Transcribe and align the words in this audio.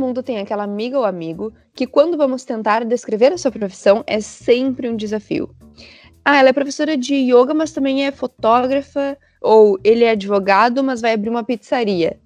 mundo 0.00 0.22
tem 0.22 0.38
aquela 0.38 0.64
amiga 0.64 0.98
ou 0.98 1.04
amigo 1.04 1.52
que, 1.74 1.86
quando 1.86 2.16
vamos 2.16 2.44
tentar 2.44 2.84
descrever 2.84 3.32
a 3.32 3.38
sua 3.38 3.52
profissão, 3.52 4.02
é 4.06 4.20
sempre 4.20 4.88
um 4.88 4.96
desafio. 4.96 5.54
Ah, 6.24 6.38
ela 6.38 6.48
é 6.48 6.52
professora 6.52 6.96
de 6.96 7.14
yoga, 7.14 7.54
mas 7.54 7.72
também 7.72 8.06
é 8.06 8.10
fotógrafa, 8.10 9.16
ou 9.40 9.78
ele 9.84 10.04
é 10.04 10.10
advogado, 10.10 10.82
mas 10.82 11.00
vai 11.00 11.12
abrir 11.12 11.30
uma 11.30 11.44
pizzaria. 11.44 12.18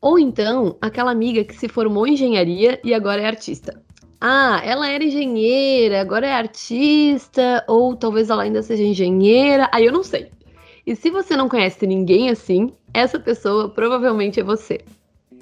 Ou 0.00 0.18
então, 0.18 0.76
aquela 0.80 1.10
amiga 1.10 1.44
que 1.44 1.54
se 1.54 1.68
formou 1.68 2.06
em 2.06 2.14
engenharia 2.14 2.80
e 2.82 2.94
agora 2.94 3.20
é 3.20 3.26
artista. 3.26 3.82
Ah, 4.20 4.60
ela 4.64 4.88
era 4.88 5.02
engenheira, 5.02 6.00
agora 6.00 6.26
é 6.26 6.32
artista, 6.32 7.64
ou 7.66 7.96
talvez 7.96 8.28
ela 8.28 8.42
ainda 8.42 8.62
seja 8.62 8.82
engenheira, 8.82 9.68
aí 9.72 9.86
eu 9.86 9.92
não 9.92 10.02
sei. 10.02 10.30
E 10.86 10.94
se 10.94 11.10
você 11.10 11.36
não 11.36 11.48
conhece 11.48 11.86
ninguém 11.86 12.30
assim, 12.30 12.72
essa 12.92 13.18
pessoa 13.18 13.68
provavelmente 13.68 14.40
é 14.40 14.42
você. 14.42 14.80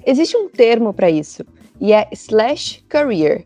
Existe 0.05 0.37
um 0.37 0.47
termo 0.47 0.93
para 0.93 1.09
isso, 1.09 1.43
e 1.79 1.93
é 1.93 2.07
slash 2.11 2.83
career. 2.87 3.45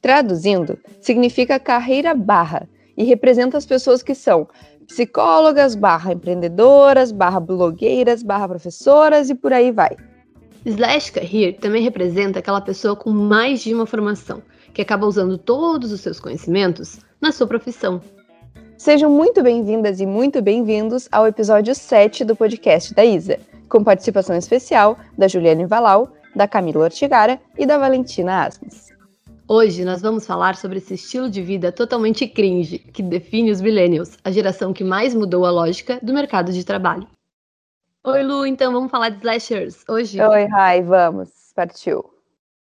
Traduzindo, 0.00 0.78
significa 1.00 1.58
carreira 1.58 2.14
barra 2.14 2.68
e 2.96 3.04
representa 3.04 3.56
as 3.56 3.66
pessoas 3.66 4.02
que 4.02 4.14
são 4.14 4.46
psicólogas, 4.86 5.74
barra 5.74 6.12
empreendedoras, 6.12 7.10
barra 7.10 7.40
blogueiras, 7.40 8.22
barra 8.22 8.48
professoras 8.48 9.30
e 9.30 9.34
por 9.34 9.52
aí 9.52 9.70
vai. 9.70 9.96
Slash 10.64 11.12
career 11.12 11.58
também 11.58 11.82
representa 11.82 12.38
aquela 12.38 12.60
pessoa 12.60 12.96
com 12.96 13.10
mais 13.10 13.60
de 13.62 13.74
uma 13.74 13.86
formação, 13.86 14.42
que 14.72 14.82
acaba 14.82 15.06
usando 15.06 15.36
todos 15.38 15.92
os 15.92 16.00
seus 16.00 16.20
conhecimentos 16.20 17.00
na 17.20 17.32
sua 17.32 17.46
profissão. 17.46 18.00
Sejam 18.76 19.10
muito 19.10 19.42
bem-vindas 19.42 20.00
e 20.00 20.06
muito 20.06 20.42
bem-vindos 20.42 21.08
ao 21.12 21.26
episódio 21.26 21.74
7 21.74 22.24
do 22.24 22.34
podcast 22.34 22.92
da 22.94 23.04
Isa 23.04 23.38
com 23.74 23.82
participação 23.82 24.36
especial 24.36 24.96
da 25.18 25.26
Juliane 25.26 25.66
Valau, 25.66 26.12
da 26.34 26.48
Camila 26.48 26.84
Ortigara 26.84 27.40
e 27.56 27.66
da 27.66 27.78
Valentina 27.78 28.46
Asmus. 28.46 28.92
Hoje 29.46 29.84
nós 29.84 30.00
vamos 30.00 30.26
falar 30.26 30.56
sobre 30.56 30.78
esse 30.78 30.94
estilo 30.94 31.28
de 31.28 31.42
vida 31.42 31.70
totalmente 31.70 32.26
cringe 32.26 32.78
que 32.78 33.02
define 33.02 33.50
os 33.50 33.60
millennials, 33.60 34.16
a 34.24 34.30
geração 34.30 34.72
que 34.72 34.82
mais 34.82 35.14
mudou 35.14 35.44
a 35.44 35.50
lógica 35.50 35.98
do 36.02 36.14
mercado 36.14 36.52
de 36.52 36.64
trabalho. 36.64 37.06
Oi, 38.02 38.22
Lu, 38.22 38.46
então 38.46 38.72
vamos 38.72 38.90
falar 38.90 39.10
de 39.10 39.18
slashers 39.18 39.84
hoje? 39.88 40.20
Oi, 40.20 40.44
Rai, 40.46 40.82
vamos, 40.82 41.30
partiu. 41.54 42.04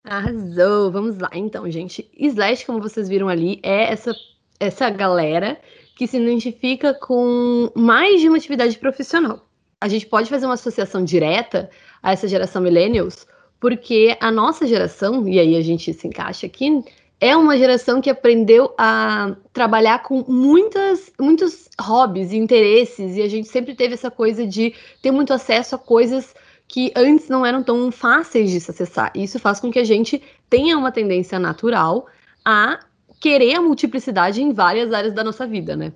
Arrasou, 0.05 0.91
vamos 0.91 1.19
lá 1.19 1.31
então, 1.35 1.71
gente. 1.71 2.11
Slash, 2.19 2.65
como 2.65 2.81
vocês 2.81 3.09
viram 3.09 3.29
ali, 3.29 3.61
é 3.63 3.93
essa, 3.93 4.15
essa 4.59 4.89
galera 4.89 5.61
que 5.97 6.07
se 6.07 6.17
identifica 6.17 6.95
com 6.95 7.71
mais 7.75 8.21
de 8.21 8.29
uma 8.29 8.39
atividade 8.39 8.79
profissional 8.79 9.51
a 9.81 9.89
gente 9.89 10.07
pode 10.07 10.29
fazer 10.29 10.47
uma 10.47 10.55
associação 10.55 11.03
direta 11.03 11.71
a 12.03 12.13
essa 12.13 12.29
geração 12.29 12.61
millennials, 12.61 13.27
porque 13.61 14.17
a 14.21 14.31
nossa 14.33 14.67
geração, 14.67 15.29
e 15.29 15.39
aí 15.39 15.55
a 15.55 15.61
gente 15.61 15.93
se 15.93 16.09
encaixa 16.09 16.47
aqui, 16.47 16.83
é 17.21 17.37
uma 17.37 17.59
geração 17.59 18.01
que 18.01 18.09
aprendeu 18.09 18.75
a 18.79 19.37
trabalhar 19.53 20.03
com 20.03 20.25
muitas, 20.27 21.13
muitos 21.21 21.69
hobbies 21.79 22.33
e 22.33 22.39
interesses, 22.39 23.17
e 23.17 23.23
a 23.23 23.29
gente 23.29 23.49
sempre 23.49 23.75
teve 23.75 23.95
essa 23.95 24.11
coisa 24.11 24.47
de 24.47 24.75
ter 25.03 25.11
muito 25.11 25.33
acesso 25.33 25.75
a 25.75 25.79
coisas 25.79 26.35
que 26.67 26.91
antes 26.97 27.29
não 27.29 27.45
eram 27.45 27.63
tão 27.63 27.93
fáceis 27.93 28.51
de 28.51 28.61
se 28.61 28.71
acessar. 28.71 29.13
E 29.15 29.25
isso 29.25 29.39
faz 29.39 29.61
com 29.61 29.71
que 29.71 29.79
a 29.79 29.85
gente 29.85 30.23
tenha 30.49 30.79
uma 30.79 30.91
tendência 30.91 31.39
natural 31.39 32.07
a 32.45 32.81
querer 33.21 33.57
a 33.57 33.61
multiplicidade 33.61 34.43
em 34.43 34.53
várias 34.53 34.93
áreas 34.93 35.13
da 35.13 35.23
nossa 35.23 35.47
vida, 35.47 35.77
né? 35.77 35.93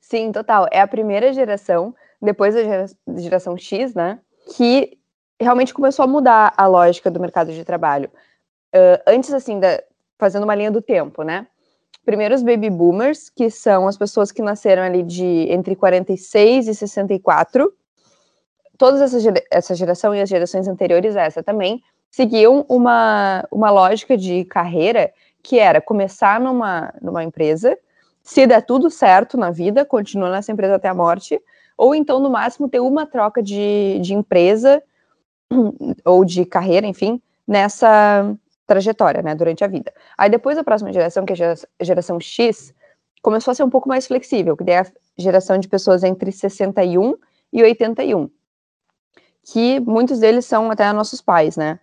Sim, 0.00 0.32
total. 0.32 0.66
É 0.72 0.80
a 0.80 0.86
primeira 0.86 1.32
geração 1.32 1.94
depois 2.22 2.54
da 2.54 2.86
geração 3.20 3.58
X, 3.58 3.94
né, 3.94 4.20
que 4.56 4.96
realmente 5.42 5.74
começou 5.74 6.04
a 6.04 6.08
mudar 6.08 6.52
a 6.56 6.66
lógica 6.66 7.10
do 7.10 7.20
mercado 7.20 7.52
de 7.52 7.64
trabalho. 7.64 8.10
Uh, 8.74 9.02
antes, 9.06 9.32
assim, 9.32 9.60
da, 9.60 9.82
fazendo 10.18 10.44
uma 10.44 10.54
linha 10.54 10.70
do 10.70 10.80
tempo, 10.80 11.22
né, 11.22 11.46
primeiro 12.04 12.34
os 12.34 12.42
baby 12.42 12.70
boomers, 12.70 13.28
que 13.28 13.50
são 13.50 13.86
as 13.86 13.96
pessoas 13.96 14.32
que 14.32 14.42
nasceram 14.42 14.82
ali 14.82 15.02
de 15.02 15.46
entre 15.50 15.76
46 15.76 16.68
e 16.68 16.74
64, 16.74 17.72
todas 18.78 19.00
essa, 19.00 19.18
essa 19.50 19.74
geração 19.74 20.14
e 20.14 20.20
as 20.20 20.28
gerações 20.28 20.66
anteriores 20.66 21.16
a 21.16 21.22
essa 21.22 21.42
também, 21.42 21.82
seguiam 22.10 22.64
uma, 22.68 23.46
uma 23.50 23.70
lógica 23.70 24.16
de 24.16 24.44
carreira 24.44 25.12
que 25.42 25.58
era 25.58 25.80
começar 25.80 26.40
numa, 26.40 26.92
numa 27.00 27.24
empresa, 27.24 27.76
se 28.22 28.46
der 28.46 28.62
tudo 28.62 28.90
certo 28.90 29.36
na 29.36 29.50
vida, 29.50 29.84
continua 29.84 30.30
nessa 30.30 30.52
empresa 30.52 30.76
até 30.76 30.88
a 30.88 30.94
morte, 30.94 31.40
ou 31.76 31.94
então, 31.94 32.20
no 32.20 32.30
máximo, 32.30 32.68
ter 32.68 32.80
uma 32.80 33.06
troca 33.06 33.42
de, 33.42 33.98
de 34.00 34.14
empresa 34.14 34.82
ou 36.04 36.24
de 36.24 36.44
carreira, 36.44 36.86
enfim, 36.86 37.20
nessa 37.46 38.34
trajetória, 38.66 39.22
né, 39.22 39.34
durante 39.34 39.64
a 39.64 39.66
vida. 39.66 39.92
Aí 40.16 40.30
depois 40.30 40.56
a 40.56 40.64
próxima 40.64 40.92
geração, 40.92 41.24
que 41.24 41.32
é 41.32 41.54
a 41.80 41.84
geração 41.84 42.18
X, 42.18 42.74
começou 43.20 43.52
a 43.52 43.54
ser 43.54 43.62
um 43.62 43.70
pouco 43.70 43.88
mais 43.88 44.06
flexível, 44.06 44.56
que 44.56 44.70
é 44.70 44.80
a 44.80 44.86
geração 45.16 45.58
de 45.58 45.68
pessoas 45.68 46.02
entre 46.02 46.32
61 46.32 47.14
e 47.52 47.62
81, 47.62 48.30
que 49.44 49.80
muitos 49.80 50.20
deles 50.20 50.46
são 50.46 50.70
até 50.70 50.90
nossos 50.92 51.20
pais, 51.20 51.56
né? 51.56 51.78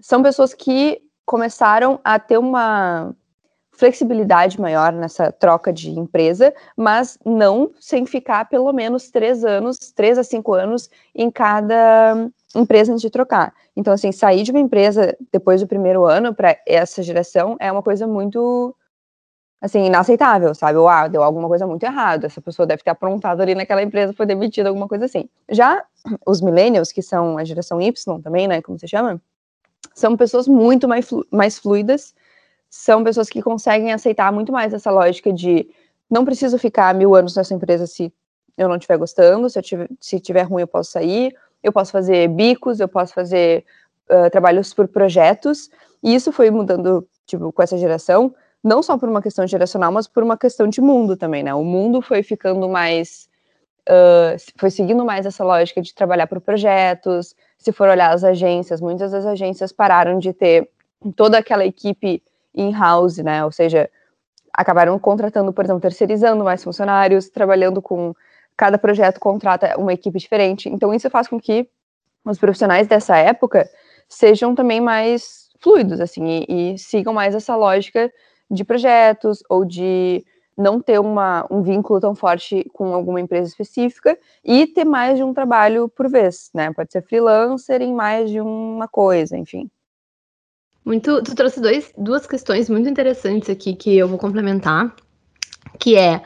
São 0.00 0.22
pessoas 0.22 0.54
que 0.54 1.00
começaram 1.24 2.00
a 2.02 2.18
ter 2.18 2.38
uma 2.38 3.14
flexibilidade 3.72 4.60
maior 4.60 4.92
nessa 4.92 5.30
troca 5.30 5.72
de 5.72 5.90
empresa, 5.90 6.52
mas 6.76 7.16
não 7.24 7.70
sem 7.78 8.04
ficar 8.06 8.48
pelo 8.48 8.72
menos 8.72 9.08
três 9.08 9.44
anos, 9.44 9.78
três 9.94 10.18
a 10.18 10.24
cinco 10.24 10.52
anos 10.52 10.90
em 11.14 11.30
cada 11.30 12.28
empresa 12.54 12.92
antes 12.92 13.02
de 13.02 13.10
trocar. 13.10 13.52
Então, 13.76 13.92
assim, 13.92 14.12
sair 14.12 14.42
de 14.42 14.50
uma 14.50 14.60
empresa 14.60 15.16
depois 15.32 15.60
do 15.60 15.66
primeiro 15.66 16.04
ano 16.04 16.34
para 16.34 16.56
essa 16.66 17.02
geração 17.02 17.56
é 17.60 17.70
uma 17.70 17.82
coisa 17.82 18.06
muito 18.06 18.74
assim, 19.60 19.86
inaceitável, 19.86 20.54
sabe? 20.54 20.78
Ou, 20.78 20.88
ah, 20.88 21.08
deu 21.08 21.22
alguma 21.22 21.48
coisa 21.48 21.66
muito 21.66 21.82
errada, 21.82 22.26
essa 22.26 22.40
pessoa 22.40 22.66
deve 22.66 22.82
ter 22.82 22.90
aprontado 22.90 23.40
ali 23.40 23.54
naquela 23.54 23.82
empresa, 23.82 24.12
foi 24.12 24.24
demitida, 24.24 24.68
alguma 24.68 24.86
coisa 24.86 25.04
assim. 25.04 25.28
Já 25.50 25.84
os 26.26 26.40
millennials, 26.40 26.92
que 26.92 27.02
são 27.02 27.36
a 27.36 27.44
geração 27.44 27.80
Y 27.80 28.20
também, 28.22 28.46
né, 28.46 28.62
como 28.62 28.78
se 28.78 28.86
chama, 28.86 29.20
são 29.94 30.16
pessoas 30.16 30.46
muito 30.46 30.86
mais, 30.86 31.08
flu 31.08 31.26
mais 31.30 31.58
fluidas, 31.58 32.14
são 32.70 33.02
pessoas 33.02 33.28
que 33.28 33.42
conseguem 33.42 33.92
aceitar 33.92 34.32
muito 34.32 34.52
mais 34.52 34.72
essa 34.72 34.90
lógica 34.90 35.32
de 35.32 35.68
não 36.08 36.24
preciso 36.24 36.58
ficar 36.58 36.94
mil 36.94 37.14
anos 37.14 37.34
nessa 37.34 37.54
empresa 37.54 37.86
se 37.86 38.12
eu 38.56 38.68
não 38.68 38.76
estiver 38.76 38.96
gostando, 38.96 39.48
se, 39.48 39.58
eu 39.58 39.62
tiver, 39.62 39.88
se 40.00 40.20
tiver 40.20 40.42
ruim 40.42 40.62
eu 40.62 40.68
posso 40.68 40.92
sair, 40.92 41.34
eu 41.62 41.72
posso 41.72 41.92
fazer 41.92 42.28
bicos, 42.28 42.80
eu 42.80 42.88
posso 42.88 43.12
fazer 43.14 43.64
uh, 44.10 44.30
trabalhos 44.30 44.72
por 44.72 44.88
projetos, 44.88 45.70
e 46.02 46.14
isso 46.14 46.30
foi 46.32 46.50
mudando, 46.50 47.06
tipo, 47.26 47.52
com 47.52 47.62
essa 47.62 47.76
geração, 47.76 48.34
não 48.62 48.82
só 48.82 48.98
por 48.98 49.08
uma 49.08 49.22
questão 49.22 49.46
geracional, 49.46 49.92
mas 49.92 50.06
por 50.06 50.22
uma 50.22 50.36
questão 50.36 50.68
de 50.68 50.80
mundo 50.80 51.16
também, 51.16 51.42
né? 51.42 51.54
O 51.54 51.64
mundo 51.64 52.02
foi 52.02 52.22
ficando 52.22 52.68
mais, 52.68 53.28
uh, 53.88 54.36
foi 54.56 54.70
seguindo 54.70 55.04
mais 55.04 55.26
essa 55.26 55.44
lógica 55.44 55.80
de 55.80 55.94
trabalhar 55.94 56.26
por 56.26 56.40
projetos, 56.40 57.34
se 57.58 57.72
for 57.72 57.88
olhar 57.88 58.12
as 58.12 58.24
agências, 58.24 58.80
muitas 58.80 59.12
das 59.12 59.26
agências 59.26 59.72
pararam 59.72 60.18
de 60.18 60.32
ter 60.32 60.68
toda 61.16 61.38
aquela 61.38 61.64
equipe 61.64 62.22
in-house, 62.54 63.18
né? 63.18 63.44
Ou 63.44 63.52
seja, 63.52 63.90
acabaram 64.52 64.98
contratando, 64.98 65.52
por 65.52 65.64
exemplo, 65.64 65.80
terceirizando 65.80 66.44
mais 66.44 66.62
funcionários, 66.62 67.28
trabalhando 67.28 67.80
com 67.80 68.14
cada 68.58 68.76
projeto 68.76 69.20
contrata 69.20 69.78
uma 69.78 69.92
equipe 69.92 70.18
diferente. 70.18 70.68
Então 70.68 70.92
isso 70.92 71.08
faz 71.08 71.28
com 71.28 71.40
que 71.40 71.68
os 72.24 72.38
profissionais 72.38 72.88
dessa 72.88 73.16
época 73.16 73.70
sejam 74.08 74.54
também 74.54 74.80
mais 74.80 75.48
fluidos, 75.60 76.00
assim, 76.00 76.44
e, 76.48 76.72
e 76.72 76.78
sigam 76.78 77.14
mais 77.14 77.34
essa 77.34 77.54
lógica 77.54 78.12
de 78.50 78.64
projetos 78.64 79.42
ou 79.48 79.64
de 79.64 80.24
não 80.56 80.80
ter 80.80 80.98
uma, 80.98 81.46
um 81.48 81.62
vínculo 81.62 82.00
tão 82.00 82.16
forte 82.16 82.68
com 82.72 82.92
alguma 82.92 83.20
empresa 83.20 83.48
específica 83.48 84.18
e 84.44 84.66
ter 84.66 84.84
mais 84.84 85.16
de 85.16 85.22
um 85.22 85.32
trabalho 85.32 85.88
por 85.88 86.10
vez, 86.10 86.50
né? 86.52 86.72
Pode 86.72 86.90
ser 86.90 87.02
freelancer 87.02 87.80
em 87.80 87.94
mais 87.94 88.28
de 88.28 88.40
uma 88.40 88.88
coisa, 88.88 89.36
enfim. 89.36 89.70
Muito, 90.84 91.22
tu 91.22 91.34
trouxe 91.34 91.60
dois, 91.60 91.92
duas 91.96 92.26
questões 92.26 92.68
muito 92.68 92.88
interessantes 92.88 93.48
aqui 93.48 93.76
que 93.76 93.96
eu 93.96 94.08
vou 94.08 94.18
complementar, 94.18 94.92
que 95.78 95.96
é 95.96 96.22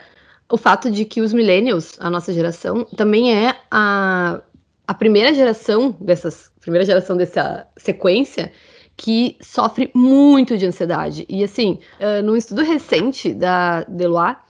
o 0.53 0.57
fato 0.57 0.91
de 0.91 1.03
que 1.03 1.19
os 1.19 1.33
millennials, 1.33 1.97
a 1.99 2.11
nossa 2.11 2.31
geração, 2.31 2.85
também 2.95 3.35
é 3.35 3.55
a, 3.71 4.39
a 4.87 4.93
primeira 4.93 5.33
geração 5.33 5.97
dessas, 5.99 6.51
primeira 6.61 6.85
geração 6.85 7.17
dessa 7.17 7.65
sequência 7.75 8.51
que 8.95 9.35
sofre 9.41 9.89
muito 9.95 10.55
de 10.55 10.67
ansiedade. 10.67 11.25
E 11.27 11.43
assim, 11.43 11.79
uh, 11.99 12.21
num 12.21 12.35
estudo 12.35 12.61
recente 12.61 13.33
da 13.33 13.83
Deloitte 13.85 14.41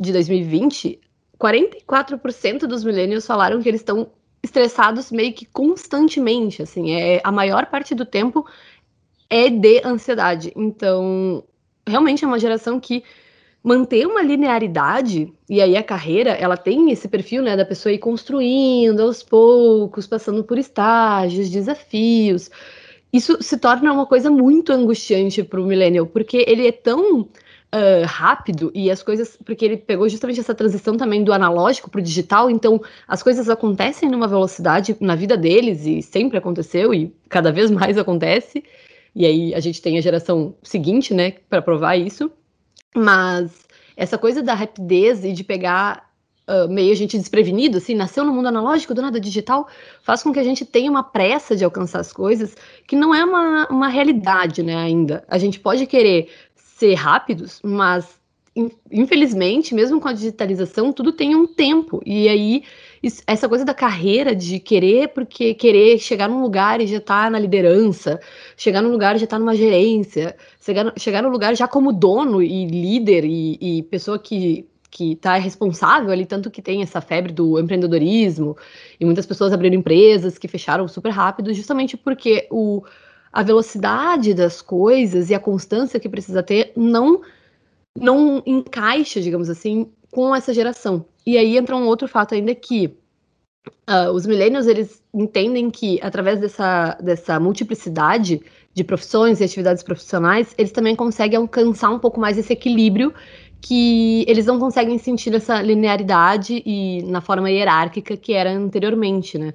de 0.00 0.10
2020, 0.14 0.98
44% 1.38 2.60
dos 2.60 2.82
millennials 2.82 3.26
falaram 3.26 3.60
que 3.60 3.68
eles 3.68 3.82
estão 3.82 4.10
estressados 4.42 5.12
meio 5.12 5.34
que 5.34 5.44
constantemente, 5.44 6.62
assim, 6.62 6.92
é 6.92 7.20
a 7.22 7.30
maior 7.30 7.66
parte 7.66 7.94
do 7.94 8.06
tempo 8.06 8.46
é 9.28 9.50
de 9.50 9.82
ansiedade. 9.84 10.50
Então, 10.56 11.44
realmente 11.86 12.24
é 12.24 12.26
uma 12.26 12.38
geração 12.38 12.80
que 12.80 13.04
manter 13.62 14.06
uma 14.06 14.22
linearidade, 14.22 15.32
e 15.48 15.60
aí 15.60 15.76
a 15.76 15.82
carreira, 15.82 16.30
ela 16.30 16.56
tem 16.56 16.90
esse 16.90 17.06
perfil, 17.08 17.42
né, 17.42 17.56
da 17.56 17.64
pessoa 17.64 17.92
ir 17.92 17.98
construindo 17.98 19.00
aos 19.00 19.22
poucos, 19.22 20.06
passando 20.06 20.42
por 20.42 20.58
estágios, 20.58 21.48
desafios. 21.48 22.50
isso 23.12 23.42
se 23.42 23.58
torna 23.58 23.92
uma 23.92 24.06
coisa 24.06 24.30
muito 24.30 24.72
angustiante 24.72 25.42
para 25.44 25.60
o 25.60 25.64
millennial, 25.66 26.06
porque 26.06 26.44
ele 26.48 26.66
é 26.66 26.72
tão 26.72 27.28
Uh, 27.74 28.04
rápido 28.04 28.70
e 28.74 28.90
as 28.90 29.02
coisas, 29.02 29.38
porque 29.46 29.64
ele 29.64 29.78
pegou 29.78 30.06
justamente 30.06 30.38
essa 30.38 30.54
transição 30.54 30.94
também 30.94 31.24
do 31.24 31.32
analógico 31.32 31.90
para 31.90 32.00
o 32.00 32.02
digital, 32.02 32.50
então 32.50 32.78
as 33.08 33.22
coisas 33.22 33.48
acontecem 33.48 34.10
numa 34.10 34.28
velocidade 34.28 34.94
na 35.00 35.14
vida 35.14 35.38
deles 35.38 35.86
e 35.86 36.02
sempre 36.02 36.36
aconteceu 36.36 36.92
e 36.92 37.10
cada 37.30 37.50
vez 37.50 37.70
mais 37.70 37.96
acontece. 37.96 38.62
E 39.14 39.24
aí 39.24 39.54
a 39.54 39.60
gente 39.60 39.80
tem 39.80 39.96
a 39.96 40.02
geração 40.02 40.54
seguinte, 40.62 41.14
né, 41.14 41.32
para 41.48 41.62
provar 41.62 41.96
isso. 41.96 42.30
Mas 42.94 43.50
essa 43.96 44.18
coisa 44.18 44.42
da 44.42 44.54
rapidez 44.54 45.24
e 45.24 45.32
de 45.32 45.44
pegar 45.44 46.10
uh, 46.48 46.68
meio 46.68 46.92
a 46.92 46.96
gente 46.96 47.18
desprevenido, 47.18 47.78
assim, 47.78 47.94
nasceu 47.94 48.24
no 48.24 48.32
mundo 48.32 48.48
analógico, 48.48 48.94
do 48.94 49.02
nada 49.02 49.20
digital, 49.20 49.68
faz 50.02 50.22
com 50.22 50.32
que 50.32 50.38
a 50.38 50.44
gente 50.44 50.64
tenha 50.64 50.90
uma 50.90 51.02
pressa 51.02 51.56
de 51.56 51.64
alcançar 51.64 52.00
as 52.00 52.12
coisas 52.12 52.56
que 52.86 52.96
não 52.96 53.14
é 53.14 53.24
uma, 53.24 53.66
uma 53.68 53.88
realidade, 53.88 54.62
né, 54.62 54.76
ainda. 54.76 55.24
A 55.28 55.38
gente 55.38 55.60
pode 55.60 55.86
querer 55.86 56.30
ser 56.54 56.94
rápidos, 56.94 57.60
mas 57.62 58.20
infelizmente, 58.90 59.74
mesmo 59.74 60.00
com 60.00 60.08
a 60.08 60.12
digitalização, 60.12 60.92
tudo 60.92 61.12
tem 61.12 61.34
um 61.34 61.46
tempo. 61.46 62.02
E 62.04 62.28
aí, 62.28 62.64
essa 63.26 63.48
coisa 63.48 63.64
da 63.64 63.74
carreira, 63.74 64.34
de 64.34 64.60
querer, 64.60 65.08
porque 65.08 65.54
querer 65.54 65.98
chegar 65.98 66.28
num 66.28 66.40
lugar 66.40 66.80
e 66.80 66.86
já 66.86 66.98
estar 66.98 67.24
tá 67.24 67.30
na 67.30 67.38
liderança, 67.38 68.20
chegar 68.56 68.80
num 68.80 68.90
lugar 68.90 69.16
e 69.16 69.18
já 69.18 69.24
estar 69.24 69.36
tá 69.36 69.40
numa 69.40 69.56
gerência, 69.56 70.36
chegar, 70.60 70.92
chegar 70.96 71.22
num 71.22 71.30
lugar 71.30 71.56
já 71.56 71.66
como 71.66 71.92
dono 71.92 72.42
e 72.42 72.66
líder 72.66 73.24
e, 73.24 73.58
e 73.60 73.82
pessoa 73.84 74.18
que 74.18 74.66
que 74.92 75.12
está 75.12 75.36
responsável 75.36 76.10
ali, 76.10 76.26
tanto 76.26 76.50
que 76.50 76.60
tem 76.60 76.82
essa 76.82 77.00
febre 77.00 77.32
do 77.32 77.58
empreendedorismo, 77.58 78.54
e 79.00 79.06
muitas 79.06 79.24
pessoas 79.24 79.50
abriram 79.50 79.76
empresas 79.76 80.36
que 80.36 80.46
fecharam 80.46 80.86
super 80.86 81.08
rápido, 81.08 81.54
justamente 81.54 81.96
porque 81.96 82.46
o, 82.50 82.84
a 83.32 83.42
velocidade 83.42 84.34
das 84.34 84.60
coisas 84.60 85.30
e 85.30 85.34
a 85.34 85.40
constância 85.40 85.98
que 85.98 86.10
precisa 86.10 86.42
ter 86.42 86.72
não 86.76 87.22
não 87.98 88.42
encaixa, 88.46 89.20
digamos 89.20 89.50
assim, 89.50 89.90
com 90.10 90.34
essa 90.34 90.52
geração. 90.52 91.04
E 91.26 91.38
aí 91.38 91.56
entra 91.56 91.76
um 91.76 91.86
outro 91.86 92.08
fato 92.08 92.34
ainda 92.34 92.54
que 92.54 92.96
uh, 93.88 94.10
os 94.12 94.26
millennials 94.26 94.66
eles 94.66 95.02
entendem 95.14 95.70
que 95.70 96.00
através 96.02 96.40
dessa, 96.40 96.96
dessa 97.00 97.38
multiplicidade 97.38 98.40
de 98.74 98.84
profissões 98.84 99.40
e 99.40 99.44
atividades 99.44 99.82
profissionais, 99.82 100.54
eles 100.56 100.72
também 100.72 100.96
conseguem 100.96 101.38
alcançar 101.38 101.90
um 101.90 101.98
pouco 101.98 102.18
mais 102.18 102.38
esse 102.38 102.52
equilíbrio 102.52 103.12
que 103.60 104.24
eles 104.26 104.46
não 104.46 104.58
conseguem 104.58 104.98
sentir 104.98 105.32
essa 105.34 105.62
linearidade 105.62 106.62
e 106.66 107.02
na 107.04 107.20
forma 107.20 107.50
hierárquica 107.50 108.16
que 108.16 108.32
era 108.32 108.50
anteriormente, 108.50 109.38
né? 109.38 109.54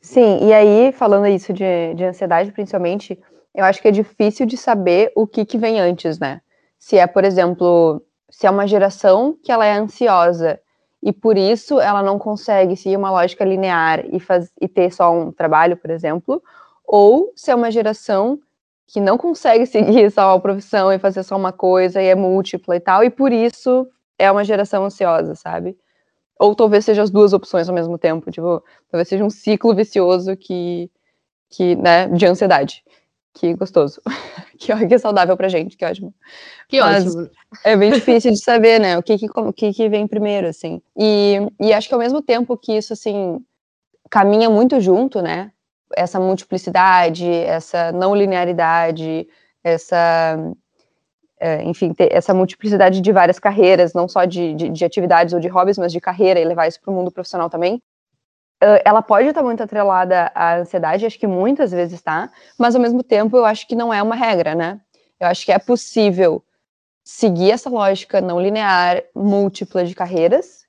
Sim, 0.00 0.48
e 0.48 0.52
aí, 0.52 0.92
falando 0.92 1.26
isso 1.26 1.52
de, 1.52 1.94
de 1.94 2.04
ansiedade, 2.04 2.50
principalmente, 2.52 3.18
eu 3.54 3.64
acho 3.64 3.80
que 3.82 3.88
é 3.88 3.90
difícil 3.92 4.46
de 4.46 4.56
saber 4.56 5.12
o 5.14 5.26
que, 5.26 5.44
que 5.44 5.58
vem 5.58 5.78
antes, 5.78 6.18
né? 6.18 6.40
Se 6.78 6.96
é, 6.96 7.06
por 7.06 7.22
exemplo, 7.22 8.02
se 8.30 8.46
é 8.46 8.50
uma 8.50 8.66
geração 8.66 9.36
que 9.42 9.50
ela 9.52 9.66
é 9.66 9.72
ansiosa 9.72 10.60
e 11.02 11.12
por 11.12 11.36
isso 11.36 11.80
ela 11.80 12.02
não 12.02 12.18
consegue 12.18 12.76
seguir 12.76 12.96
uma 12.96 13.10
lógica 13.10 13.44
linear 13.44 14.04
e, 14.12 14.20
faz, 14.20 14.50
e 14.60 14.68
ter 14.68 14.92
só 14.92 15.12
um 15.12 15.32
trabalho, 15.32 15.76
por 15.76 15.90
exemplo, 15.90 16.42
ou 16.84 17.32
se 17.34 17.50
é 17.50 17.54
uma 17.54 17.70
geração 17.70 18.38
que 18.86 19.00
não 19.00 19.16
consegue 19.16 19.64
seguir 19.66 20.10
só 20.10 20.34
a 20.34 20.40
profissão 20.40 20.92
e 20.92 20.98
fazer 20.98 21.22
só 21.22 21.36
uma 21.36 21.52
coisa 21.52 22.02
e 22.02 22.06
é 22.06 22.14
múltipla 22.14 22.76
e 22.76 22.80
tal, 22.80 23.04
e 23.04 23.10
por 23.10 23.32
isso 23.32 23.88
é 24.18 24.30
uma 24.30 24.44
geração 24.44 24.84
ansiosa, 24.84 25.34
sabe? 25.34 25.76
Ou 26.38 26.54
talvez 26.54 26.84
seja 26.84 27.02
as 27.02 27.10
duas 27.10 27.32
opções 27.32 27.68
ao 27.68 27.74
mesmo 27.74 27.98
tempo, 27.98 28.30
tipo, 28.30 28.62
talvez 28.90 29.08
seja 29.08 29.24
um 29.24 29.30
ciclo 29.30 29.74
vicioso 29.74 30.36
que, 30.36 30.90
que 31.50 31.76
né, 31.76 32.08
de 32.08 32.26
ansiedade. 32.26 32.84
Que 33.34 33.54
gostoso. 33.54 34.00
que, 34.58 34.86
que 34.86 34.98
saudável 34.98 35.36
pra 35.36 35.48
gente, 35.48 35.76
que 35.76 35.84
ótimo. 35.84 36.14
Que 36.68 36.80
Mas 36.80 37.06
ótimo. 37.06 37.30
É 37.64 37.76
bem 37.76 37.92
difícil 37.92 38.32
de 38.32 38.42
saber, 38.42 38.80
né, 38.80 38.98
o 38.98 39.02
que 39.02 39.16
que, 39.18 39.26
que 39.56 39.72
que 39.72 39.88
vem 39.88 40.06
primeiro, 40.06 40.48
assim. 40.48 40.82
E, 40.96 41.38
e 41.60 41.72
acho 41.72 41.88
que 41.88 41.94
ao 41.94 42.00
mesmo 42.00 42.20
tempo 42.20 42.56
que 42.56 42.76
isso, 42.76 42.92
assim, 42.92 43.44
caminha 44.10 44.50
muito 44.50 44.80
junto, 44.80 45.22
né, 45.22 45.52
essa 45.96 46.18
multiplicidade, 46.18 47.28
essa 47.28 47.92
não 47.92 48.14
linearidade, 48.14 49.28
essa 49.62 50.36
é, 51.40 51.62
enfim, 51.64 51.94
ter 51.94 52.12
essa 52.12 52.34
multiplicidade 52.34 53.00
de 53.00 53.12
várias 53.12 53.38
carreiras, 53.38 53.94
não 53.94 54.06
só 54.06 54.26
de, 54.26 54.54
de, 54.54 54.68
de 54.68 54.84
atividades 54.84 55.32
ou 55.32 55.40
de 55.40 55.48
hobbies, 55.48 55.78
mas 55.78 55.90
de 55.90 55.98
carreira 55.98 56.38
e 56.38 56.44
levar 56.44 56.68
isso 56.68 56.78
para 56.80 56.92
o 56.92 56.94
mundo 56.94 57.10
profissional 57.10 57.48
também. 57.48 57.82
Uh, 58.62 58.76
ela 58.84 59.00
pode 59.00 59.28
estar 59.28 59.42
muito 59.42 59.62
atrelada 59.62 60.30
à 60.34 60.58
ansiedade, 60.58 61.06
acho 61.06 61.18
que 61.18 61.26
muitas 61.26 61.70
vezes 61.70 61.94
está, 61.94 62.30
mas 62.58 62.74
ao 62.74 62.80
mesmo 62.80 63.02
tempo 63.02 63.36
eu 63.36 63.46
acho 63.46 63.66
que 63.66 63.74
não 63.74 63.92
é 63.92 64.02
uma 64.02 64.14
regra, 64.14 64.54
né? 64.54 64.78
Eu 65.18 65.28
acho 65.28 65.46
que 65.46 65.52
é 65.52 65.58
possível 65.58 66.44
seguir 67.02 67.50
essa 67.50 67.70
lógica 67.70 68.20
não 68.20 68.40
linear, 68.40 69.02
múltipla 69.14 69.84
de 69.84 69.94
carreiras 69.94 70.64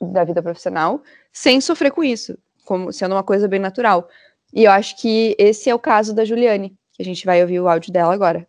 da 0.00 0.24
vida 0.24 0.42
profissional, 0.42 1.02
sem 1.32 1.60
sofrer 1.60 1.90
com 1.90 2.04
isso, 2.04 2.38
como 2.64 2.92
sendo 2.92 3.14
uma 3.14 3.22
coisa 3.22 3.48
bem 3.48 3.60
natural. 3.60 4.08
E 4.52 4.64
eu 4.64 4.70
acho 4.70 4.96
que 5.00 5.34
esse 5.38 5.68
é 5.68 5.74
o 5.74 5.78
caso 5.78 6.14
da 6.14 6.24
Juliane, 6.24 6.76
que 6.92 7.02
a 7.02 7.04
gente 7.04 7.26
vai 7.26 7.42
ouvir 7.42 7.60
o 7.60 7.68
áudio 7.68 7.92
dela 7.92 8.14
agora. 8.14 8.46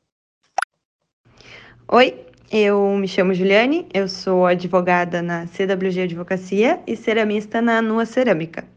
Oi, 1.87 2.25
eu 2.51 2.95
me 2.95 3.07
chamo 3.07 3.33
Juliane, 3.33 3.87
eu 3.93 4.07
sou 4.07 4.45
advogada 4.45 5.21
na 5.21 5.47
CWG 5.47 6.03
Advocacia 6.03 6.79
e 6.85 6.95
ceramista 6.95 7.61
na 7.61 7.81
Nua 7.81 8.05
Cerâmica. 8.05 8.74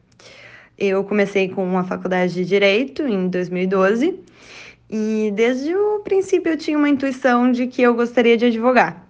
Eu 0.78 1.02
comecei 1.02 1.48
com 1.48 1.76
a 1.76 1.82
faculdade 1.82 2.34
de 2.34 2.44
Direito 2.44 3.02
em 3.02 3.28
2012 3.28 4.20
e 4.88 5.32
desde 5.34 5.74
o 5.74 5.98
princípio 6.04 6.52
eu 6.52 6.56
tinha 6.56 6.78
uma 6.78 6.88
intuição 6.88 7.50
de 7.50 7.66
que 7.66 7.82
eu 7.82 7.94
gostaria 7.94 8.36
de 8.36 8.46
advogar. 8.46 9.04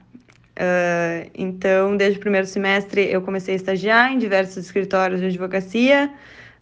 Uh, 0.56 1.30
então, 1.34 1.94
desde 1.94 2.16
o 2.18 2.20
primeiro 2.20 2.46
semestre, 2.46 3.06
eu 3.12 3.20
comecei 3.20 3.52
a 3.52 3.56
estagiar 3.56 4.10
em 4.10 4.18
diversos 4.18 4.64
escritórios 4.64 5.20
de 5.20 5.26
advocacia, 5.26 6.10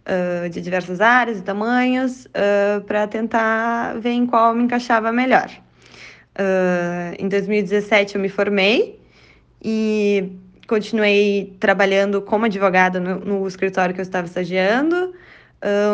uh, 0.05 0.49
de 0.51 0.61
diversas 0.61 1.01
áreas 1.01 1.39
e 1.39 1.43
tamanhos, 1.43 2.27
uh, 2.27 2.81
para 2.83 3.07
tentar 3.07 3.99
ver 4.01 4.11
em 4.11 4.27
qual 4.27 4.55
me 4.55 4.65
encaixava 4.65 5.13
melhor. 5.13 5.49
Em 7.19 7.29
2017 7.29 8.17
eu 8.17 8.21
me 8.21 8.29
formei 8.29 9.01
e 9.65 10.33
continuei 10.67 11.57
trabalhando 11.61 12.21
como 12.23 12.45
advogada 12.45 13.01
no, 13.01 13.21
no 13.21 13.49
escritório 13.49 13.95
que 13.95 14.01
eu 14.01 14.05
estava 14.05 14.27
estagiando. 14.27 15.15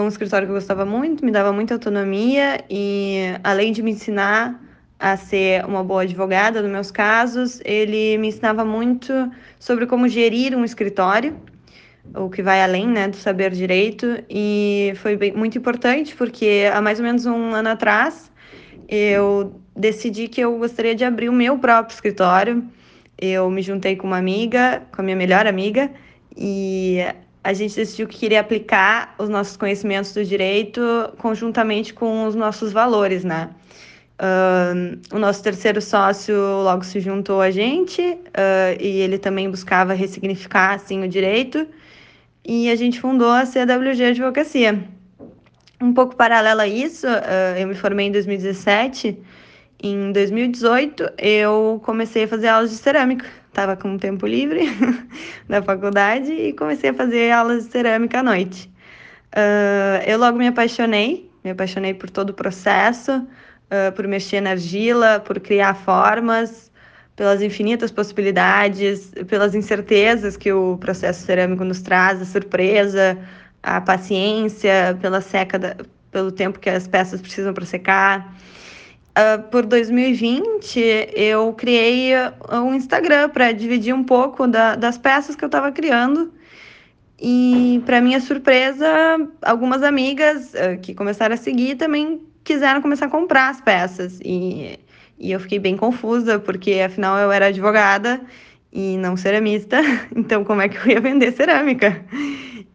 Um 0.03 0.09
escritório 0.09 0.47
que 0.47 0.51
eu 0.51 0.57
gostava 0.57 0.85
muito, 0.85 1.25
me 1.25 1.31
dava 1.31 1.53
muita 1.53 1.75
autonomia 1.75 2.63
e, 2.69 3.21
além 3.43 3.73
de 3.73 3.83
me 3.83 3.93
ensinar 3.93 4.61
a 4.99 5.17
ser 5.17 5.65
uma 5.65 5.83
boa 5.83 6.03
advogada 6.03 6.61
nos 6.63 6.71
meus 6.71 6.91
casos, 6.91 7.61
ele 7.65 8.19
me 8.19 8.29
ensinava 8.29 8.65
muito 8.65 9.13
sobre 9.59 9.87
como 9.87 10.07
gerir 10.09 10.55
um 10.55 10.65
escritório, 10.65 11.37
o 12.15 12.29
que 12.29 12.43
vai 12.43 12.63
além 12.63 12.87
né, 12.87 13.09
do 13.09 13.17
saber 13.17 13.51
direito, 13.51 14.23
e 14.29 14.93
foi 14.97 15.17
bem, 15.17 15.33
muito 15.33 15.57
importante 15.57 16.15
porque 16.15 16.71
há 16.73 16.81
mais 16.81 16.99
ou 16.99 17.05
menos 17.05 17.25
um 17.27 17.53
ano 17.53 17.71
atrás 17.71 18.31
eu 18.89 19.61
decidi 19.75 20.29
que 20.29 20.41
eu 20.41 20.59
gostaria 20.59 20.95
de 20.95 21.05
abrir 21.05 21.29
o 21.29 21.33
meu 21.33 21.59
próprio 21.59 21.95
escritório. 21.95 22.63
Eu 23.25 23.49
me 23.49 23.63
juntei 23.63 23.95
com 23.95 24.09
uma 24.09 24.19
amiga, 24.19 24.83
com 24.93 25.01
a 25.01 25.05
minha 25.05 25.15
melhor 25.15 25.47
amiga, 25.47 25.89
e 26.37 26.99
a 27.45 27.53
gente 27.53 27.77
decidiu 27.77 28.09
que 28.09 28.19
queria 28.19 28.41
aplicar 28.41 29.15
os 29.17 29.29
nossos 29.29 29.57
conhecimentos 29.57 30.13
do 30.13 30.25
direito 30.25 30.83
conjuntamente 31.19 31.95
com 31.95 32.27
os 32.27 32.35
nossos 32.35 32.73
valores, 32.73 33.23
né? 33.23 33.51
Uh, 34.19 35.01
o 35.15 35.21
nosso 35.21 35.41
terceiro 35.41 35.81
sócio 35.81 36.35
logo 36.65 36.83
se 36.83 36.99
juntou 36.99 37.41
a 37.41 37.53
gente 37.53 38.03
uh, 38.03 38.81
e 38.81 39.01
ele 39.01 39.19
também 39.19 39.49
buscava 39.49 39.95
ressignificar 39.95 40.75
assim 40.75 41.05
o 41.05 41.09
direito 41.09 41.65
e 42.45 42.69
a 42.71 42.75
gente 42.75 43.01
fundou 43.01 43.31
a 43.31 43.47
CWG 43.47 44.05
Advocacia. 44.05 44.83
Um 45.81 45.93
pouco 45.93 46.17
paralelo 46.17 46.61
a 46.61 46.67
isso, 46.67 47.07
uh, 47.07 47.57
eu 47.57 47.69
me 47.69 47.75
formei 47.77 48.09
em 48.09 48.13
2017 48.13 49.17
em 49.83 50.13
2018, 50.13 51.13
eu 51.19 51.81
comecei 51.85 52.25
a 52.25 52.29
fazer 52.29 52.49
aulas 52.49 52.71
de 52.71 52.77
cerâmica. 52.77 53.27
Estava 53.49 53.77
com 53.77 53.99
tempo 53.99 54.27
livre 54.27 54.61
da 55.49 55.63
faculdade 55.63 56.33
e 56.33 56.53
comecei 56.53 56.91
a 56.91 56.95
fazer 56.95 57.31
aulas 57.33 57.67
de 57.67 57.73
cerâmica 57.73 58.21
à 58.21 58.23
noite. 58.23 58.71
Uh, 59.35 60.03
eu 60.07 60.19
logo 60.19 60.39
me 60.39 60.47
apaixonei, 60.47 61.31
me 61.45 61.51
apaixonei 61.51 61.95
por 61.95 62.09
todo 62.09 62.31
o 62.31 62.35
processo, 62.35 63.13
uh, 63.13 63.93
por 63.95 64.07
mexer 64.07 64.41
na 64.41 64.51
argila, 64.51 65.21
por 65.21 65.41
criar 65.41 65.75
formas, 65.75 66.71
pelas 67.17 67.43
infinitas 67.43 67.91
possibilidades, 67.91 69.13
pelas 69.29 69.55
incertezas 69.55 70.37
que 70.37 70.53
o 70.53 70.79
processo 70.79 71.27
cerâmico 71.27 71.65
nos 71.65 71.83
traz, 71.83 72.23
a 72.23 72.25
surpresa, 72.25 73.19
a 73.63 73.81
paciência, 73.81 74.97
pela 75.01 75.21
seca, 75.21 75.59
da, 75.59 75.77
pelo 76.11 76.31
tempo 76.31 76.59
que 76.59 76.71
as 76.71 76.87
peças 76.87 77.21
precisam 77.21 77.53
para 77.53 77.65
secar. 77.65 78.35
Uh, 79.13 79.43
por 79.51 79.67
2020, 79.67 81.11
eu 81.15 81.53
criei 81.53 82.13
um 82.51 82.75
Instagram 82.75 83.29
para 83.29 83.53
dividir 83.53 83.95
um 83.95 84.03
pouco 84.03 84.47
da, 84.47 84.75
das 84.75 84.97
peças 84.97 85.37
que 85.37 85.45
eu 85.45 85.49
estava 85.49 85.71
criando. 85.71 86.33
E, 87.21 87.83
para 87.85 88.01
minha 88.01 88.21
surpresa, 88.21 88.87
algumas 89.43 89.83
amigas 89.83 90.55
uh, 90.55 90.81
que 90.81 90.95
começaram 90.95 91.35
a 91.35 91.37
seguir 91.37 91.77
também 91.77 92.21
quiseram 92.43 92.83
começar 92.83 93.07
a 93.07 93.11
comprar 93.11 93.51
as 93.51 93.61
peças. 93.61 94.19
E, 94.25 94.79
e 95.19 95.31
eu 95.31 95.39
fiquei 95.39 95.59
bem 95.59 95.77
confusa, 95.77 96.39
porque 96.39 96.81
afinal 96.85 97.19
eu 97.19 97.31
era 97.31 97.47
advogada 97.47 98.21
e 98.73 98.97
não 98.97 99.17
ceramista, 99.17 99.81
então 100.17 100.43
como 100.43 100.63
é 100.63 100.69
que 100.69 100.77
eu 100.77 100.93
ia 100.95 101.01
vender 101.01 101.33
cerâmica? 101.33 102.03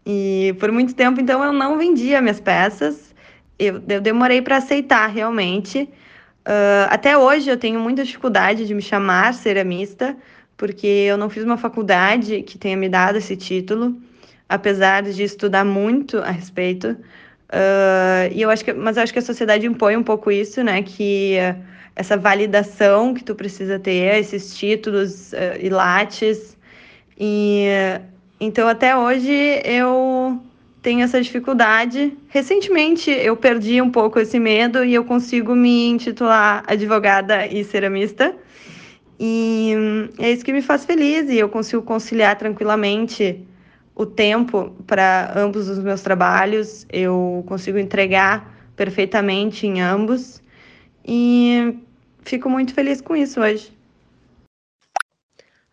E 0.05 0.55
por 0.59 0.71
muito 0.71 0.95
tempo, 0.95 1.19
então, 1.19 1.43
eu 1.43 1.51
não 1.51 1.77
vendia 1.77 2.21
minhas 2.21 2.39
peças. 2.39 3.13
Eu, 3.59 3.81
eu 3.89 3.99
demorei 3.99 4.41
para 4.41 4.57
aceitar 4.57 5.07
realmente. 5.07 5.89
Uh, 6.47 6.87
até 6.89 7.17
hoje 7.17 7.49
eu 7.49 7.57
tenho 7.57 7.77
muita 7.77 8.05
dificuldade 8.05 8.65
de 8.65 8.73
me 8.73 8.81
chamar 8.81 9.33
ceramista, 9.33 10.15
porque 10.55 10.87
eu 10.87 11.17
não 11.17 11.29
fiz 11.29 11.43
uma 11.43 11.57
faculdade 11.57 12.41
que 12.43 12.57
tenha 12.57 12.77
me 12.77 12.87
dado 12.87 13.17
esse 13.17 13.35
título, 13.35 13.97
apesar 14.47 15.03
de 15.03 15.21
estudar 15.21 15.65
muito 15.65 16.19
a 16.19 16.31
respeito. 16.31 16.91
Uh, 17.49 18.31
e 18.31 18.41
eu 18.41 18.49
acho 18.49 18.63
que, 18.63 18.71
mas 18.71 18.95
eu 18.95 19.03
acho 19.03 19.11
que 19.11 19.19
a 19.19 19.21
sociedade 19.21 19.67
impõe 19.67 19.97
um 19.97 20.03
pouco 20.03 20.31
isso, 20.31 20.63
né? 20.63 20.81
Que 20.83 21.37
uh, 21.37 21.61
essa 21.93 22.15
validação 22.15 23.13
que 23.13 23.25
tu 23.25 23.35
precisa 23.35 23.77
ter, 23.77 24.17
esses 24.17 24.55
títulos 24.55 25.33
e 25.59 25.67
lates. 25.67 26.55
E 27.19 27.65
então 28.39 28.69
até 28.69 28.95
hoje 28.95 29.61
eu 29.65 30.39
tenho 30.87 31.03
essa 31.03 31.21
dificuldade. 31.21 32.17
Recentemente 32.29 33.11
eu 33.11 33.35
perdi 33.35 33.81
um 33.81 33.91
pouco 33.91 34.21
esse 34.21 34.39
medo 34.39 34.85
e 34.85 34.93
eu 34.93 35.03
consigo 35.03 35.53
me 35.53 35.85
intitular 35.89 36.63
advogada 36.65 37.45
e 37.45 37.61
ceramista. 37.65 38.33
E 39.19 39.73
é 40.17 40.31
isso 40.31 40.45
que 40.45 40.53
me 40.53 40.61
faz 40.61 40.85
feliz 40.85 41.29
e 41.29 41.37
eu 41.37 41.49
consigo 41.49 41.83
conciliar 41.83 42.37
tranquilamente 42.37 43.45
o 43.93 44.05
tempo 44.05 44.77
para 44.87 45.33
ambos 45.35 45.67
os 45.67 45.77
meus 45.77 45.99
trabalhos. 45.99 46.87
Eu 46.89 47.43
consigo 47.49 47.77
entregar 47.77 48.49
perfeitamente 48.73 49.67
em 49.67 49.81
ambos. 49.81 50.41
E 51.05 51.75
fico 52.21 52.49
muito 52.49 52.73
feliz 52.73 53.01
com 53.01 53.13
isso 53.13 53.41
hoje. 53.41 53.76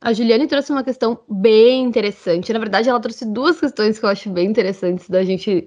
A 0.04 0.12
Juliane 0.12 0.46
trouxe 0.46 0.70
uma 0.70 0.84
questão 0.84 1.18
bem 1.26 1.82
interessante. 1.82 2.52
Na 2.52 2.58
verdade, 2.58 2.90
ela 2.90 3.00
trouxe 3.00 3.24
duas 3.24 3.58
questões 3.58 3.98
que 3.98 4.04
eu 4.04 4.10
acho 4.10 4.28
bem 4.28 4.46
interessantes 4.46 5.08
da 5.08 5.24
gente 5.24 5.66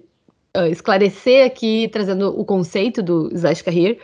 uh, 0.55 0.67
esclarecer 0.67 1.43
aqui, 1.43 1.89
trazendo 1.91 2.39
o 2.39 2.45
conceito 2.45 3.01
do 3.01 3.33
Slash 3.33 3.63
Career. 3.63 3.97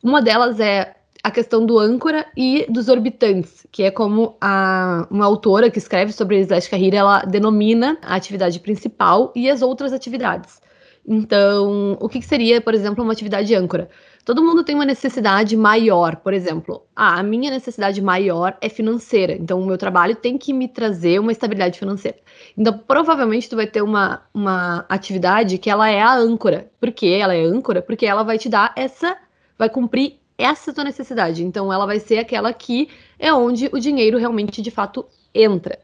Uma 0.00 0.22
delas 0.22 0.60
é 0.60 0.94
a 1.24 1.30
questão 1.32 1.66
do 1.66 1.76
âncora 1.76 2.24
e 2.36 2.66
dos 2.70 2.88
orbitantes, 2.88 3.66
que 3.72 3.82
é 3.82 3.90
como 3.90 4.36
a, 4.40 5.08
uma 5.10 5.26
autora 5.26 5.68
que 5.68 5.78
escreve 5.78 6.12
sobre 6.12 6.38
Slash 6.38 6.70
Career, 6.70 6.94
ela 6.94 7.22
denomina 7.24 7.98
a 8.00 8.14
atividade 8.14 8.60
principal 8.60 9.32
e 9.34 9.50
as 9.50 9.60
outras 9.60 9.92
atividades. 9.92 10.60
Então, 11.04 11.98
o 12.00 12.08
que, 12.08 12.20
que 12.20 12.26
seria, 12.26 12.60
por 12.60 12.74
exemplo, 12.74 13.02
uma 13.02 13.12
atividade 13.12 13.52
âncora? 13.56 13.90
Todo 14.24 14.44
mundo 14.44 14.62
tem 14.62 14.74
uma 14.74 14.84
necessidade 14.84 15.56
maior, 15.56 16.16
por 16.16 16.34
exemplo. 16.34 16.82
Ah, 16.94 17.18
a 17.18 17.22
minha 17.22 17.50
necessidade 17.50 18.02
maior 18.02 18.56
é 18.60 18.68
financeira. 18.68 19.32
Então, 19.32 19.60
o 19.60 19.66
meu 19.66 19.78
trabalho 19.78 20.14
tem 20.14 20.36
que 20.36 20.52
me 20.52 20.68
trazer 20.68 21.18
uma 21.18 21.32
estabilidade 21.32 21.78
financeira. 21.78 22.18
Então, 22.56 22.76
provavelmente, 22.78 23.48
tu 23.48 23.56
vai 23.56 23.66
ter 23.66 23.82
uma, 23.82 24.22
uma 24.32 24.84
atividade 24.88 25.56
que 25.56 25.70
ela 25.70 25.88
é 25.88 26.02
a 26.02 26.14
âncora. 26.14 26.70
Por 26.78 26.92
que 26.92 27.12
ela 27.12 27.34
é 27.34 27.42
âncora? 27.42 27.80
Porque 27.80 28.04
ela 28.04 28.22
vai 28.22 28.38
te 28.38 28.48
dar 28.48 28.72
essa, 28.76 29.16
vai 29.58 29.70
cumprir 29.70 30.16
essa 30.36 30.72
tua 30.72 30.84
necessidade. 30.84 31.42
Então, 31.42 31.72
ela 31.72 31.86
vai 31.86 31.98
ser 31.98 32.18
aquela 32.18 32.52
que 32.52 32.88
é 33.18 33.32
onde 33.32 33.70
o 33.72 33.78
dinheiro 33.78 34.18
realmente, 34.18 34.60
de 34.60 34.70
fato, 34.70 35.06
entra. 35.34 35.78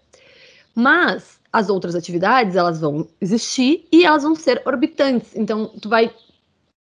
Mas 0.75 1.41
as 1.51 1.71
outras 1.71 1.95
atividades, 1.95 2.55
elas 2.55 2.79
vão 2.79 3.09
existir 3.19 3.89
e 3.91 4.05
elas 4.05 4.25
vão 4.25 4.35
ser 4.35 4.61
orbitantes. 4.67 5.35
Então, 5.35 5.71
tu 5.81 5.89
vai 5.89 6.11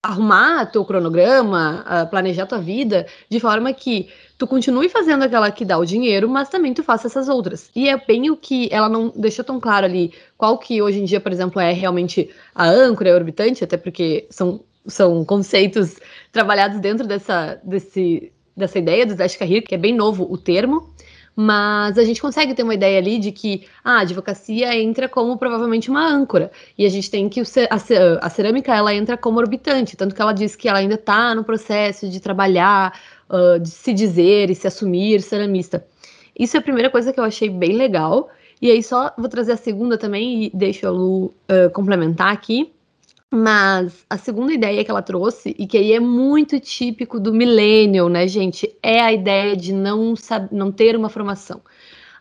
arrumar 0.05 0.67
teu 0.67 0.85
cronograma, 0.85 1.83
uh, 1.87 2.11
planejar 2.11 2.47
tua 2.47 2.59
vida 2.59 3.07
de 3.29 3.41
forma 3.41 3.73
que 3.73 4.11
tu 4.37 4.47
continue 4.47 4.91
fazendo 4.91 5.23
aquela 5.23 5.51
que 5.51 5.65
dá 5.65 5.79
o 5.79 5.85
dinheiro, 5.87 6.29
mas 6.29 6.51
também 6.51 6.75
tu 6.75 6.83
faça 6.83 7.07
essas 7.07 7.27
outras. 7.27 7.71
E 7.75 7.89
é 7.89 7.97
bem 7.97 8.31
o 8.31 8.37
que 8.37 8.69
ela 8.71 8.87
não 8.87 9.11
deixou 9.17 9.43
tão 9.43 9.59
claro 9.59 9.87
ali, 9.87 10.13
qual 10.37 10.59
que 10.59 10.83
hoje 10.83 11.01
em 11.01 11.05
dia, 11.05 11.21
por 11.21 11.33
exemplo, 11.33 11.59
é 11.59 11.73
realmente 11.73 12.29
a 12.55 12.69
âncora, 12.69 13.13
a 13.13 13.15
orbitante, 13.15 13.65
até 13.65 13.79
porque 13.79 14.27
são, 14.29 14.61
são 14.87 15.25
conceitos 15.25 15.97
trabalhados 16.31 16.79
dentro 16.81 17.07
dessa, 17.07 17.59
desse, 17.65 18.31
dessa 18.55 18.79
ideia 18.79 19.07
do 19.07 19.15
Dash 19.15 19.37
Career, 19.37 19.63
que 19.63 19.75
é 19.75 19.79
bem 19.79 19.95
novo 19.95 20.31
o 20.31 20.37
termo, 20.37 20.93
mas 21.37 21.99
a 21.99 22.05
gente 22.05 22.21
consegue 22.21 22.55
ter 22.55 22.63
uma 22.63 22.75
ideia 22.75 22.99
ali 22.99 23.19
de 23.19 23.33
que 23.33 23.67
ah, 23.83 23.99
a 23.99 24.01
advocacia 24.01 24.75
entra 24.81 25.09
como 25.09 25.37
provavelmente 25.37 25.91
uma 25.91 26.07
âncora 26.07 26.51
e 26.79 26.87
a 26.87 26.89
gente 26.89 27.11
tem 27.11 27.29
que 27.29 27.43
a, 28.21 28.29
cerâmica 28.29 28.75
ela 28.75 28.95
entra 28.95 29.17
como 29.17 29.39
orbitante, 29.39 29.97
tanto 29.97 30.15
que 30.15 30.23
ela 30.23 30.33
diz 30.33 30.55
que 30.55 30.69
ela 30.69 30.79
ainda 30.79 30.95
está 30.95 31.35
no 31.35 31.43
processo 31.43 32.09
de 32.09 32.21
trabalhar, 32.21 32.99
uh, 33.29 33.59
de 33.59 33.69
se 33.69 33.93
dizer 33.93 34.51
e 34.51 34.55
se 34.55 34.67
assumir 34.67 35.23
ceramista. 35.23 35.85
Isso 36.39 36.57
é 36.57 36.61
a 36.61 36.63
primeira 36.63 36.91
coisa 36.91 37.13
que 37.13 37.21
eu 37.21 37.25
achei 37.25 37.49
bem 37.49 37.73
legal. 37.73 38.29
E 38.61 38.71
aí 38.71 38.83
só 38.83 39.13
vou 39.19 39.29
trazer 39.29 39.53
a 39.53 39.57
segunda 39.57 39.99
também 39.99 40.45
e 40.45 40.51
deixo 40.55 40.87
a 40.87 40.91
Lu 40.91 41.27
uh, 41.27 41.71
complementar 41.73 42.33
aqui, 42.33 42.73
mas 43.35 44.07
a 44.09 44.17
segunda 44.17 44.53
ideia 44.53 44.85
que 44.85 44.91
ela 44.91 45.03
trouxe, 45.03 45.55
e 45.59 45.67
que 45.67 45.77
aí 45.77 45.93
é 45.93 45.99
muito 45.99 46.61
típico 46.61 47.19
do 47.19 47.33
millennial, 47.35 48.09
né, 48.09 48.29
gente, 48.29 48.73
é 48.81 49.01
a 49.01 49.13
ideia 49.13 49.57
de 49.57 49.73
não, 49.73 50.15
não 50.53 50.71
ter 50.71 50.95
uma 50.95 51.09
formação. 51.09 51.61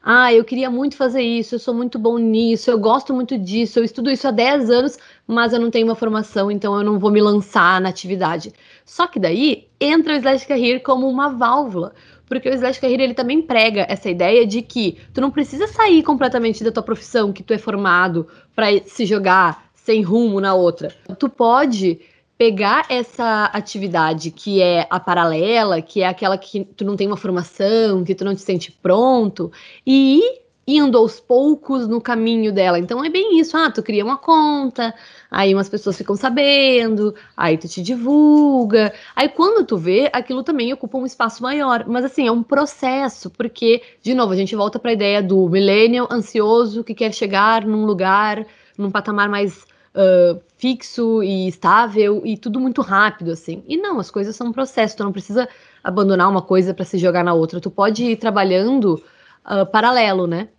Ah, 0.01 0.33
eu 0.33 0.43
queria 0.43 0.69
muito 0.69 0.97
fazer 0.97 1.21
isso, 1.21 1.55
eu 1.55 1.59
sou 1.59 1.73
muito 1.73 1.97
bom 1.99 2.17
nisso, 2.17 2.69
eu 2.69 2.79
gosto 2.79 3.13
muito 3.13 3.37
disso, 3.37 3.79
eu 3.79 3.83
estudo 3.83 4.09
isso 4.09 4.27
há 4.27 4.31
10 4.31 4.69
anos, 4.69 4.97
mas 5.27 5.53
eu 5.53 5.59
não 5.59 5.69
tenho 5.69 5.87
uma 5.87 5.95
formação, 5.95 6.51
então 6.51 6.75
eu 6.75 6.83
não 6.83 6.99
vou 6.99 7.11
me 7.11 7.21
lançar 7.21 7.79
na 7.79 7.89
atividade. 7.89 8.51
Só 8.83 9.05
que 9.05 9.19
daí 9.19 9.67
entra 9.79 10.13
o 10.13 10.17
Slash 10.17 10.47
Career 10.47 10.81
como 10.81 11.07
uma 11.07 11.29
válvula, 11.29 11.93
porque 12.25 12.49
o 12.49 12.53
Slash 12.53 12.81
Career 12.81 12.99
ele 12.99 13.13
também 13.13 13.41
prega 13.41 13.85
essa 13.87 14.09
ideia 14.09 14.45
de 14.45 14.61
que 14.61 14.97
tu 15.13 15.21
não 15.21 15.31
precisa 15.31 15.67
sair 15.67 16.01
completamente 16.01 16.63
da 16.63 16.71
tua 16.71 16.83
profissão, 16.83 17.31
que 17.31 17.43
tu 17.43 17.53
é 17.53 17.57
formado, 17.57 18.27
para 18.55 18.65
se 18.85 19.05
jogar 19.05 19.71
sem 19.83 20.01
rumo 20.01 20.39
na 20.39 20.55
outra. 20.55 20.93
Tu 21.19 21.29
pode 21.29 21.99
pegar 22.37 22.85
essa 22.89 23.45
atividade 23.45 24.31
que 24.31 24.61
é 24.61 24.87
a 24.89 24.99
paralela, 24.99 25.81
que 25.81 26.01
é 26.01 26.07
aquela 26.07 26.37
que 26.37 26.65
tu 26.65 26.83
não 26.83 26.95
tem 26.95 27.07
uma 27.07 27.17
formação, 27.17 28.03
que 28.03 28.15
tu 28.15 28.25
não 28.25 28.33
te 28.33 28.41
sente 28.41 28.71
pronto, 28.71 29.51
e 29.85 30.17
ir 30.19 30.43
indo 30.65 30.97
aos 30.97 31.19
poucos 31.19 31.87
no 31.87 31.99
caminho 31.99 32.53
dela. 32.53 32.79
Então 32.79 33.03
é 33.03 33.09
bem 33.09 33.37
isso, 33.37 33.57
ah, 33.57 33.69
tu 33.69 33.83
cria 33.83 34.03
uma 34.03 34.17
conta, 34.17 34.95
aí 35.29 35.53
umas 35.53 35.67
pessoas 35.67 35.97
ficam 35.97 36.15
sabendo, 36.15 37.13
aí 37.35 37.57
tu 37.57 37.67
te 37.67 37.81
divulga, 37.81 38.93
aí 39.13 39.27
quando 39.27 39.65
tu 39.65 39.77
vê, 39.77 40.09
aquilo 40.13 40.43
também 40.43 40.71
ocupa 40.71 40.97
um 40.97 41.05
espaço 41.05 41.43
maior. 41.43 41.83
Mas 41.87 42.05
assim, 42.05 42.25
é 42.27 42.31
um 42.31 42.41
processo, 42.41 43.29
porque, 43.29 43.81
de 44.01 44.13
novo, 44.13 44.31
a 44.31 44.37
gente 44.37 44.55
volta 44.55 44.79
para 44.79 44.91
a 44.91 44.93
ideia 44.93 45.21
do 45.21 45.49
millennial 45.49 46.07
ansioso 46.09 46.83
que 46.83 46.95
quer 46.95 47.13
chegar 47.13 47.65
num 47.65 47.85
lugar, 47.85 48.45
num 48.77 48.89
patamar 48.89 49.27
mais 49.27 49.65
uh, 49.95 50.41
fixo 50.57 51.23
e 51.23 51.47
estável 51.47 52.21
e 52.25 52.37
tudo 52.37 52.59
muito 52.59 52.81
rápido, 52.81 53.31
assim. 53.31 53.63
E 53.67 53.77
não, 53.77 53.99
as 53.99 54.11
coisas 54.11 54.35
são 54.35 54.47
um 54.47 54.51
processo, 54.51 54.97
tu 54.97 55.03
não 55.03 55.11
precisa 55.11 55.47
abandonar 55.83 56.29
uma 56.29 56.41
coisa 56.41 56.73
para 56.73 56.85
se 56.85 56.97
jogar 56.97 57.23
na 57.23 57.33
outra, 57.33 57.61
tu 57.61 57.71
pode 57.71 58.03
ir 58.03 58.17
trabalhando 58.17 59.01
uh, 59.45 59.65
paralelo, 59.71 60.27
né? 60.27 60.49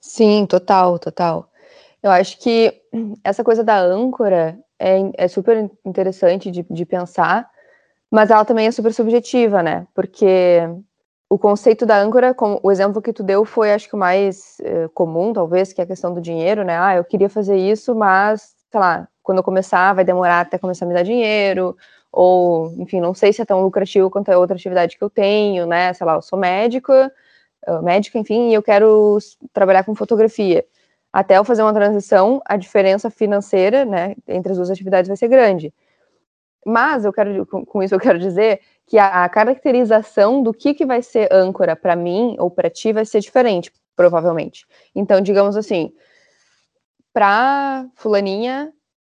Sim, 0.00 0.46
total, 0.46 0.98
total. 0.98 1.50
Eu 2.02 2.10
acho 2.10 2.38
que 2.38 2.82
essa 3.24 3.42
coisa 3.42 3.64
da 3.64 3.80
âncora 3.80 4.58
é, 4.78 4.98
é 5.16 5.28
super 5.28 5.70
interessante 5.84 6.50
de, 6.50 6.62
de 6.68 6.84
pensar, 6.84 7.48
mas 8.10 8.30
ela 8.30 8.44
também 8.44 8.66
é 8.66 8.70
super 8.70 8.92
subjetiva, 8.92 9.62
né? 9.62 9.86
Porque 9.94 10.60
o 11.28 11.38
conceito 11.38 11.86
da 11.86 11.98
âncora, 11.98 12.34
como 12.34 12.60
o 12.62 12.70
exemplo 12.70 13.02
que 13.02 13.12
tu 13.12 13.22
deu 13.22 13.44
foi, 13.44 13.72
acho 13.72 13.88
que 13.88 13.94
o 13.96 13.98
mais 13.98 14.58
eh, 14.62 14.88
comum, 14.94 15.32
talvez, 15.32 15.72
que 15.72 15.80
é 15.80 15.84
a 15.84 15.86
questão 15.86 16.12
do 16.14 16.20
dinheiro, 16.20 16.64
né? 16.64 16.78
Ah, 16.78 16.96
eu 16.96 17.04
queria 17.04 17.28
fazer 17.30 17.56
isso, 17.56 17.94
mas, 17.94 18.54
sei 18.70 18.80
lá, 18.80 19.08
quando 19.22 19.38
eu 19.38 19.44
começar, 19.44 19.92
vai 19.94 20.04
demorar 20.04 20.40
até 20.40 20.58
começar 20.58 20.84
a 20.84 20.88
me 20.88 20.94
dar 20.94 21.02
dinheiro, 21.02 21.76
ou, 22.12 22.72
enfim, 22.78 23.00
não 23.00 23.14
sei 23.14 23.32
se 23.32 23.42
é 23.42 23.44
tão 23.44 23.62
lucrativo 23.62 24.10
quanto 24.10 24.30
a 24.30 24.38
outra 24.38 24.54
atividade 24.56 24.96
que 24.98 25.02
eu 25.04 25.10
tenho, 25.10 25.66
né? 25.66 25.92
Sei 25.94 26.06
lá, 26.06 26.14
eu 26.14 26.22
sou 26.22 26.38
médica, 26.38 27.12
médica, 27.82 28.18
enfim, 28.18 28.50
e 28.50 28.54
eu 28.54 28.62
quero 28.62 29.18
trabalhar 29.52 29.84
com 29.84 29.94
fotografia. 29.94 30.64
Até 31.12 31.38
eu 31.38 31.44
fazer 31.44 31.62
uma 31.62 31.72
transição, 31.72 32.42
a 32.44 32.56
diferença 32.56 33.10
financeira, 33.10 33.84
né, 33.84 34.16
entre 34.28 34.52
as 34.52 34.58
duas 34.58 34.70
atividades 34.70 35.08
vai 35.08 35.16
ser 35.16 35.28
grande. 35.28 35.72
Mas 36.64 37.04
eu 37.04 37.12
quero, 37.12 37.46
com 37.46 37.82
isso 37.82 37.94
eu 37.94 38.00
quero 38.00 38.18
dizer 38.18 38.60
que 38.86 38.98
a, 38.98 39.28
caracterização 39.28 40.42
do 40.42 40.52
que, 40.52 40.74
que 40.74 40.84
vai 40.84 41.02
ser 41.02 41.32
âncora 41.32 41.74
para 41.74 41.96
mim 41.96 42.36
ou 42.38 42.50
para 42.50 42.70
ti 42.70 42.92
vai 42.92 43.04
ser 43.04 43.20
diferente, 43.20 43.72
provavelmente. 43.96 44.66
Então, 44.94 45.20
digamos 45.20 45.56
assim, 45.56 45.92
para 47.12 47.86
fulaninha, 47.94 48.72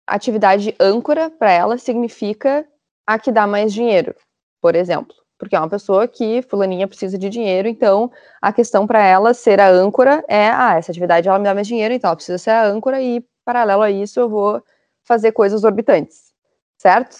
atividade 0.06 0.74
âncora 0.80 1.30
para 1.30 1.50
ela 1.52 1.78
significa 1.78 2.66
a 3.06 3.18
que 3.18 3.32
dá 3.32 3.46
mais 3.46 3.72
dinheiro, 3.72 4.14
por 4.60 4.74
exemplo. 4.74 5.14
porque 5.38 5.54
é 5.54 5.58
uma 5.58 5.68
pessoa 5.68 6.08
que 6.08 6.42
fulaninha 6.42 6.88
precisa 6.88 7.16
de 7.16 7.28
dinheiro, 7.28 7.68
então 7.68 8.10
a 8.42 8.52
questão 8.52 8.86
para 8.86 9.04
ela 9.04 9.32
ser 9.32 9.60
a 9.60 9.68
âncora 9.70 10.24
é, 10.28 10.48
ah, 10.50 10.74
essa 10.76 10.90
atividade 10.90 11.28
ela 11.28 11.38
me 11.38 11.44
dá 11.44 11.54
mais 11.54 11.66
dinheiro, 11.68 11.94
então 11.94 12.08
ela 12.08 12.16
precisa 12.16 12.38
ser 12.38 12.50
a 12.50 12.66
âncora 12.66 13.00
e 13.00 13.24
paralelo 13.44 13.82
a 13.82 13.90
isso 13.90 14.18
eu 14.18 14.28
vou 14.28 14.62
fazer 15.04 15.32
coisas 15.32 15.62
orbitantes, 15.64 16.32
certo? 16.76 17.16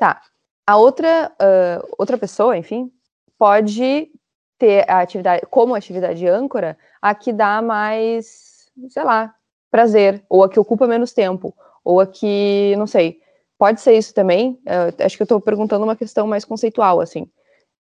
Tá. 0.00 0.20
A 0.66 0.76
outra 0.76 1.30
uh, 1.40 1.94
outra 1.98 2.18
pessoa, 2.18 2.56
enfim, 2.56 2.90
pode 3.38 4.10
ter 4.58 4.90
a 4.90 5.00
atividade 5.00 5.46
como 5.50 5.74
atividade 5.74 6.26
âncora 6.26 6.76
a 7.00 7.14
que 7.14 7.32
dá 7.32 7.62
mais, 7.62 8.68
sei 8.88 9.04
lá, 9.04 9.34
prazer, 9.70 10.24
ou 10.28 10.42
a 10.42 10.48
que 10.48 10.58
ocupa 10.58 10.88
menos 10.88 11.12
tempo, 11.12 11.54
ou 11.84 12.00
a 12.00 12.06
que, 12.06 12.74
não 12.76 12.86
sei, 12.86 13.20
pode 13.58 13.80
ser 13.80 13.96
isso 13.96 14.12
também. 14.12 14.58
Uh, 14.66 15.04
acho 15.04 15.16
que 15.16 15.22
eu 15.22 15.26
estou 15.26 15.40
perguntando 15.40 15.84
uma 15.84 15.96
questão 15.96 16.26
mais 16.26 16.44
conceitual, 16.44 17.00
assim 17.00 17.30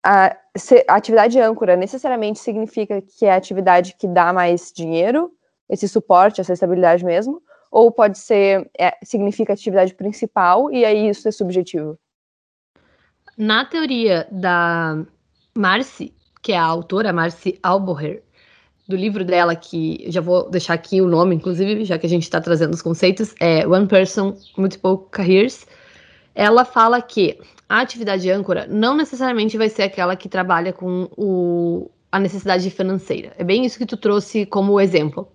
a, 0.06 0.36
a 0.86 0.94
atividade 0.94 1.40
âncora 1.40 1.74
necessariamente 1.74 2.38
significa 2.38 3.02
que 3.02 3.26
é 3.26 3.32
a 3.32 3.36
atividade 3.36 3.96
que 3.98 4.06
dá 4.06 4.32
mais 4.32 4.72
dinheiro, 4.72 5.32
esse 5.68 5.88
suporte, 5.88 6.40
essa 6.40 6.52
estabilidade 6.52 7.04
mesmo, 7.04 7.42
ou 7.76 7.92
pode 7.92 8.18
ser, 8.18 8.70
é, 8.78 8.96
significa 9.04 9.52
atividade 9.52 9.92
principal 9.92 10.72
e 10.72 10.82
aí 10.82 11.10
isso 11.10 11.28
é 11.28 11.30
subjetivo? 11.30 11.98
Na 13.36 13.66
teoria 13.66 14.26
da 14.32 15.04
Marcy, 15.54 16.14
que 16.40 16.52
é 16.52 16.56
a 16.56 16.64
autora, 16.64 17.12
Marcy 17.12 17.58
Alboher, 17.62 18.22
do 18.88 18.96
livro 18.96 19.26
dela, 19.26 19.54
que 19.54 20.06
já 20.10 20.22
vou 20.22 20.48
deixar 20.48 20.72
aqui 20.72 21.02
o 21.02 21.06
nome, 21.06 21.34
inclusive, 21.34 21.84
já 21.84 21.98
que 21.98 22.06
a 22.06 22.08
gente 22.08 22.22
está 22.22 22.40
trazendo 22.40 22.72
os 22.72 22.80
conceitos, 22.80 23.34
é 23.38 23.66
One 23.68 23.86
Person, 23.86 24.34
Multiple 24.56 24.96
Careers, 25.10 25.66
ela 26.34 26.64
fala 26.64 27.02
que 27.02 27.38
a 27.68 27.82
atividade 27.82 28.30
âncora 28.30 28.66
não 28.66 28.96
necessariamente 28.96 29.58
vai 29.58 29.68
ser 29.68 29.82
aquela 29.82 30.16
que 30.16 30.30
trabalha 30.30 30.72
com 30.72 31.10
o, 31.14 31.90
a 32.10 32.18
necessidade 32.18 32.70
financeira. 32.70 33.34
É 33.36 33.44
bem 33.44 33.66
isso 33.66 33.76
que 33.76 33.84
tu 33.84 33.98
trouxe 33.98 34.46
como 34.46 34.80
exemplo. 34.80 35.28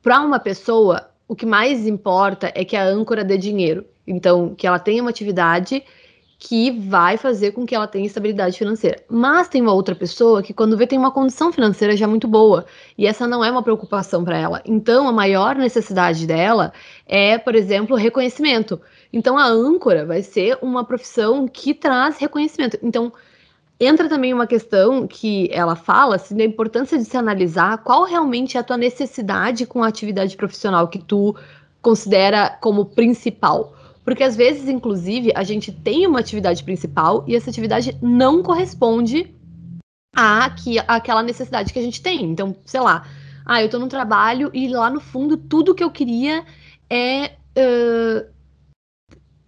Para 0.00 0.20
uma 0.20 0.38
pessoa, 0.38 1.10
o 1.26 1.34
que 1.34 1.46
mais 1.46 1.86
importa 1.86 2.52
é 2.54 2.64
que 2.64 2.76
a 2.76 2.84
âncora 2.84 3.24
dê 3.24 3.38
dinheiro. 3.38 3.84
Então, 4.06 4.54
que 4.54 4.66
ela 4.66 4.78
tenha 4.78 5.02
uma 5.02 5.10
atividade 5.10 5.82
que 6.38 6.70
vai 6.70 7.16
fazer 7.16 7.52
com 7.52 7.64
que 7.64 7.74
ela 7.74 7.86
tenha 7.86 8.04
estabilidade 8.04 8.58
financeira. 8.58 9.02
Mas 9.08 9.48
tem 9.48 9.62
uma 9.62 9.72
outra 9.72 9.94
pessoa 9.94 10.42
que, 10.42 10.52
quando 10.52 10.76
vê, 10.76 10.86
tem 10.86 10.98
uma 10.98 11.10
condição 11.10 11.50
financeira 11.50 11.96
já 11.96 12.06
muito 12.06 12.28
boa. 12.28 12.66
E 12.98 13.06
essa 13.06 13.26
não 13.26 13.42
é 13.42 13.50
uma 13.50 13.62
preocupação 13.62 14.22
para 14.22 14.36
ela. 14.36 14.62
Então, 14.66 15.08
a 15.08 15.12
maior 15.12 15.56
necessidade 15.56 16.26
dela 16.26 16.72
é, 17.06 17.38
por 17.38 17.54
exemplo, 17.54 17.96
reconhecimento. 17.96 18.78
Então, 19.10 19.38
a 19.38 19.46
âncora 19.46 20.04
vai 20.04 20.22
ser 20.22 20.58
uma 20.60 20.84
profissão 20.84 21.48
que 21.48 21.72
traz 21.72 22.18
reconhecimento. 22.18 22.78
Então, 22.82 23.10
entra 23.78 24.08
também 24.08 24.32
uma 24.32 24.46
questão 24.46 25.06
que 25.06 25.48
ela 25.52 25.74
fala 25.76 26.16
assim, 26.16 26.36
da 26.36 26.44
importância 26.44 26.96
de 26.96 27.04
se 27.04 27.16
analisar 27.16 27.78
qual 27.78 28.04
realmente 28.04 28.56
é 28.56 28.60
a 28.60 28.64
tua 28.64 28.76
necessidade 28.76 29.66
com 29.66 29.82
a 29.82 29.88
atividade 29.88 30.36
profissional 30.36 30.88
que 30.88 30.98
tu 30.98 31.34
considera 31.82 32.50
como 32.60 32.86
principal. 32.86 33.74
Porque 34.04 34.22
às 34.22 34.36
vezes, 34.36 34.68
inclusive, 34.68 35.32
a 35.34 35.42
gente 35.42 35.72
tem 35.72 36.06
uma 36.06 36.20
atividade 36.20 36.62
principal 36.62 37.24
e 37.26 37.34
essa 37.34 37.50
atividade 37.50 37.96
não 38.02 38.42
corresponde 38.42 39.34
à 40.14 40.50
que, 40.50 40.78
àquela 40.80 41.22
necessidade 41.22 41.72
que 41.72 41.78
a 41.78 41.82
gente 41.82 42.02
tem. 42.02 42.22
Então, 42.22 42.54
sei 42.64 42.80
lá, 42.80 43.06
ah, 43.46 43.62
eu 43.62 43.68
tô 43.68 43.78
num 43.78 43.88
trabalho 43.88 44.50
e 44.52 44.68
lá 44.68 44.90
no 44.90 45.00
fundo 45.00 45.36
tudo 45.36 45.74
que 45.74 45.82
eu 45.82 45.90
queria 45.90 46.44
é. 46.88 47.32
Uh, 47.56 48.26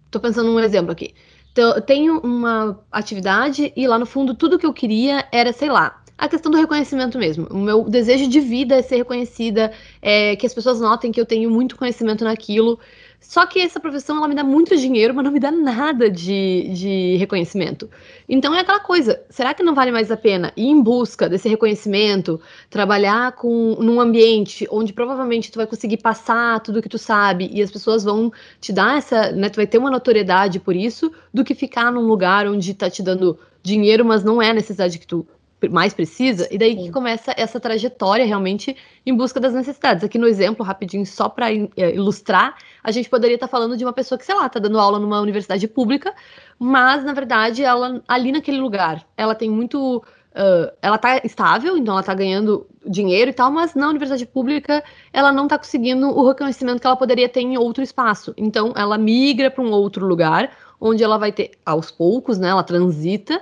tô 0.09 0.19
pensando 0.19 0.51
num 0.51 0.59
exemplo 0.59 0.91
aqui. 0.91 1.13
Então, 1.57 1.81
tenho 1.81 2.19
uma 2.19 2.79
atividade 2.91 3.73
e 3.75 3.87
lá 3.87 3.97
no 3.97 4.05
fundo 4.05 4.35
tudo 4.35 4.59
que 4.59 4.65
eu 4.65 4.71
queria 4.71 5.27
era, 5.31 5.51
sei 5.51 5.69
lá, 5.69 6.03
a 6.15 6.29
questão 6.29 6.51
do 6.51 6.57
reconhecimento 6.57 7.17
mesmo. 7.17 7.47
O 7.49 7.57
meu 7.57 7.89
desejo 7.89 8.29
de 8.29 8.39
vida 8.39 8.75
é 8.75 8.83
ser 8.83 8.97
reconhecida, 8.97 9.73
é 9.99 10.35
que 10.35 10.45
as 10.45 10.53
pessoas 10.53 10.79
notem 10.79 11.11
que 11.11 11.19
eu 11.19 11.25
tenho 11.25 11.49
muito 11.49 11.75
conhecimento 11.75 12.23
naquilo. 12.23 12.79
Só 13.19 13.45
que 13.45 13.59
essa 13.59 13.79
profissão 13.79 14.17
ela 14.17 14.27
me 14.27 14.35
dá 14.35 14.43
muito 14.43 14.75
dinheiro, 14.77 15.13
mas 15.13 15.25
não 15.25 15.31
me 15.31 15.39
dá 15.39 15.51
nada 15.51 16.09
de, 16.09 16.69
de 16.69 17.17
reconhecimento. 17.17 17.89
Então 18.27 18.55
é 18.55 18.61
aquela 18.61 18.79
coisa: 18.79 19.21
será 19.29 19.53
que 19.53 19.63
não 19.63 19.75
vale 19.75 19.91
mais 19.91 20.09
a 20.11 20.17
pena 20.17 20.53
ir 20.55 20.67
em 20.67 20.81
busca 20.81 21.27
desse 21.27 21.49
reconhecimento, 21.49 22.39
trabalhar 22.69 23.33
com 23.33 23.75
num 23.79 23.99
ambiente 23.99 24.67
onde 24.71 24.93
provavelmente 24.93 25.51
tu 25.51 25.57
vai 25.57 25.67
conseguir 25.67 25.97
passar 25.97 26.61
tudo 26.61 26.81
que 26.81 26.89
tu 26.89 26.97
sabe 26.97 27.49
e 27.51 27.61
as 27.61 27.71
pessoas 27.71 28.03
vão 28.03 28.31
te 28.61 28.71
dar 28.71 28.97
essa, 28.97 29.31
né, 29.31 29.49
tu 29.49 29.57
vai 29.57 29.67
ter 29.67 29.77
uma 29.77 29.91
notoriedade 29.91 30.59
por 30.59 30.75
isso, 30.75 31.11
do 31.33 31.43
que 31.43 31.53
ficar 31.53 31.91
num 31.91 32.07
lugar 32.07 32.47
onde 32.47 32.73
tá 32.73 32.89
te 32.89 33.03
dando 33.03 33.37
dinheiro, 33.61 34.05
mas 34.05 34.23
não 34.23 34.41
é 34.41 34.51
a 34.51 34.53
necessidade 34.53 34.97
que 34.97 35.07
tu 35.07 35.27
mais 35.71 35.93
precisa, 35.93 36.47
e 36.51 36.57
daí 36.57 36.75
Sim. 36.75 36.83
que 36.83 36.91
começa 36.91 37.33
essa 37.35 37.59
trajetória 37.59 38.23
realmente 38.25 38.77
em 39.03 39.15
busca 39.15 39.39
das 39.39 39.53
necessidades. 39.53 40.03
Aqui 40.03 40.19
no 40.19 40.27
exemplo, 40.27 40.63
rapidinho, 40.63 41.05
só 41.05 41.27
para 41.27 41.51
é, 41.51 41.95
ilustrar, 41.95 42.55
a 42.83 42.91
gente 42.91 43.09
poderia 43.09 43.35
estar 43.35 43.47
tá 43.47 43.51
falando 43.51 43.75
de 43.75 43.83
uma 43.83 43.93
pessoa 43.93 44.19
que, 44.19 44.25
sei 44.25 44.35
lá, 44.35 44.45
está 44.45 44.59
dando 44.59 44.79
aula 44.79 44.99
numa 44.99 45.19
universidade 45.19 45.67
pública, 45.67 46.13
mas 46.59 47.03
na 47.03 47.13
verdade 47.13 47.63
ela 47.63 48.03
ali 48.07 48.31
naquele 48.31 48.59
lugar, 48.59 49.03
ela 49.15 49.33
tem 49.33 49.49
muito. 49.49 50.03
Uh, 50.37 50.69
ela 50.83 50.97
está 50.97 51.19
estável, 51.23 51.75
então 51.75 51.95
ela 51.95 52.01
está 52.01 52.13
ganhando 52.13 52.67
dinheiro 52.85 53.31
e 53.31 53.33
tal, 53.33 53.49
mas 53.51 53.73
na 53.73 53.89
universidade 53.89 54.23
pública 54.23 54.83
ela 55.11 55.31
não 55.31 55.45
está 55.45 55.57
conseguindo 55.57 56.07
o 56.09 56.27
reconhecimento 56.27 56.79
que 56.79 56.85
ela 56.85 56.95
poderia 56.95 57.27
ter 57.27 57.41
em 57.41 57.57
outro 57.57 57.81
espaço. 57.81 58.35
Então 58.37 58.71
ela 58.75 58.99
migra 58.99 59.49
para 59.49 59.63
um 59.63 59.71
outro 59.71 60.05
lugar, 60.05 60.51
onde 60.79 61.03
ela 61.03 61.17
vai 61.17 61.31
ter, 61.31 61.53
aos 61.65 61.89
poucos, 61.89 62.37
né? 62.37 62.49
Ela 62.49 62.61
transita 62.61 63.41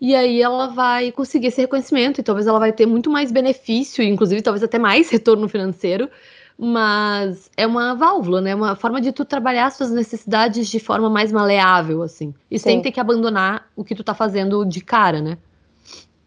e 0.00 0.14
aí 0.14 0.40
ela 0.40 0.68
vai 0.68 1.10
conseguir 1.10 1.48
esse 1.48 1.60
reconhecimento 1.60 2.20
e 2.20 2.24
talvez 2.24 2.46
ela 2.46 2.58
vai 2.58 2.72
ter 2.72 2.86
muito 2.86 3.10
mais 3.10 3.32
benefício, 3.32 4.02
inclusive 4.02 4.42
talvez 4.42 4.62
até 4.62 4.78
mais 4.78 5.10
retorno 5.10 5.48
financeiro, 5.48 6.08
mas 6.56 7.50
é 7.56 7.66
uma 7.66 7.94
válvula, 7.94 8.40
né? 8.40 8.54
Uma 8.54 8.74
forma 8.74 9.00
de 9.00 9.12
tu 9.12 9.24
trabalhar 9.24 9.70
suas 9.70 9.90
necessidades 9.90 10.68
de 10.68 10.80
forma 10.80 11.08
mais 11.08 11.30
maleável, 11.30 12.02
assim. 12.02 12.34
E 12.50 12.58
Sim. 12.58 12.64
sem 12.64 12.82
ter 12.82 12.92
que 12.92 13.00
abandonar 13.00 13.68
o 13.76 13.84
que 13.84 13.94
tu 13.94 14.02
tá 14.02 14.14
fazendo 14.14 14.64
de 14.64 14.80
cara, 14.80 15.20
né? 15.20 15.38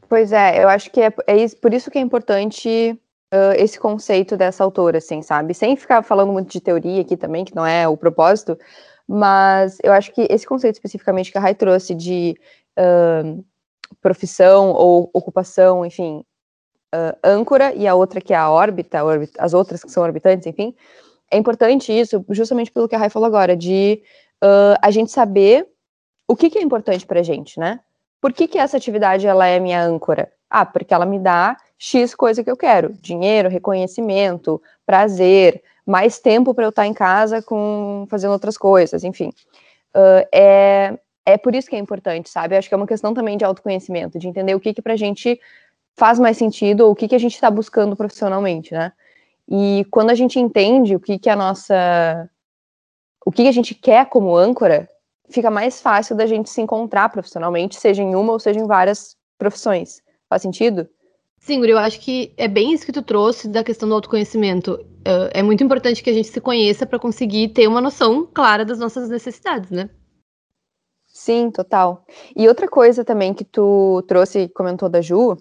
Pois 0.07 0.31
é, 0.33 0.63
eu 0.63 0.67
acho 0.67 0.91
que 0.91 1.01
é, 1.01 1.13
é 1.27 1.37
isso, 1.37 1.55
por 1.57 1.73
isso 1.73 1.89
que 1.89 1.97
é 1.97 2.01
importante 2.01 2.97
uh, 3.33 3.53
esse 3.55 3.79
conceito 3.79 4.35
dessa 4.35 4.63
autora, 4.63 4.97
assim, 4.97 5.21
sabe? 5.21 5.53
Sem 5.53 5.75
ficar 5.77 6.03
falando 6.03 6.33
muito 6.33 6.51
de 6.51 6.59
teoria 6.59 7.01
aqui 7.01 7.15
também, 7.15 7.45
que 7.45 7.55
não 7.55 7.65
é 7.65 7.87
o 7.87 7.95
propósito, 7.95 8.57
mas 9.07 9.77
eu 9.83 9.93
acho 9.93 10.13
que 10.13 10.27
esse 10.29 10.45
conceito 10.45 10.75
especificamente 10.75 11.31
que 11.31 11.37
a 11.37 11.41
Rai 11.41 11.55
trouxe 11.55 11.95
de 11.95 12.35
uh, 12.77 13.43
profissão 14.01 14.71
ou 14.71 15.09
ocupação, 15.13 15.85
enfim, 15.85 16.23
uh, 16.93 17.17
âncora, 17.23 17.73
e 17.73 17.87
a 17.87 17.95
outra 17.95 18.21
que 18.21 18.33
é 18.33 18.37
a 18.37 18.49
órbita, 18.49 18.99
as 19.37 19.53
outras 19.53 19.83
que 19.83 19.91
são 19.91 20.03
orbitantes, 20.03 20.47
enfim. 20.47 20.75
É 21.29 21.37
importante 21.37 21.97
isso, 21.97 22.23
justamente 22.29 22.71
pelo 22.71 22.87
que 22.87 22.95
a 22.95 22.99
Rai 22.99 23.09
falou 23.09 23.27
agora, 23.27 23.55
de 23.55 24.01
uh, 24.43 24.77
a 24.81 24.91
gente 24.91 25.11
saber 25.11 25.67
o 26.27 26.35
que, 26.35 26.49
que 26.49 26.57
é 26.57 26.61
importante 26.61 27.05
para 27.05 27.19
a 27.19 27.23
gente, 27.23 27.59
né? 27.59 27.79
Por 28.19 28.31
que, 28.31 28.47
que 28.47 28.57
essa 28.57 28.77
atividade 28.77 29.25
ela 29.25 29.47
é 29.47 29.59
minha 29.59 29.83
âncora? 29.83 30.31
Ah, 30.49 30.65
porque 30.65 30.93
ela 30.93 31.05
me 31.05 31.17
dá 31.17 31.57
X 31.77 32.13
coisa 32.13 32.43
que 32.43 32.51
eu 32.51 32.57
quero: 32.57 32.93
dinheiro, 33.01 33.49
reconhecimento, 33.49 34.61
prazer, 34.85 35.63
mais 35.85 36.19
tempo 36.19 36.53
para 36.53 36.65
eu 36.65 36.69
estar 36.69 36.85
em 36.85 36.93
casa 36.93 37.41
com 37.41 38.05
fazendo 38.09 38.31
outras 38.31 38.57
coisas, 38.57 39.03
enfim. 39.03 39.29
Uh, 39.95 40.27
é, 40.31 40.97
é 41.25 41.37
por 41.37 41.53
isso 41.55 41.69
que 41.69 41.75
é 41.75 41.79
importante, 41.79 42.29
sabe? 42.29 42.55
Acho 42.55 42.67
que 42.67 42.73
é 42.73 42.77
uma 42.77 42.87
questão 42.87 43.13
também 43.13 43.37
de 43.37 43.45
autoconhecimento, 43.45 44.17
de 44.19 44.27
entender 44.27 44.55
o 44.55 44.59
que 44.59 44.73
que 44.73 44.81
pra 44.81 44.95
gente 44.95 45.39
faz 45.95 46.19
mais 46.19 46.37
sentido 46.37 46.81
ou 46.81 46.91
o 46.91 46.95
que 46.95 47.07
que 47.07 47.15
a 47.15 47.19
gente 47.19 47.35
está 47.35 47.49
buscando 47.51 47.95
profissionalmente, 47.95 48.73
né? 48.73 48.91
E 49.47 49.85
quando 49.91 50.09
a 50.09 50.15
gente 50.15 50.39
entende 50.39 50.95
o 50.95 50.99
que 50.99 51.19
que 51.19 51.29
a 51.29 51.35
nossa 51.35 52.29
o 53.25 53.31
que, 53.31 53.43
que 53.43 53.49
a 53.49 53.53
gente 53.53 53.75
quer 53.75 54.07
como 54.07 54.35
âncora, 54.35 54.89
fica 55.29 55.51
mais 55.51 55.79
fácil 55.81 56.15
da 56.15 56.25
gente 56.25 56.49
se 56.49 56.61
encontrar 56.61 57.09
profissionalmente, 57.09 57.75
seja 57.75 58.01
em 58.01 58.15
uma 58.15 58.33
ou 58.33 58.39
seja 58.39 58.59
em 58.59 58.65
várias 58.65 59.15
profissões. 59.37 60.01
Faz 60.27 60.41
sentido? 60.41 60.87
Sim, 61.39 61.59
Guri, 61.59 61.71
eu 61.71 61.77
acho 61.77 61.99
que 61.99 62.33
é 62.37 62.47
bem 62.47 62.73
isso 62.73 62.85
que 62.85 62.91
tu 62.91 63.01
trouxe 63.01 63.47
da 63.47 63.63
questão 63.63 63.89
do 63.89 63.95
autoconhecimento. 63.95 64.79
É 65.33 65.41
muito 65.41 65.63
importante 65.63 66.03
que 66.03 66.09
a 66.09 66.13
gente 66.13 66.27
se 66.27 66.39
conheça 66.39 66.85
para 66.85 66.99
conseguir 66.99 67.49
ter 67.49 67.67
uma 67.67 67.81
noção 67.81 68.27
clara 68.31 68.63
das 68.63 68.79
nossas 68.79 69.09
necessidades, 69.09 69.71
né? 69.71 69.89
Sim, 71.21 71.51
total. 71.51 72.03
E 72.35 72.47
outra 72.47 72.67
coisa 72.67 73.05
também 73.05 73.31
que 73.31 73.43
tu 73.43 74.03
trouxe 74.07 74.39
e 74.39 74.49
comentou 74.49 74.89
da 74.89 75.01
Ju 75.01 75.37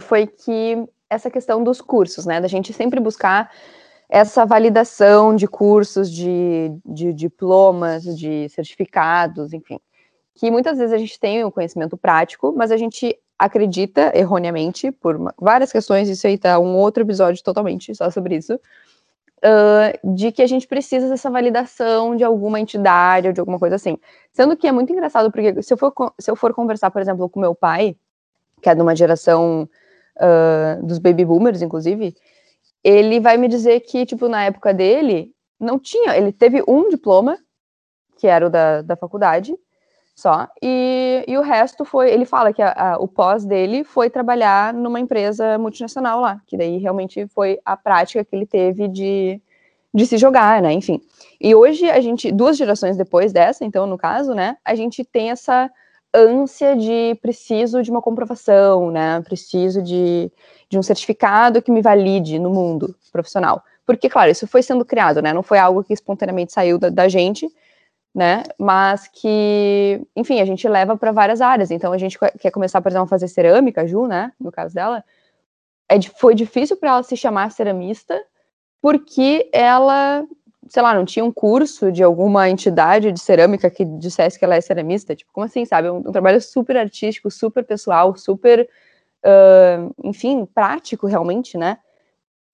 foi 0.00 0.28
que 0.28 0.88
essa 1.10 1.28
questão 1.28 1.64
dos 1.64 1.80
cursos, 1.80 2.24
né? 2.24 2.40
Da 2.40 2.46
gente 2.46 2.72
sempre 2.72 3.00
buscar 3.00 3.50
essa 4.08 4.46
validação 4.46 5.34
de 5.34 5.48
cursos, 5.48 6.08
de, 6.08 6.70
de 6.86 7.12
diplomas, 7.12 8.04
de 8.16 8.48
certificados, 8.48 9.52
enfim. 9.52 9.80
Que 10.36 10.52
muitas 10.52 10.78
vezes 10.78 10.92
a 10.92 10.98
gente 10.98 11.18
tem 11.18 11.42
o 11.42 11.50
conhecimento 11.50 11.96
prático, 11.96 12.54
mas 12.56 12.70
a 12.70 12.76
gente 12.76 13.18
acredita 13.36 14.16
erroneamente, 14.16 14.92
por 14.92 15.34
várias 15.36 15.72
questões, 15.72 16.08
isso 16.08 16.28
aí 16.28 16.38
tá 16.38 16.60
um 16.60 16.76
outro 16.76 17.02
episódio 17.02 17.42
totalmente 17.42 17.92
só 17.92 18.08
sobre 18.08 18.36
isso, 18.36 18.56
uh, 19.38 20.14
de 20.14 20.32
que 20.32 20.42
a 20.42 20.46
gente 20.46 20.66
precisa 20.66 21.08
dessa 21.08 21.30
validação 21.30 22.16
de 22.16 22.24
alguma 22.24 22.60
entidade 22.60 23.28
ou 23.28 23.32
de 23.32 23.40
alguma 23.40 23.58
coisa 23.58 23.76
assim. 23.76 23.98
Sendo 24.32 24.56
que 24.56 24.66
é 24.66 24.72
muito 24.72 24.92
engraçado, 24.92 25.30
porque 25.30 25.62
se 25.62 25.72
eu 25.72 25.76
for, 25.76 25.92
se 26.18 26.30
eu 26.30 26.36
for 26.36 26.52
conversar, 26.54 26.90
por 26.90 27.00
exemplo, 27.00 27.28
com 27.28 27.40
meu 27.40 27.54
pai, 27.54 27.96
que 28.62 28.68
é 28.68 28.74
de 28.74 28.82
uma 28.82 28.96
geração 28.96 29.68
uh, 30.16 30.86
dos 30.86 30.98
baby 30.98 31.24
boomers, 31.24 31.62
inclusive, 31.62 32.14
ele 32.82 33.20
vai 33.20 33.36
me 33.36 33.48
dizer 33.48 33.80
que, 33.80 34.06
tipo, 34.06 34.28
na 34.28 34.44
época 34.44 34.72
dele, 34.72 35.32
não 35.58 35.78
tinha, 35.78 36.16
ele 36.16 36.32
teve 36.32 36.62
um 36.66 36.88
diploma, 36.88 37.38
que 38.18 38.26
era 38.26 38.46
o 38.46 38.50
da, 38.50 38.82
da 38.82 38.96
faculdade, 38.96 39.54
só, 40.16 40.48
e, 40.62 41.22
e 41.28 41.36
o 41.36 41.42
resto 41.42 41.84
foi, 41.84 42.10
ele 42.10 42.24
fala 42.24 42.50
que 42.50 42.62
a, 42.62 42.72
a, 42.72 42.98
o 42.98 43.06
pós 43.06 43.44
dele 43.44 43.84
foi 43.84 44.08
trabalhar 44.08 44.72
numa 44.72 44.98
empresa 44.98 45.58
multinacional 45.58 46.22
lá, 46.22 46.40
que 46.46 46.56
daí 46.56 46.78
realmente 46.78 47.26
foi 47.28 47.60
a 47.62 47.76
prática 47.76 48.24
que 48.24 48.34
ele 48.34 48.46
teve 48.46 48.88
de, 48.88 49.38
de 49.92 50.06
se 50.06 50.16
jogar, 50.16 50.62
né, 50.62 50.72
enfim. 50.72 51.02
E 51.38 51.54
hoje 51.54 51.90
a 51.90 52.00
gente, 52.00 52.32
duas 52.32 52.56
gerações 52.56 52.96
depois 52.96 53.30
dessa, 53.30 53.62
então, 53.62 53.86
no 53.86 53.98
caso, 53.98 54.32
né, 54.32 54.56
a 54.64 54.74
gente 54.74 55.04
tem 55.04 55.30
essa 55.30 55.70
ânsia 56.14 56.74
de 56.74 57.14
preciso 57.20 57.82
de 57.82 57.90
uma 57.90 58.00
comprovação, 58.00 58.90
né, 58.90 59.20
preciso 59.20 59.82
de, 59.82 60.32
de 60.70 60.78
um 60.78 60.82
certificado 60.82 61.60
que 61.60 61.70
me 61.70 61.82
valide 61.82 62.38
no 62.38 62.48
mundo 62.48 62.96
profissional. 63.12 63.62
Porque, 63.84 64.08
claro, 64.08 64.30
isso 64.30 64.46
foi 64.46 64.62
sendo 64.62 64.82
criado, 64.82 65.20
né, 65.20 65.34
não 65.34 65.42
foi 65.42 65.58
algo 65.58 65.84
que 65.84 65.92
espontaneamente 65.92 66.54
saiu 66.54 66.78
da, 66.78 66.88
da 66.88 67.06
gente, 67.06 67.46
né? 68.16 68.44
Mas 68.58 69.06
que, 69.08 70.00
enfim, 70.16 70.40
a 70.40 70.44
gente 70.46 70.66
leva 70.66 70.96
para 70.96 71.12
várias 71.12 71.42
áreas. 71.42 71.70
Então 71.70 71.92
a 71.92 71.98
gente 71.98 72.18
quer 72.18 72.50
começar, 72.50 72.80
por 72.80 72.88
exemplo, 72.88 73.04
a 73.04 73.08
fazer 73.08 73.28
cerâmica, 73.28 73.86
Ju, 73.86 74.06
né? 74.06 74.32
No 74.40 74.50
caso 74.50 74.74
dela, 74.74 75.04
é, 75.86 76.00
foi 76.00 76.34
difícil 76.34 76.78
para 76.78 76.92
ela 76.92 77.02
se 77.02 77.14
chamar 77.14 77.50
ceramista, 77.50 78.18
porque 78.80 79.50
ela, 79.52 80.24
sei 80.66 80.82
lá, 80.82 80.94
não 80.94 81.04
tinha 81.04 81.26
um 81.26 81.30
curso 81.30 81.92
de 81.92 82.02
alguma 82.02 82.48
entidade 82.48 83.12
de 83.12 83.20
cerâmica 83.20 83.68
que 83.68 83.84
dissesse 83.84 84.38
que 84.38 84.46
ela 84.46 84.56
é 84.56 84.62
ceramista. 84.62 85.14
Tipo, 85.14 85.30
como 85.34 85.44
assim, 85.44 85.66
sabe? 85.66 85.90
Um, 85.90 85.98
um 85.98 86.10
trabalho 86.10 86.40
super 86.40 86.78
artístico, 86.78 87.30
super 87.30 87.64
pessoal, 87.64 88.16
super, 88.16 88.66
uh, 89.26 89.94
enfim, 90.02 90.46
prático 90.46 91.06
realmente, 91.06 91.58
né? 91.58 91.76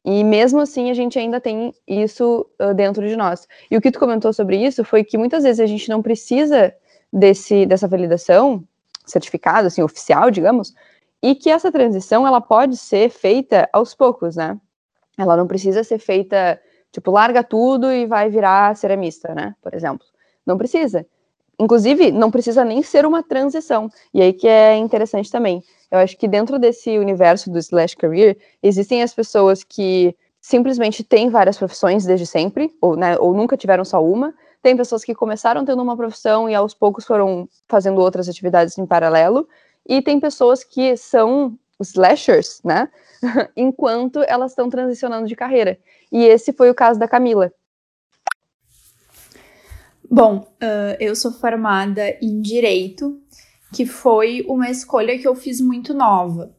E 0.05 0.25
mesmo 0.25 0.61
assim 0.61 0.91
a 0.91 0.95
gente 0.95 1.19
ainda 1.19 1.41
tem 1.41 1.73
isso 1.87 2.47
uh, 2.61 2.75
dentro 2.75 3.07
de 3.07 3.17
nós. 3.17 3.47
E 3.71 3.77
o 3.77 3.81
que 3.81 3.91
tu 3.91 3.99
comentou 3.99 4.33
sobre 4.33 4.57
isso 4.57 4.85
foi 4.85 5.05
que 5.05 5.17
muitas 5.17 5.45
vezes 5.45 5.61
a 5.61 5.67
gente 5.67 5.89
não 5.89 6.03
precisa 6.03 6.75
desse, 7.13 7.67
dessa 7.67 7.87
validação, 7.87 8.65
certificado, 9.07 9.69
assim, 9.69 9.83
oficial, 9.83 10.31
digamos, 10.31 10.75
e 11.23 11.35
que 11.35 11.51
essa 11.51 11.71
transição 11.71 12.27
ela 12.27 12.41
pode 12.41 12.77
ser 12.77 13.11
feita 13.11 13.69
aos 13.73 13.95
poucos, 13.95 14.35
né? 14.35 14.59
Ela 15.17 15.37
não 15.37 15.47
precisa 15.47 15.85
ser 15.85 15.99
feita, 15.99 16.61
tipo, 16.91 17.11
larga 17.13 17.45
tudo 17.45 17.93
e 17.93 18.07
vai 18.07 18.29
virar 18.29 18.77
ceramista, 18.77 19.35
né? 19.35 19.55
Por 19.63 19.73
exemplo. 19.75 20.07
Não 20.45 20.59
precisa. 20.59 21.07
Inclusive, 21.59 22.11
não 22.11 22.31
precisa 22.31 22.65
nem 22.65 22.83
ser 22.83 23.07
uma 23.07 23.23
transição. 23.23 23.89
E 24.13 24.21
aí 24.21 24.33
que 24.33 24.49
é 24.49 24.77
interessante 24.77 25.31
também. 25.31 25.63
Eu 25.93 25.99
acho 25.99 26.17
que 26.17 26.27
dentro 26.27 26.59
desse 26.59 26.99
universo 26.99 27.51
do 27.51 27.59
slash 27.59 27.95
career, 27.95 28.39
existem 28.63 29.03
as 29.03 29.13
pessoas 29.13 29.63
que 29.63 30.17
simplesmente 30.41 31.05
têm 31.05 31.29
várias 31.29 31.59
profissões 31.59 32.07
desde 32.07 32.25
sempre, 32.25 32.75
ou, 32.81 32.97
né, 32.97 33.19
ou 33.19 33.35
nunca 33.35 33.59
tiveram 33.59 33.85
só 33.85 34.03
uma. 34.03 34.33
Tem 34.63 34.75
pessoas 34.75 35.05
que 35.05 35.15
começaram 35.15 35.67
tendo 35.67 35.83
uma 35.83 35.95
profissão 35.95 36.49
e 36.49 36.55
aos 36.55 36.73
poucos 36.73 37.05
foram 37.05 37.47
fazendo 37.69 38.01
outras 38.01 38.27
atividades 38.27 38.79
em 38.79 38.87
paralelo. 38.87 39.47
E 39.87 40.01
tem 40.01 40.19
pessoas 40.19 40.65
que 40.65 40.97
são 40.97 41.59
slashers, 41.79 42.63
né? 42.65 42.89
Enquanto 43.55 44.23
elas 44.23 44.53
estão 44.53 44.71
transicionando 44.71 45.27
de 45.27 45.37
carreira. 45.37 45.79
E 46.11 46.25
esse 46.25 46.55
foi 46.55 46.71
o 46.71 46.75
caso 46.75 46.99
da 46.99 47.07
Camila. 47.07 47.53
Bom, 50.11 50.39
uh, 50.39 50.97
eu 50.99 51.15
sou 51.15 51.33
formada 51.33 52.17
em 52.23 52.41
Direito 52.41 53.21
que 53.73 53.87
foi 53.87 54.45
uma 54.47 54.71
escolha 54.71 55.19
que 55.19 55.27
eu 55.27 55.35
fiz 55.35 55.61
muito 55.61 55.95
nova. 55.95 56.55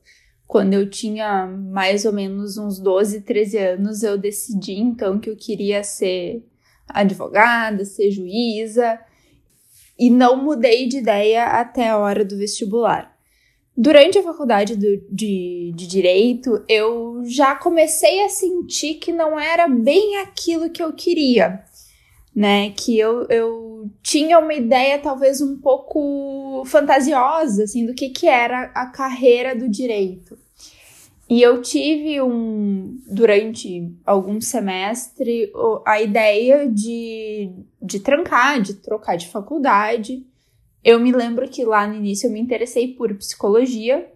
Quando 0.47 0.73
eu 0.73 0.89
tinha 0.89 1.47
mais 1.47 2.05
ou 2.05 2.11
menos 2.11 2.57
uns 2.57 2.79
12, 2.79 3.21
13 3.21 3.57
anos, 3.57 4.03
eu 4.03 4.17
decidi 4.17 4.73
então 4.73 5.19
que 5.19 5.29
eu 5.29 5.35
queria 5.35 5.83
ser 5.83 6.43
advogada, 6.87 7.85
ser 7.85 8.11
juíza, 8.11 8.99
e 9.97 10.09
não 10.09 10.43
mudei 10.43 10.87
de 10.87 10.97
ideia 10.97 11.45
até 11.45 11.89
a 11.89 11.97
hora 11.97 12.25
do 12.25 12.37
vestibular. 12.37 13.13
Durante 13.75 14.19
a 14.19 14.23
faculdade 14.23 14.75
do, 14.75 15.01
de, 15.09 15.71
de 15.75 15.87
direito, 15.87 16.63
eu 16.67 17.23
já 17.25 17.55
comecei 17.55 18.23
a 18.23 18.29
sentir 18.29 18.95
que 18.95 19.11
não 19.11 19.39
era 19.39 19.67
bem 19.67 20.17
aquilo 20.17 20.69
que 20.69 20.81
eu 20.81 20.93
queria 20.93 21.63
né? 22.35 22.71
Que 22.71 22.97
eu, 22.97 23.25
eu 23.29 23.89
tinha 24.01 24.39
uma 24.39 24.53
ideia 24.53 24.99
talvez 24.99 25.41
um 25.41 25.57
pouco 25.57 26.63
fantasiosa, 26.65 27.63
assim, 27.63 27.85
do 27.85 27.93
que, 27.93 28.09
que 28.09 28.27
era 28.27 28.71
a 28.73 28.87
carreira 28.87 29.55
do 29.55 29.69
direito. 29.69 30.37
E 31.29 31.41
eu 31.41 31.61
tive 31.61 32.21
um, 32.21 32.99
durante 33.07 33.91
algum 34.05 34.41
semestre, 34.41 35.51
a 35.85 36.01
ideia 36.01 36.69
de, 36.69 37.49
de 37.81 37.99
trancar, 37.99 38.61
de 38.61 38.75
trocar 38.75 39.15
de 39.15 39.29
faculdade. 39.29 40.25
Eu 40.83 40.99
me 40.99 41.11
lembro 41.11 41.49
que 41.49 41.63
lá 41.63 41.87
no 41.87 41.95
início 41.95 42.27
eu 42.27 42.31
me 42.31 42.41
interessei 42.41 42.89
por 42.89 43.15
psicologia, 43.15 44.07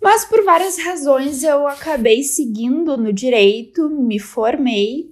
mas 0.00 0.24
por 0.24 0.44
várias 0.44 0.76
razões 0.78 1.44
eu 1.44 1.68
acabei 1.68 2.24
seguindo 2.24 2.96
no 2.96 3.12
direito, 3.12 3.88
me 3.88 4.18
formei 4.18 5.11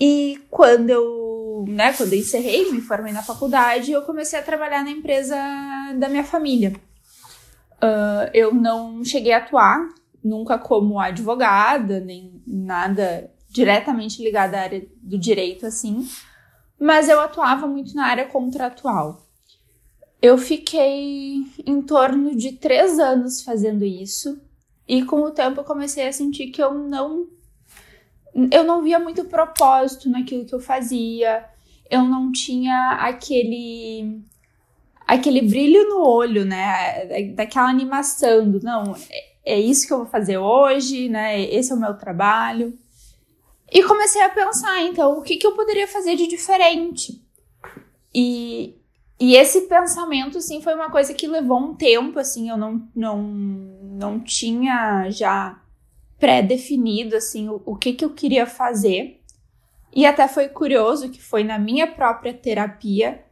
e 0.00 0.40
quando 0.50 0.90
eu, 0.90 1.64
né, 1.68 1.92
quando 1.92 2.12
eu 2.12 2.18
encerrei, 2.18 2.70
me 2.70 2.80
formei 2.80 3.12
na 3.12 3.22
faculdade, 3.22 3.92
eu 3.92 4.02
comecei 4.02 4.38
a 4.38 4.42
trabalhar 4.42 4.84
na 4.84 4.90
empresa 4.90 5.36
da 5.98 6.08
minha 6.08 6.24
família. 6.24 6.72
Uh, 7.82 8.30
eu 8.32 8.54
não 8.54 9.04
cheguei 9.04 9.32
a 9.32 9.38
atuar 9.38 9.88
nunca 10.22 10.58
como 10.58 10.98
advogada, 10.98 12.00
nem 12.00 12.42
nada 12.46 13.30
diretamente 13.48 14.22
ligado 14.22 14.54
à 14.54 14.60
área 14.60 14.86
do 15.00 15.18
direito, 15.18 15.66
assim, 15.66 16.06
mas 16.78 17.08
eu 17.08 17.20
atuava 17.20 17.66
muito 17.66 17.94
na 17.94 18.06
área 18.06 18.26
contratual. 18.26 19.26
Eu 20.20 20.36
fiquei 20.36 21.44
em 21.64 21.82
torno 21.82 22.36
de 22.36 22.52
três 22.52 22.98
anos 22.98 23.42
fazendo 23.42 23.84
isso, 23.84 24.40
e 24.86 25.04
com 25.04 25.22
o 25.22 25.30
tempo 25.30 25.60
eu 25.60 25.64
comecei 25.64 26.06
a 26.06 26.12
sentir 26.12 26.48
que 26.48 26.62
eu 26.62 26.74
não 26.74 27.26
eu 28.50 28.64
não 28.64 28.82
via 28.82 28.98
muito 28.98 29.24
propósito 29.24 30.08
naquilo 30.08 30.44
que 30.44 30.54
eu 30.54 30.60
fazia. 30.60 31.44
Eu 31.90 32.04
não 32.04 32.30
tinha 32.30 32.98
aquele 33.00 34.20
aquele 35.06 35.40
brilho 35.40 35.88
no 35.88 36.06
olho, 36.06 36.44
né? 36.44 37.32
Daquela 37.34 37.70
animação 37.70 38.50
do 38.50 38.60
não, 38.60 38.94
é, 39.10 39.54
é 39.54 39.60
isso 39.60 39.86
que 39.86 39.92
eu 39.92 39.98
vou 39.98 40.06
fazer 40.06 40.36
hoje, 40.36 41.08
né? 41.08 41.40
Esse 41.42 41.72
é 41.72 41.74
o 41.74 41.80
meu 41.80 41.94
trabalho. 41.94 42.78
E 43.70 43.82
comecei 43.82 44.22
a 44.22 44.30
pensar, 44.30 44.82
então, 44.82 45.18
o 45.18 45.22
que, 45.22 45.36
que 45.36 45.46
eu 45.46 45.54
poderia 45.54 45.86
fazer 45.88 46.16
de 46.16 46.26
diferente? 46.26 47.22
E, 48.14 48.74
e 49.20 49.34
esse 49.36 49.62
pensamento, 49.62 50.38
assim, 50.38 50.62
foi 50.62 50.74
uma 50.74 50.90
coisa 50.90 51.12
que 51.12 51.26
levou 51.26 51.58
um 51.58 51.74
tempo, 51.74 52.18
assim, 52.18 52.48
eu 52.48 52.56
não, 52.56 52.88
não, 52.94 53.22
não 53.22 54.20
tinha 54.20 55.10
já 55.10 55.60
pré-definido, 56.18 57.16
assim, 57.16 57.48
o, 57.48 57.62
o 57.64 57.76
que, 57.76 57.92
que 57.92 58.04
eu 58.04 58.10
queria 58.10 58.46
fazer. 58.46 59.20
E 59.94 60.04
até 60.04 60.28
foi 60.28 60.48
curioso 60.48 61.10
que 61.10 61.22
foi 61.22 61.44
na 61.44 61.58
minha 61.58 61.86
própria 61.86 62.34
terapia 62.34 63.24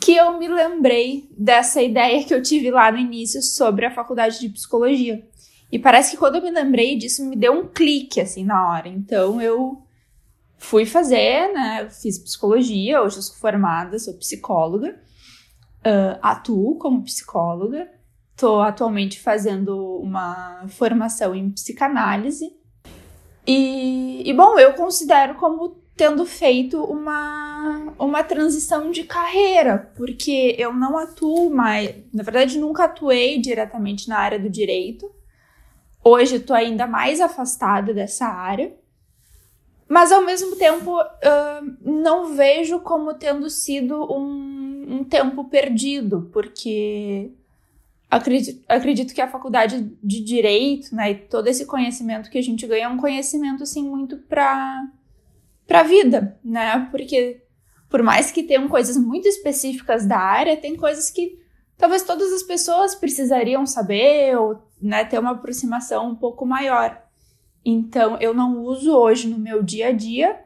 que 0.00 0.16
eu 0.16 0.38
me 0.38 0.48
lembrei 0.48 1.28
dessa 1.36 1.82
ideia 1.82 2.24
que 2.24 2.34
eu 2.34 2.42
tive 2.42 2.70
lá 2.70 2.90
no 2.90 2.98
início 2.98 3.42
sobre 3.42 3.86
a 3.86 3.90
faculdade 3.90 4.40
de 4.40 4.48
psicologia. 4.48 5.24
E 5.70 5.78
parece 5.78 6.12
que 6.12 6.16
quando 6.16 6.36
eu 6.36 6.42
me 6.42 6.50
lembrei 6.50 6.96
disso, 6.96 7.24
me 7.24 7.36
deu 7.36 7.52
um 7.52 7.68
clique, 7.68 8.20
assim, 8.20 8.44
na 8.44 8.70
hora. 8.70 8.88
Então 8.88 9.40
eu 9.40 9.82
fui 10.58 10.84
fazer, 10.84 11.52
né? 11.52 11.88
Fiz 11.90 12.18
psicologia, 12.18 13.02
hoje 13.02 13.16
eu 13.16 13.22
sou 13.22 13.36
formada, 13.36 13.98
sou 13.98 14.14
psicóloga, 14.14 15.00
uh, 15.80 16.18
atuo 16.20 16.76
como 16.78 17.04
psicóloga. 17.04 17.88
Estou 18.32 18.60
atualmente 18.60 19.20
fazendo 19.20 19.98
uma 19.98 20.66
formação 20.68 21.34
em 21.34 21.50
psicanálise. 21.50 22.52
E, 23.46 24.28
e, 24.28 24.32
bom, 24.34 24.58
eu 24.58 24.72
considero 24.74 25.34
como 25.34 25.82
tendo 25.96 26.24
feito 26.24 26.82
uma, 26.82 27.94
uma 27.98 28.24
transição 28.24 28.90
de 28.90 29.04
carreira, 29.04 29.92
porque 29.96 30.56
eu 30.58 30.72
não 30.72 30.96
atuo 30.96 31.54
mais, 31.54 31.94
na 32.12 32.22
verdade, 32.22 32.58
nunca 32.58 32.84
atuei 32.84 33.38
diretamente 33.38 34.08
na 34.08 34.18
área 34.18 34.38
do 34.38 34.48
direito. 34.48 35.10
Hoje 36.02 36.36
estou 36.36 36.56
ainda 36.56 36.86
mais 36.86 37.20
afastada 37.20 37.94
dessa 37.94 38.26
área, 38.26 38.74
mas 39.88 40.10
ao 40.10 40.22
mesmo 40.22 40.56
tempo 40.56 41.00
uh, 41.00 41.76
não 41.80 42.34
vejo 42.34 42.80
como 42.80 43.14
tendo 43.14 43.48
sido 43.50 44.02
um, 44.10 44.86
um 44.88 45.04
tempo 45.04 45.44
perdido, 45.44 46.30
porque 46.32 47.30
acredito, 48.12 48.62
acredito 48.68 49.14
que 49.14 49.22
a 49.22 49.28
faculdade 49.28 49.90
de 50.02 50.22
direito, 50.22 50.94
né, 50.94 51.12
e 51.12 51.14
todo 51.14 51.48
esse 51.48 51.64
conhecimento 51.64 52.28
que 52.28 52.36
a 52.36 52.42
gente 52.42 52.66
ganha 52.66 52.84
é 52.84 52.88
um 52.88 52.98
conhecimento 52.98 53.62
assim 53.62 53.88
muito 53.88 54.18
para 54.18 54.86
para 55.66 55.84
vida, 55.84 56.38
né? 56.44 56.86
Porque 56.90 57.42
por 57.88 58.02
mais 58.02 58.30
que 58.30 58.42
tenham 58.42 58.68
coisas 58.68 58.98
muito 58.98 59.26
específicas 59.26 60.04
da 60.04 60.18
área, 60.18 60.56
tem 60.56 60.76
coisas 60.76 61.08
que 61.08 61.38
talvez 61.78 62.02
todas 62.02 62.30
as 62.32 62.42
pessoas 62.42 62.94
precisariam 62.94 63.64
saber 63.64 64.36
ou 64.36 64.62
né, 64.80 65.04
ter 65.04 65.18
uma 65.18 65.30
aproximação 65.30 66.10
um 66.10 66.14
pouco 66.14 66.44
maior. 66.44 67.00
Então, 67.64 68.18
eu 68.20 68.34
não 68.34 68.62
uso 68.62 68.92
hoje 68.92 69.28
no 69.28 69.38
meu 69.38 69.62
dia 69.62 69.88
a 69.88 69.92
dia, 69.92 70.38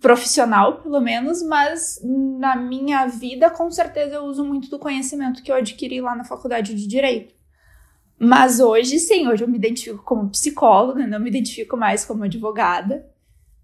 profissional 0.00 0.80
pelo 0.82 1.00
menos, 1.00 1.42
mas 1.42 2.00
na 2.02 2.56
minha 2.56 3.06
vida, 3.06 3.50
com 3.50 3.70
certeza, 3.70 4.16
eu 4.16 4.24
uso 4.24 4.44
muito 4.44 4.68
do 4.68 4.78
conhecimento 4.78 5.42
que 5.42 5.50
eu 5.50 5.56
adquiri 5.56 6.00
lá 6.00 6.14
na 6.14 6.24
faculdade 6.24 6.74
de 6.74 6.86
Direito. 6.86 7.34
Mas 8.18 8.60
hoje, 8.60 8.98
sim, 8.98 9.26
hoje 9.26 9.44
eu 9.44 9.48
me 9.48 9.56
identifico 9.56 10.02
como 10.04 10.30
psicóloga, 10.30 11.06
não 11.06 11.18
me 11.18 11.28
identifico 11.28 11.76
mais 11.76 12.04
como 12.04 12.24
advogada. 12.24 13.06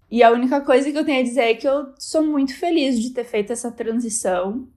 E 0.09 0.21
a 0.21 0.31
única 0.31 0.59
coisa 0.59 0.91
que 0.91 0.97
eu 0.97 1.05
tenho 1.05 1.21
a 1.21 1.23
dizer 1.23 1.41
é 1.41 1.53
que 1.53 1.67
eu 1.67 1.93
sou 1.97 2.21
muito 2.21 2.53
feliz 2.55 2.99
de 2.99 3.11
ter 3.11 3.23
feito 3.23 3.53
essa 3.53 3.71
transição. 3.71 4.67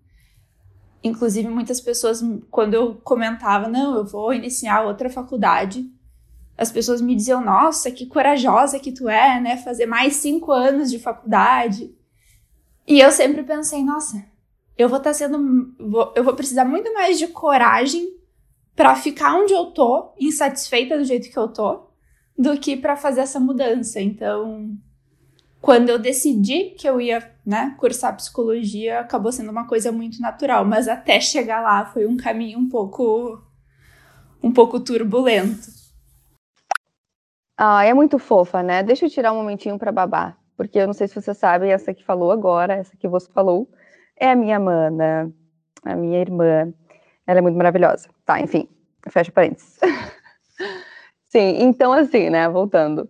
Inclusive, 1.02 1.48
muitas 1.48 1.80
pessoas, 1.80 2.22
quando 2.50 2.74
eu 2.74 2.94
comentava, 3.02 3.68
não, 3.68 3.96
eu 3.96 4.04
vou 4.04 4.32
iniciar 4.32 4.82
outra 4.82 5.10
faculdade, 5.10 5.90
as 6.56 6.70
pessoas 6.70 7.00
me 7.00 7.14
diziam, 7.14 7.44
nossa, 7.44 7.90
que 7.90 8.06
corajosa 8.06 8.78
que 8.78 8.92
tu 8.92 9.08
é, 9.08 9.40
né? 9.40 9.56
Fazer 9.56 9.86
mais 9.86 10.16
cinco 10.16 10.52
anos 10.52 10.90
de 10.90 10.98
faculdade. 10.98 11.94
E 12.86 13.00
eu 13.00 13.10
sempre 13.10 13.42
pensei, 13.42 13.82
nossa, 13.82 14.24
eu 14.76 14.88
vou 14.88 14.98
estar 14.98 15.10
tá 15.10 15.14
sendo. 15.14 15.74
Vou, 15.78 16.12
eu 16.14 16.22
vou 16.22 16.34
precisar 16.34 16.64
muito 16.64 16.92
mais 16.92 17.18
de 17.18 17.28
coragem 17.28 18.14
para 18.74 18.94
ficar 18.96 19.34
onde 19.34 19.52
eu 19.52 19.66
tô, 19.66 20.12
insatisfeita 20.18 20.98
do 20.98 21.04
jeito 21.04 21.30
que 21.30 21.38
eu 21.38 21.48
tô, 21.48 21.86
do 22.36 22.58
que 22.58 22.76
para 22.76 22.96
fazer 22.96 23.20
essa 23.20 23.38
mudança. 23.38 24.00
Então, 24.00 24.76
quando 25.60 25.88
eu 25.88 25.98
decidi 25.98 26.70
que 26.70 26.88
eu 26.88 27.00
ia, 27.00 27.32
né, 27.46 27.74
cursar 27.78 28.16
psicologia, 28.16 29.00
acabou 29.00 29.30
sendo 29.30 29.50
uma 29.50 29.66
coisa 29.66 29.92
muito 29.92 30.20
natural, 30.20 30.64
mas 30.64 30.88
até 30.88 31.20
chegar 31.20 31.60
lá 31.60 31.86
foi 31.86 32.06
um 32.06 32.16
caminho 32.16 32.58
um 32.58 32.68
pouco 32.68 33.42
um 34.42 34.52
pouco 34.52 34.78
turbulento. 34.78 35.83
Ah, 37.56 37.84
é 37.84 37.94
muito 37.94 38.18
fofa, 38.18 38.62
né? 38.62 38.82
Deixa 38.82 39.06
eu 39.06 39.10
tirar 39.10 39.32
um 39.32 39.36
momentinho 39.36 39.78
para 39.78 39.92
babar, 39.92 40.36
porque 40.56 40.78
eu 40.78 40.86
não 40.86 40.92
sei 40.92 41.06
se 41.06 41.14
você 41.14 41.32
sabe, 41.32 41.68
essa 41.68 41.94
que 41.94 42.04
falou 42.04 42.32
agora, 42.32 42.74
essa 42.74 42.96
que 42.96 43.06
você 43.06 43.30
falou, 43.32 43.68
é 44.16 44.30
a 44.30 44.36
minha 44.36 44.58
mana, 44.58 45.32
a 45.84 45.94
minha 45.94 46.20
irmã. 46.20 46.72
Ela 47.26 47.38
é 47.38 47.42
muito 47.42 47.56
maravilhosa. 47.56 48.08
Tá, 48.24 48.40
enfim, 48.40 48.68
fecha 49.08 49.30
parênteses. 49.30 49.78
Sim, 51.30 51.62
então 51.62 51.92
assim, 51.92 52.28
né, 52.30 52.48
voltando. 52.48 53.08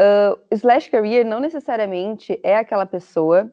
Uh, 0.00 0.38
slash 0.52 0.90
career 0.90 1.24
não 1.24 1.40
necessariamente 1.40 2.38
é 2.42 2.56
aquela 2.56 2.86
pessoa, 2.86 3.50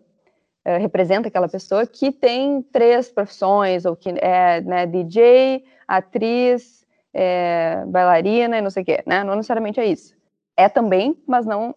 uh, 0.68 0.80
representa 0.80 1.28
aquela 1.28 1.48
pessoa 1.48 1.86
que 1.88 2.12
tem 2.12 2.62
três 2.64 3.10
profissões, 3.12 3.86
ou 3.86 3.96
que 3.96 4.10
é 4.10 4.62
né, 4.62 4.86
DJ, 4.88 5.64
atriz, 5.88 6.86
é, 7.14 7.84
bailarina 7.88 8.58
e 8.58 8.62
não 8.62 8.70
sei 8.70 8.84
o 8.84 8.86
quê, 8.86 9.02
né? 9.08 9.24
Não 9.24 9.36
necessariamente 9.36 9.80
é 9.80 9.86
isso. 9.86 10.15
É 10.58 10.70
também, 10.70 11.22
mas 11.28 11.46
não 11.46 11.76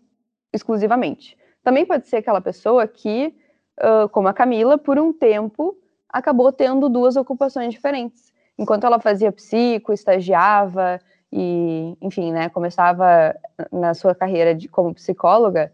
exclusivamente. 0.52 1.36
Também 1.62 1.84
pode 1.84 2.08
ser 2.08 2.16
aquela 2.16 2.40
pessoa 2.40 2.86
que, 2.86 3.34
uh, 3.80 4.08
como 4.08 4.28
a 4.28 4.32
Camila, 4.32 4.78
por 4.78 4.98
um 4.98 5.12
tempo 5.12 5.76
acabou 6.08 6.50
tendo 6.50 6.88
duas 6.88 7.16
ocupações 7.16 7.72
diferentes. 7.72 8.32
Enquanto 8.58 8.84
ela 8.84 8.98
fazia 8.98 9.30
psico, 9.30 9.92
estagiava 9.92 11.00
e, 11.32 11.96
enfim, 12.00 12.32
né, 12.32 12.48
começava 12.48 13.34
na 13.70 13.94
sua 13.94 14.14
carreira 14.14 14.54
de, 14.54 14.68
como 14.68 14.94
psicóloga, 14.94 15.70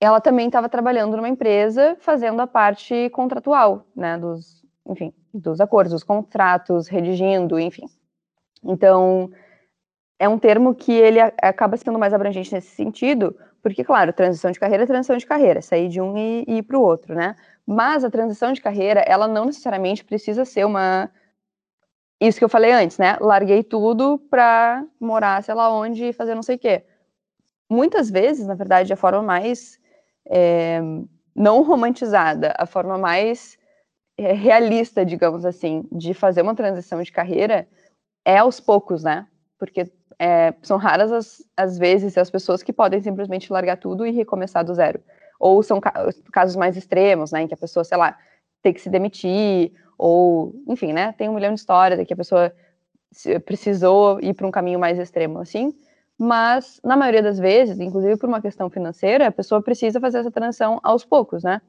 ela 0.00 0.20
também 0.20 0.46
estava 0.46 0.68
trabalhando 0.68 1.16
numa 1.16 1.28
empresa 1.28 1.96
fazendo 2.00 2.40
a 2.40 2.46
parte 2.46 3.08
contratual, 3.10 3.86
né, 3.94 4.18
dos, 4.18 4.64
enfim, 4.88 5.12
dos 5.32 5.60
acordos, 5.60 5.92
dos 5.92 6.02
contratos, 6.02 6.88
redigindo, 6.88 7.60
enfim. 7.60 7.86
Então, 8.64 9.30
é 10.22 10.28
um 10.28 10.38
termo 10.38 10.72
que 10.72 10.92
ele 10.92 11.18
acaba 11.20 11.76
sendo 11.76 11.98
mais 11.98 12.14
abrangente 12.14 12.54
nesse 12.54 12.76
sentido, 12.76 13.36
porque, 13.60 13.82
claro, 13.82 14.12
transição 14.12 14.52
de 14.52 14.60
carreira 14.60 14.84
é 14.84 14.86
transição 14.86 15.16
de 15.16 15.26
carreira, 15.26 15.60
sair 15.60 15.88
de 15.88 16.00
um 16.00 16.16
e, 16.16 16.44
e 16.46 16.58
ir 16.58 16.62
para 16.62 16.78
o 16.78 16.80
outro, 16.80 17.12
né? 17.12 17.34
Mas 17.66 18.04
a 18.04 18.10
transição 18.10 18.52
de 18.52 18.60
carreira, 18.60 19.00
ela 19.00 19.26
não 19.26 19.46
necessariamente 19.46 20.04
precisa 20.04 20.44
ser 20.44 20.64
uma. 20.64 21.10
Isso 22.20 22.38
que 22.38 22.44
eu 22.44 22.48
falei 22.48 22.70
antes, 22.70 22.98
né? 22.98 23.16
Larguei 23.20 23.64
tudo 23.64 24.16
para 24.30 24.86
morar, 25.00 25.42
sei 25.42 25.56
lá 25.56 25.74
onde, 25.74 26.12
fazer 26.12 26.36
não 26.36 26.42
sei 26.44 26.54
o 26.54 26.58
quê. 26.60 26.84
Muitas 27.68 28.08
vezes, 28.08 28.46
na 28.46 28.54
verdade, 28.54 28.92
a 28.92 28.96
forma 28.96 29.22
mais 29.22 29.76
é, 30.30 30.80
não 31.34 31.62
romantizada, 31.62 32.54
a 32.56 32.64
forma 32.64 32.96
mais 32.96 33.58
é, 34.16 34.32
realista, 34.32 35.04
digamos 35.04 35.44
assim, 35.44 35.82
de 35.90 36.14
fazer 36.14 36.42
uma 36.42 36.54
transição 36.54 37.02
de 37.02 37.10
carreira 37.10 37.66
é 38.24 38.38
aos 38.38 38.60
poucos, 38.60 39.02
né? 39.02 39.26
Porque 39.58 39.90
é, 40.18 40.54
são 40.62 40.76
raras 40.76 41.12
as, 41.12 41.42
as 41.56 41.78
vezes 41.78 42.16
as 42.18 42.30
pessoas 42.30 42.62
que 42.62 42.72
podem 42.72 43.00
simplesmente 43.00 43.52
largar 43.52 43.76
tudo 43.76 44.06
e 44.06 44.10
recomeçar 44.10 44.64
do 44.64 44.74
zero. 44.74 45.00
Ou 45.38 45.62
são 45.62 45.80
ca 45.80 45.92
casos 46.32 46.56
mais 46.56 46.76
extremos, 46.76 47.32
né? 47.32 47.42
Em 47.42 47.48
que 47.48 47.54
a 47.54 47.56
pessoa, 47.56 47.84
sei 47.84 47.98
lá, 47.98 48.16
tem 48.62 48.72
que 48.72 48.80
se 48.80 48.88
demitir, 48.88 49.72
ou, 49.98 50.54
enfim, 50.68 50.92
né? 50.92 51.12
Tem 51.12 51.28
um 51.28 51.34
milhão 51.34 51.52
de 51.54 51.60
histórias 51.60 51.98
em 51.98 52.04
que 52.04 52.14
a 52.14 52.16
pessoa 52.16 52.52
precisou 53.44 54.18
ir 54.20 54.34
para 54.34 54.46
um 54.46 54.50
caminho 54.50 54.78
mais 54.78 54.98
extremo, 54.98 55.38
assim. 55.40 55.74
Mas, 56.18 56.80
na 56.84 56.96
maioria 56.96 57.22
das 57.22 57.38
vezes, 57.38 57.80
inclusive 57.80 58.16
por 58.16 58.28
uma 58.28 58.40
questão 58.40 58.70
financeira, 58.70 59.26
a 59.26 59.32
pessoa 59.32 59.60
precisa 59.62 60.00
fazer 60.00 60.18
essa 60.18 60.30
transição 60.30 60.78
aos 60.82 61.04
poucos, 61.04 61.42
né? 61.42 61.60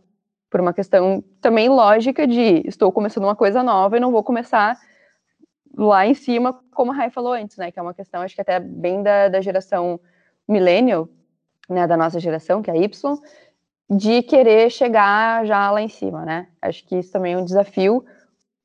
Por 0.49 0.61
uma 0.61 0.73
questão 0.73 1.23
também 1.41 1.67
lógica 1.69 2.27
de 2.27 2.61
estou 2.65 2.91
começando 2.91 3.23
uma 3.23 3.35
coisa 3.35 3.63
nova 3.63 3.97
e 3.97 3.99
não 3.99 4.11
vou 4.11 4.23
começar 4.23 4.77
lá 5.75 6.05
em 6.05 6.13
cima, 6.13 6.59
como 6.71 6.91
a 6.91 6.95
Rai 6.95 7.09
falou 7.09 7.33
antes, 7.33 7.57
né? 7.57 7.71
Que 7.71 7.79
é 7.79 7.81
uma 7.81 7.93
questão, 7.93 8.21
acho 8.21 8.35
que 8.35 8.41
até 8.41 8.59
bem 8.59 9.01
da, 9.01 9.29
da 9.29 9.41
geração 9.41 9.99
millennial, 10.47 11.09
né? 11.69 11.87
Da 11.87 11.97
nossa 11.97 12.19
geração, 12.19 12.61
que 12.61 12.69
é 12.69 12.73
a 12.73 12.77
Y, 12.77 13.17
de 13.89 14.21
querer 14.23 14.69
chegar 14.69 15.45
já 15.45 15.69
lá 15.71 15.81
em 15.81 15.87
cima, 15.87 16.25
né? 16.25 16.47
Acho 16.61 16.85
que 16.85 16.97
isso 16.97 17.11
também 17.11 17.33
é 17.33 17.37
um 17.37 17.45
desafio 17.45 18.05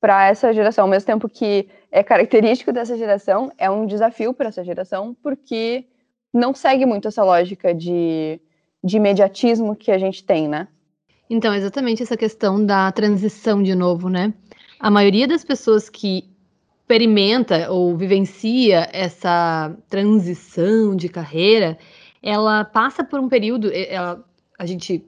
para 0.00 0.26
essa 0.26 0.52
geração, 0.52 0.84
ao 0.84 0.90
mesmo 0.90 1.06
tempo 1.06 1.28
que 1.28 1.68
é 1.90 2.02
característico 2.02 2.72
dessa 2.72 2.96
geração, 2.96 3.50
é 3.58 3.68
um 3.68 3.84
desafio 3.84 4.32
para 4.32 4.48
essa 4.48 4.62
geração, 4.62 5.16
porque 5.22 5.86
não 6.32 6.54
segue 6.54 6.86
muito 6.86 7.08
essa 7.08 7.24
lógica 7.24 7.74
de, 7.74 8.40
de 8.82 8.96
imediatismo 8.96 9.74
que 9.74 9.90
a 9.90 9.98
gente 9.98 10.24
tem, 10.24 10.46
né? 10.46 10.68
Então, 11.28 11.54
exatamente 11.54 12.02
essa 12.02 12.16
questão 12.16 12.64
da 12.64 12.90
transição 12.92 13.62
de 13.62 13.74
novo, 13.74 14.08
né? 14.08 14.32
A 14.78 14.90
maioria 14.90 15.26
das 15.26 15.44
pessoas 15.44 15.90
que 15.90 16.30
experimenta 16.88 17.70
ou 17.70 17.94
vivencia 17.94 18.88
essa 18.92 19.76
transição 19.90 20.96
de 20.96 21.10
carreira, 21.10 21.76
ela 22.22 22.64
passa 22.64 23.04
por 23.04 23.20
um 23.20 23.28
período, 23.28 23.70
ela, 23.70 24.24
a 24.58 24.64
gente 24.64 25.04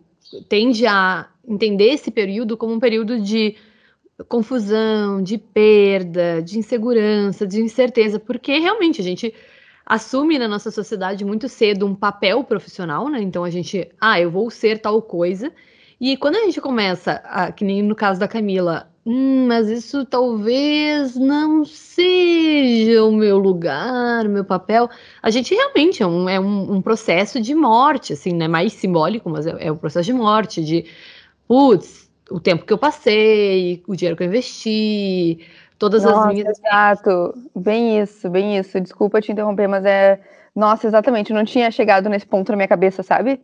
tende 0.48 0.86
a 0.86 1.26
entender 1.48 1.94
esse 1.94 2.10
período 2.10 2.54
como 2.54 2.74
um 2.74 2.78
período 2.78 3.18
de 3.18 3.56
confusão, 4.28 5.22
de 5.22 5.38
perda, 5.38 6.42
de 6.42 6.58
insegurança, 6.58 7.46
de 7.46 7.62
incerteza, 7.62 8.20
porque 8.20 8.58
realmente 8.58 9.00
a 9.00 9.04
gente 9.04 9.32
assume 9.86 10.38
na 10.38 10.46
nossa 10.46 10.70
sociedade 10.70 11.24
muito 11.24 11.48
cedo 11.48 11.86
um 11.86 11.94
papel 11.94 12.44
profissional, 12.44 13.08
né? 13.08 13.22
Então 13.22 13.42
a 13.42 13.50
gente, 13.50 13.90
ah, 13.98 14.20
eu 14.20 14.30
vou 14.30 14.50
ser 14.50 14.82
tal 14.82 15.00
coisa. 15.00 15.50
E 15.98 16.14
quando 16.18 16.36
a 16.36 16.40
gente 16.40 16.60
começa, 16.60 17.12
a, 17.24 17.50
que 17.50 17.64
nem 17.64 17.82
no 17.82 17.94
caso 17.94 18.20
da 18.20 18.28
Camila, 18.28 18.89
Hum, 19.04 19.46
mas 19.46 19.68
isso 19.68 20.04
talvez 20.04 21.16
não 21.16 21.64
seja 21.64 23.02
o 23.02 23.10
meu 23.10 23.38
lugar, 23.38 24.26
o 24.26 24.28
meu 24.28 24.44
papel. 24.44 24.90
A 25.22 25.30
gente 25.30 25.54
realmente 25.54 26.02
é 26.02 26.06
um, 26.06 26.28
é 26.28 26.38
um, 26.38 26.74
um 26.74 26.82
processo 26.82 27.40
de 27.40 27.54
morte, 27.54 28.12
assim, 28.12 28.32
né? 28.34 28.46
Mais 28.46 28.74
simbólico, 28.74 29.30
mas 29.30 29.46
é, 29.46 29.68
é 29.68 29.72
um 29.72 29.76
processo 29.76 30.06
de 30.06 30.12
morte, 30.12 30.62
de 30.62 30.84
putz, 31.48 32.10
o 32.30 32.38
tempo 32.38 32.66
que 32.66 32.72
eu 32.72 32.78
passei, 32.78 33.82
o 33.88 33.96
dinheiro 33.96 34.16
que 34.16 34.22
eu 34.22 34.28
investi, 34.28 35.40
todas 35.78 36.04
Nossa, 36.04 36.28
as 36.28 36.34
minhas. 36.34 36.58
Exato, 36.58 37.34
bem 37.56 38.00
isso, 38.00 38.28
bem 38.28 38.58
isso. 38.58 38.78
Desculpa 38.80 39.20
te 39.20 39.32
interromper, 39.32 39.66
mas 39.66 39.84
é. 39.84 40.20
Nossa, 40.54 40.86
exatamente, 40.86 41.32
não 41.32 41.44
tinha 41.44 41.70
chegado 41.70 42.08
nesse 42.08 42.26
ponto 42.26 42.50
na 42.50 42.56
minha 42.56 42.68
cabeça, 42.68 43.02
sabe? 43.02 43.40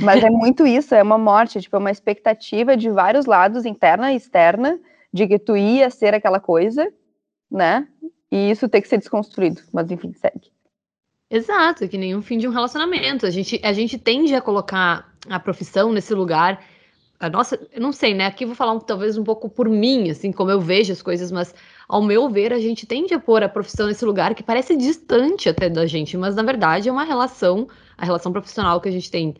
Mas 0.00 0.22
é 0.22 0.28
muito 0.30 0.66
isso, 0.66 0.94
é 0.94 1.02
uma 1.02 1.18
morte, 1.18 1.60
tipo, 1.60 1.76
é 1.76 1.78
uma 1.78 1.90
expectativa 1.90 2.76
de 2.76 2.90
vários 2.90 3.26
lados, 3.26 3.64
interna 3.64 4.12
e 4.12 4.16
externa, 4.16 4.78
de 5.12 5.26
que 5.26 5.38
tu 5.38 5.56
ia 5.56 5.90
ser 5.90 6.14
aquela 6.14 6.40
coisa, 6.40 6.92
né? 7.50 7.88
E 8.30 8.50
isso 8.50 8.68
tem 8.68 8.82
que 8.82 8.88
ser 8.88 8.98
desconstruído. 8.98 9.62
Mas 9.72 9.90
enfim, 9.90 10.12
segue. 10.12 10.52
Exato, 11.30 11.86
que 11.88 11.98
nem 11.98 12.16
um 12.16 12.22
fim 12.22 12.38
de 12.38 12.48
um 12.48 12.50
relacionamento. 12.50 13.26
A 13.26 13.30
gente, 13.30 13.60
a 13.62 13.72
gente 13.72 13.98
tende 13.98 14.34
a 14.34 14.40
colocar 14.40 15.12
a 15.28 15.38
profissão 15.38 15.92
nesse 15.92 16.14
lugar. 16.14 16.62
A 17.20 17.28
nossa, 17.28 17.58
eu 17.72 17.80
não 17.80 17.92
sei, 17.92 18.14
né? 18.14 18.26
Aqui 18.26 18.46
vou 18.46 18.54
falar 18.54 18.72
um, 18.72 18.78
talvez 18.78 19.18
um 19.18 19.24
pouco 19.24 19.48
por 19.48 19.68
mim, 19.68 20.10
assim, 20.10 20.32
como 20.32 20.50
eu 20.50 20.60
vejo 20.60 20.92
as 20.92 21.02
coisas, 21.02 21.32
mas 21.32 21.54
ao 21.88 22.02
meu 22.02 22.28
ver, 22.28 22.52
a 22.52 22.58
gente 22.58 22.86
tende 22.86 23.12
a 23.12 23.18
pôr 23.18 23.42
a 23.42 23.48
profissão 23.48 23.86
nesse 23.86 24.04
lugar 24.04 24.34
que 24.34 24.42
parece 24.42 24.76
distante 24.76 25.48
até 25.48 25.68
da 25.68 25.86
gente, 25.86 26.16
mas 26.16 26.34
na 26.34 26.42
verdade 26.42 26.88
é 26.88 26.92
uma 26.92 27.04
relação, 27.04 27.66
a 27.96 28.04
relação 28.04 28.32
profissional 28.32 28.80
que 28.80 28.88
a 28.88 28.92
gente 28.92 29.10
tem 29.10 29.34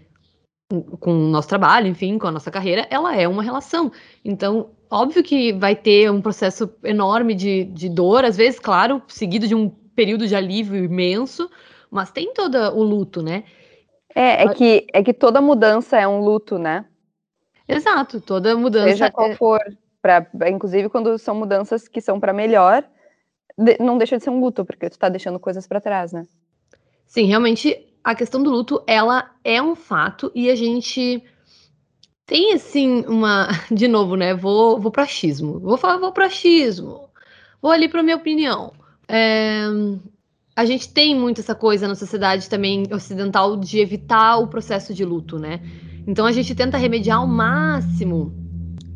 com 1.00 1.12
o 1.12 1.28
nosso 1.30 1.48
trabalho, 1.48 1.86
enfim, 1.86 2.18
com 2.18 2.26
a 2.26 2.30
nossa 2.30 2.50
carreira, 2.50 2.86
ela 2.90 3.16
é 3.16 3.26
uma 3.26 3.42
relação. 3.42 3.90
Então, 4.22 4.70
óbvio 4.90 5.22
que 5.22 5.52
vai 5.54 5.74
ter 5.74 6.10
um 6.10 6.20
processo 6.20 6.70
enorme 6.84 7.34
de, 7.34 7.64
de 7.64 7.88
dor, 7.88 8.24
às 8.24 8.36
vezes, 8.36 8.60
claro, 8.60 9.02
seguido 9.08 9.46
de 9.46 9.54
um 9.54 9.70
período 9.70 10.26
de 10.26 10.36
alívio 10.36 10.84
imenso, 10.84 11.50
mas 11.90 12.10
tem 12.10 12.34
todo 12.34 12.56
o 12.74 12.82
luto, 12.82 13.22
né? 13.22 13.44
É, 14.14 14.44
é 14.44 14.48
que, 14.54 14.86
é 14.92 15.02
que 15.02 15.14
toda 15.14 15.40
mudança 15.40 15.96
é 15.98 16.06
um 16.06 16.20
luto, 16.20 16.58
né? 16.58 16.84
Exato, 17.66 18.20
toda 18.20 18.56
mudança. 18.56 18.90
Seja 18.90 19.10
qual 19.10 19.30
é... 19.30 19.36
for, 19.36 19.60
pra, 20.02 20.26
inclusive 20.50 20.90
quando 20.90 21.18
são 21.18 21.34
mudanças 21.34 21.88
que 21.88 22.00
são 22.00 22.20
para 22.20 22.32
melhor, 22.32 22.84
não 23.80 23.96
deixa 23.96 24.18
de 24.18 24.24
ser 24.24 24.30
um 24.30 24.40
luto, 24.40 24.64
porque 24.64 24.90
tu 24.90 24.98
tá 24.98 25.08
deixando 25.08 25.38
coisas 25.38 25.66
para 25.66 25.80
trás, 25.80 26.12
né? 26.12 26.26
Sim, 27.06 27.24
realmente 27.24 27.87
a 28.08 28.14
questão 28.14 28.42
do 28.42 28.50
luto, 28.50 28.82
ela 28.86 29.30
é 29.44 29.60
um 29.60 29.74
fato 29.74 30.32
e 30.34 30.48
a 30.48 30.56
gente 30.56 31.22
tem 32.24 32.54
assim 32.54 33.04
uma, 33.06 33.48
de 33.70 33.86
novo, 33.86 34.16
né? 34.16 34.34
Vou, 34.34 34.80
vou 34.80 34.90
para 34.90 35.02
achismo, 35.02 35.60
vou 35.60 35.76
falar, 35.76 35.98
vou 35.98 36.10
para 36.10 36.24
achismo, 36.24 37.10
vou 37.60 37.70
ali 37.70 37.86
para 37.86 38.02
minha 38.02 38.16
opinião. 38.16 38.72
É, 39.06 39.60
a 40.56 40.64
gente 40.64 40.90
tem 40.90 41.14
muito 41.14 41.42
essa 41.42 41.54
coisa 41.54 41.86
na 41.86 41.94
sociedade 41.94 42.48
também 42.48 42.84
ocidental 42.90 43.58
de 43.58 43.78
evitar 43.78 44.38
o 44.38 44.48
processo 44.48 44.94
de 44.94 45.04
luto, 45.04 45.38
né? 45.38 45.60
Então 46.06 46.24
a 46.24 46.32
gente 46.32 46.54
tenta 46.54 46.78
remediar 46.78 47.18
ao 47.18 47.26
máximo 47.26 48.32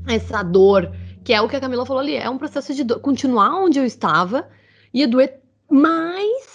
essa 0.09 0.43
dor, 0.43 0.91
que 1.23 1.35
é 1.35 1.41
o 1.43 1.51
que 1.51 1.57
a 1.57 1.61
Camila 1.61 1.85
falou 1.85 2.01
ali, 2.01 2.17
é 2.17 2.31
um 2.31 2.39
processo 2.39 2.73
de 2.75 2.83
dor, 2.83 2.99
continuar 3.01 3.63
onde 3.63 3.79
eu 3.79 3.85
estava 3.85 4.49
ia 4.95 5.07
doer 5.07 5.39
mais 5.71 6.52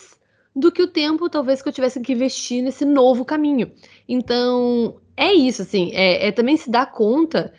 do 0.57 0.71
que 0.71 0.81
o 0.81 0.87
tempo 0.87 1.29
talvez 1.29 1.61
que 1.61 1.69
eu 1.69 1.73
tivesse 1.73 2.01
que 2.01 2.13
investir 2.13 2.63
nesse 2.63 2.83
novo 2.83 3.23
caminho. 3.23 3.71
Então, 4.09 4.99
é 5.15 5.31
isso, 5.31 5.61
assim, 5.61 5.91
é, 5.93 6.27
é 6.27 6.31
também 6.31 6.57
se 6.57 6.69
dar 6.69 6.91
conta 6.91 7.53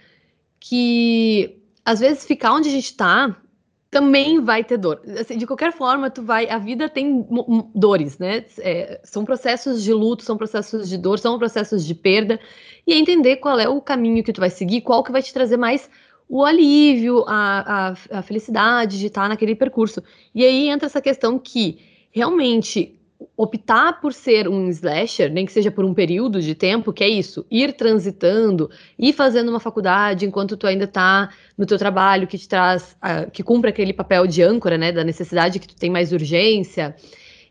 que 0.58 1.62
às 1.84 2.00
vezes 2.00 2.26
ficar 2.26 2.52
onde 2.52 2.68
a 2.68 2.72
gente 2.72 2.86
está 2.86 3.40
também 3.90 4.40
vai 4.40 4.64
ter 4.64 4.76
dor. 4.76 5.00
Assim, 5.18 5.38
de 5.38 5.46
qualquer 5.46 5.72
forma, 5.72 6.10
tu 6.10 6.22
vai. 6.22 6.48
A 6.50 6.58
vida 6.58 6.88
tem 6.88 7.26
dores, 7.74 8.18
né? 8.18 8.44
É, 8.58 9.00
são 9.02 9.24
processos 9.24 9.82
de 9.82 9.94
luto, 9.94 10.22
são 10.22 10.36
processos 10.36 10.88
de 10.88 10.98
dor, 10.98 11.18
são 11.18 11.38
processos 11.38 11.86
de 11.86 11.94
perda. 11.94 12.38
E 12.86 12.92
é 12.92 12.98
entender 12.98 13.36
qual 13.36 13.58
é 13.58 13.68
o 13.68 13.80
caminho 13.80 14.22
que 14.22 14.32
tu 14.32 14.40
vai 14.40 14.50
seguir, 14.50 14.82
qual 14.82 15.02
que 15.02 15.12
vai 15.12 15.22
te 15.22 15.32
trazer 15.32 15.56
mais 15.56 15.88
o 16.28 16.44
alívio, 16.44 17.24
a, 17.26 17.88
a, 17.88 18.18
a 18.18 18.22
felicidade 18.22 18.98
de 18.98 19.06
estar 19.06 19.28
naquele 19.28 19.54
percurso. 19.54 20.02
E 20.34 20.44
aí 20.44 20.68
entra 20.68 20.86
essa 20.86 21.00
questão 21.00 21.38
que 21.38 21.78
realmente 22.10 22.98
optar 23.36 24.00
por 24.00 24.12
ser 24.12 24.48
um 24.48 24.68
slasher, 24.68 25.32
nem 25.32 25.46
que 25.46 25.52
seja 25.52 25.70
por 25.70 25.84
um 25.84 25.94
período 25.94 26.40
de 26.40 26.54
tempo, 26.54 26.92
que 26.92 27.02
é 27.02 27.08
isso, 27.08 27.44
ir 27.50 27.72
transitando, 27.72 28.70
ir 28.98 29.12
fazendo 29.12 29.48
uma 29.48 29.60
faculdade 29.60 30.26
enquanto 30.26 30.56
tu 30.56 30.66
ainda 30.66 30.84
está 30.84 31.30
no 31.56 31.66
teu 31.66 31.78
trabalho 31.78 32.26
que 32.26 32.38
te 32.38 32.48
traz, 32.48 32.96
uh, 33.02 33.30
que 33.30 33.42
cumpre 33.42 33.70
aquele 33.70 33.92
papel 33.92 34.26
de 34.26 34.42
âncora, 34.42 34.78
né, 34.78 34.92
da 34.92 35.04
necessidade 35.04 35.58
que 35.58 35.68
tu 35.68 35.76
tem 35.76 35.90
mais 35.90 36.12
urgência, 36.12 36.94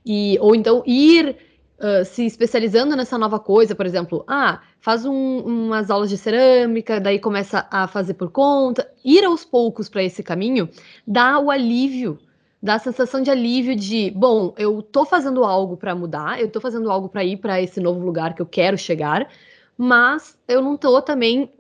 e 0.06 0.38
ou 0.40 0.56
então 0.56 0.84
ir 0.86 1.36
uh, 1.80 2.06
se 2.06 2.26
especializando 2.26 2.96
nessa 2.96 3.18
nova 3.18 3.40
coisa, 3.40 3.76
por 3.76 3.86
exemplo, 3.86 4.24
ah, 4.28 4.62
faz 4.80 5.06
um, 5.06 5.40
umas 5.40 5.90
aulas 5.90 6.10
de 6.10 6.18
cerâmica, 6.18 7.00
daí 7.00 7.20
começa 7.20 7.68
a 7.70 7.88
fazer 7.88 8.14
por 8.14 8.32
conta, 8.32 8.90
ir 9.04 9.24
aos 9.26 9.44
poucos 9.44 9.90
para 9.90 10.04
esse 10.04 10.24
caminho 10.24 10.70
dá 11.06 11.40
o 11.40 11.52
alívio 11.52 12.20
dá 12.62 12.76
a 12.76 12.80
sensação 12.80 13.22
de 13.22 13.30
alívio 13.30 13.76
de, 13.76 14.12
bom, 14.12 14.54
eu 14.58 14.82
tô 14.82 15.06
fazendo 15.06 15.44
algo 15.44 15.78
para 15.78 15.96
mudar, 15.96 16.40
eu 16.40 16.50
tô 16.50 16.60
fazendo 16.60 16.92
algo 16.92 17.10
para 17.10 17.24
ir 17.24 17.38
para 17.38 17.62
esse 17.62 17.80
novo 17.80 18.00
lugar 18.04 18.34
que 18.34 18.42
eu 18.42 18.46
quero 18.46 18.78
chegar, 18.78 19.30
mas 19.78 20.38
eu 20.48 20.62
não 20.62 20.76
tô 20.76 21.02
também 21.02 21.52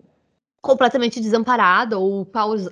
completamente 0.61 1.21
desamparada 1.21 1.97
ou, 1.97 2.27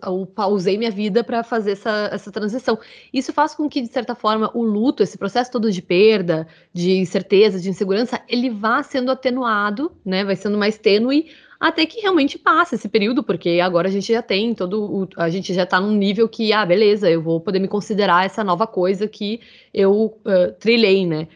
ou 0.06 0.26
pausei 0.26 0.78
minha 0.78 0.92
vida 0.92 1.24
para 1.24 1.44
fazer 1.44 1.74
essa, 1.74 2.10
essa 2.12 2.32
transição. 2.32 2.78
Isso 3.14 3.32
faz 3.32 3.56
com 3.56 3.70
que, 3.70 3.82
de 3.82 3.88
certa 3.88 4.14
forma, 4.14 4.52
o 4.54 4.64
luto, 4.64 5.02
esse 5.02 5.18
processo 5.18 5.52
todo 5.52 5.72
de 5.72 5.82
perda, 5.82 6.48
de 6.74 6.98
incerteza, 6.98 7.60
de 7.60 7.70
insegurança, 7.70 8.20
ele 8.28 8.50
vá 8.50 8.84
sendo 8.84 9.12
atenuado, 9.12 9.92
né? 10.04 10.26
Vai 10.26 10.36
sendo 10.36 10.58
mais 10.58 10.78
tênue 10.78 11.32
até 11.60 11.86
que 11.86 12.02
realmente 12.02 12.38
passe 12.38 12.76
esse 12.76 12.89
período, 12.89 13.24
porque 13.24 13.60
agora 13.62 13.88
a 13.88 13.91
gente 13.91 14.12
já 14.12 14.22
tem 14.22 14.54
todo 14.54 14.84
o, 14.84 15.08
a 15.18 15.30
gente 15.30 15.54
já 15.54 15.65
tá 15.65 15.80
num 15.80 15.91
nível 15.91 16.28
que, 16.28 16.52
ah, 16.52 16.65
beleza, 16.65 17.10
eu 17.10 17.22
vou 17.22 17.39
poder 17.39 17.60
me 17.60 17.68
considerar 17.68 18.26
essa 18.26 18.44
nova 18.44 18.68
coisa 18.68 19.08
que 19.08 19.39
eu 19.74 20.20
uh, 20.26 20.52
trilhei, 20.60 21.06
né? 21.06 21.28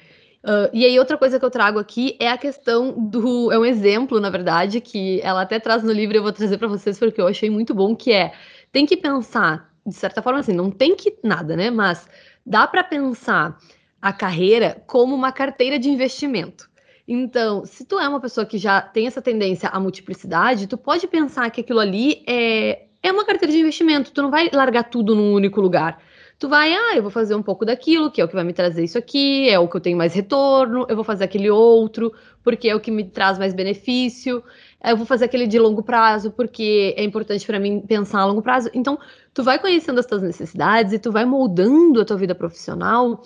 Uh, 0.43 0.71
e 0.71 0.85
aí, 0.85 0.97
outra 0.97 1.17
coisa 1.17 1.37
que 1.37 1.43
eu 1.43 1.49
trago 1.51 1.79
aqui 1.79 2.15
é 2.19 2.29
a 2.29 2.37
questão 2.37 2.93
do. 2.97 3.51
É 3.51 3.59
um 3.59 3.65
exemplo, 3.65 4.19
na 4.21 4.29
verdade, 4.29 4.79
que 4.79 5.19
ela 5.21 5.41
até 5.41 5.59
traz 5.59 5.83
no 5.83 5.91
livro, 5.91 6.15
eu 6.15 6.23
vou 6.23 6.31
trazer 6.31 6.57
para 6.57 6.67
vocês 6.67 6.97
porque 6.97 7.19
eu 7.19 7.27
achei 7.27 7.49
muito 7.49 7.73
bom, 7.73 7.95
que 7.95 8.11
é 8.13 8.33
tem 8.71 8.85
que 8.85 8.95
pensar, 8.95 9.69
de 9.85 9.95
certa 9.95 10.21
forma, 10.21 10.39
assim, 10.39 10.53
não 10.53 10.71
tem 10.71 10.95
que 10.95 11.17
nada, 11.23 11.57
né? 11.57 11.69
Mas 11.69 12.07
dá 12.45 12.65
para 12.65 12.83
pensar 12.83 13.57
a 14.01 14.13
carreira 14.13 14.81
como 14.87 15.13
uma 15.13 15.31
carteira 15.31 15.77
de 15.77 15.89
investimento. 15.89 16.68
Então, 17.11 17.65
se 17.65 17.83
tu 17.85 17.99
é 17.99 18.07
uma 18.07 18.19
pessoa 18.19 18.45
que 18.45 18.59
já 18.59 18.79
tem 18.79 19.07
essa 19.07 19.19
tendência 19.19 19.67
à 19.67 19.79
multiplicidade, 19.79 20.67
tu 20.67 20.77
pode 20.77 21.07
pensar 21.07 21.49
que 21.49 21.61
aquilo 21.61 21.79
ali 21.79 22.21
é, 22.27 22.83
é 23.01 23.11
uma 23.11 23.25
carteira 23.25 23.51
de 23.51 23.59
investimento. 23.59 24.11
Tu 24.11 24.21
não 24.21 24.29
vai 24.29 24.47
largar 24.53 24.83
tudo 24.83 25.15
num 25.15 25.33
único 25.33 25.59
lugar. 25.59 25.99
Tu 26.37 26.47
vai, 26.47 26.71
ah, 26.71 26.95
eu 26.95 27.01
vou 27.01 27.09
fazer 27.09 27.33
um 27.33 27.41
pouco 27.41 27.65
daquilo, 27.65 28.11
que 28.11 28.21
é 28.21 28.23
o 28.23 28.27
que 28.27 28.35
vai 28.35 28.43
me 28.43 28.53
trazer 28.53 28.83
isso 28.83 28.97
aqui, 28.97 29.49
é 29.49 29.57
o 29.57 29.67
que 29.67 29.75
eu 29.75 29.81
tenho 29.81 29.97
mais 29.97 30.13
retorno, 30.13 30.85
eu 30.87 30.95
vou 30.95 31.03
fazer 31.03 31.23
aquele 31.23 31.49
outro, 31.49 32.13
porque 32.43 32.69
é 32.69 32.75
o 32.75 32.79
que 32.79 32.91
me 32.91 33.03
traz 33.03 33.39
mais 33.39 33.55
benefício, 33.55 34.41
eu 34.81 34.95
vou 34.95 35.05
fazer 35.05 35.25
aquele 35.25 35.47
de 35.47 35.59
longo 35.59 35.81
prazo, 35.81 36.31
porque 36.31 36.93
é 36.95 37.03
importante 37.03 37.45
para 37.45 37.59
mim 37.59 37.81
pensar 37.81 38.21
a 38.21 38.25
longo 38.25 38.41
prazo. 38.41 38.69
Então, 38.73 38.97
tu 39.33 39.43
vai 39.43 39.59
conhecendo 39.59 39.99
as 39.99 40.05
tuas 40.05 40.21
necessidades 40.21 40.93
e 40.93 40.99
tu 40.99 41.11
vai 41.11 41.25
moldando 41.25 41.99
a 41.99 42.05
tua 42.05 42.15
vida 42.15 42.35
profissional 42.35 43.21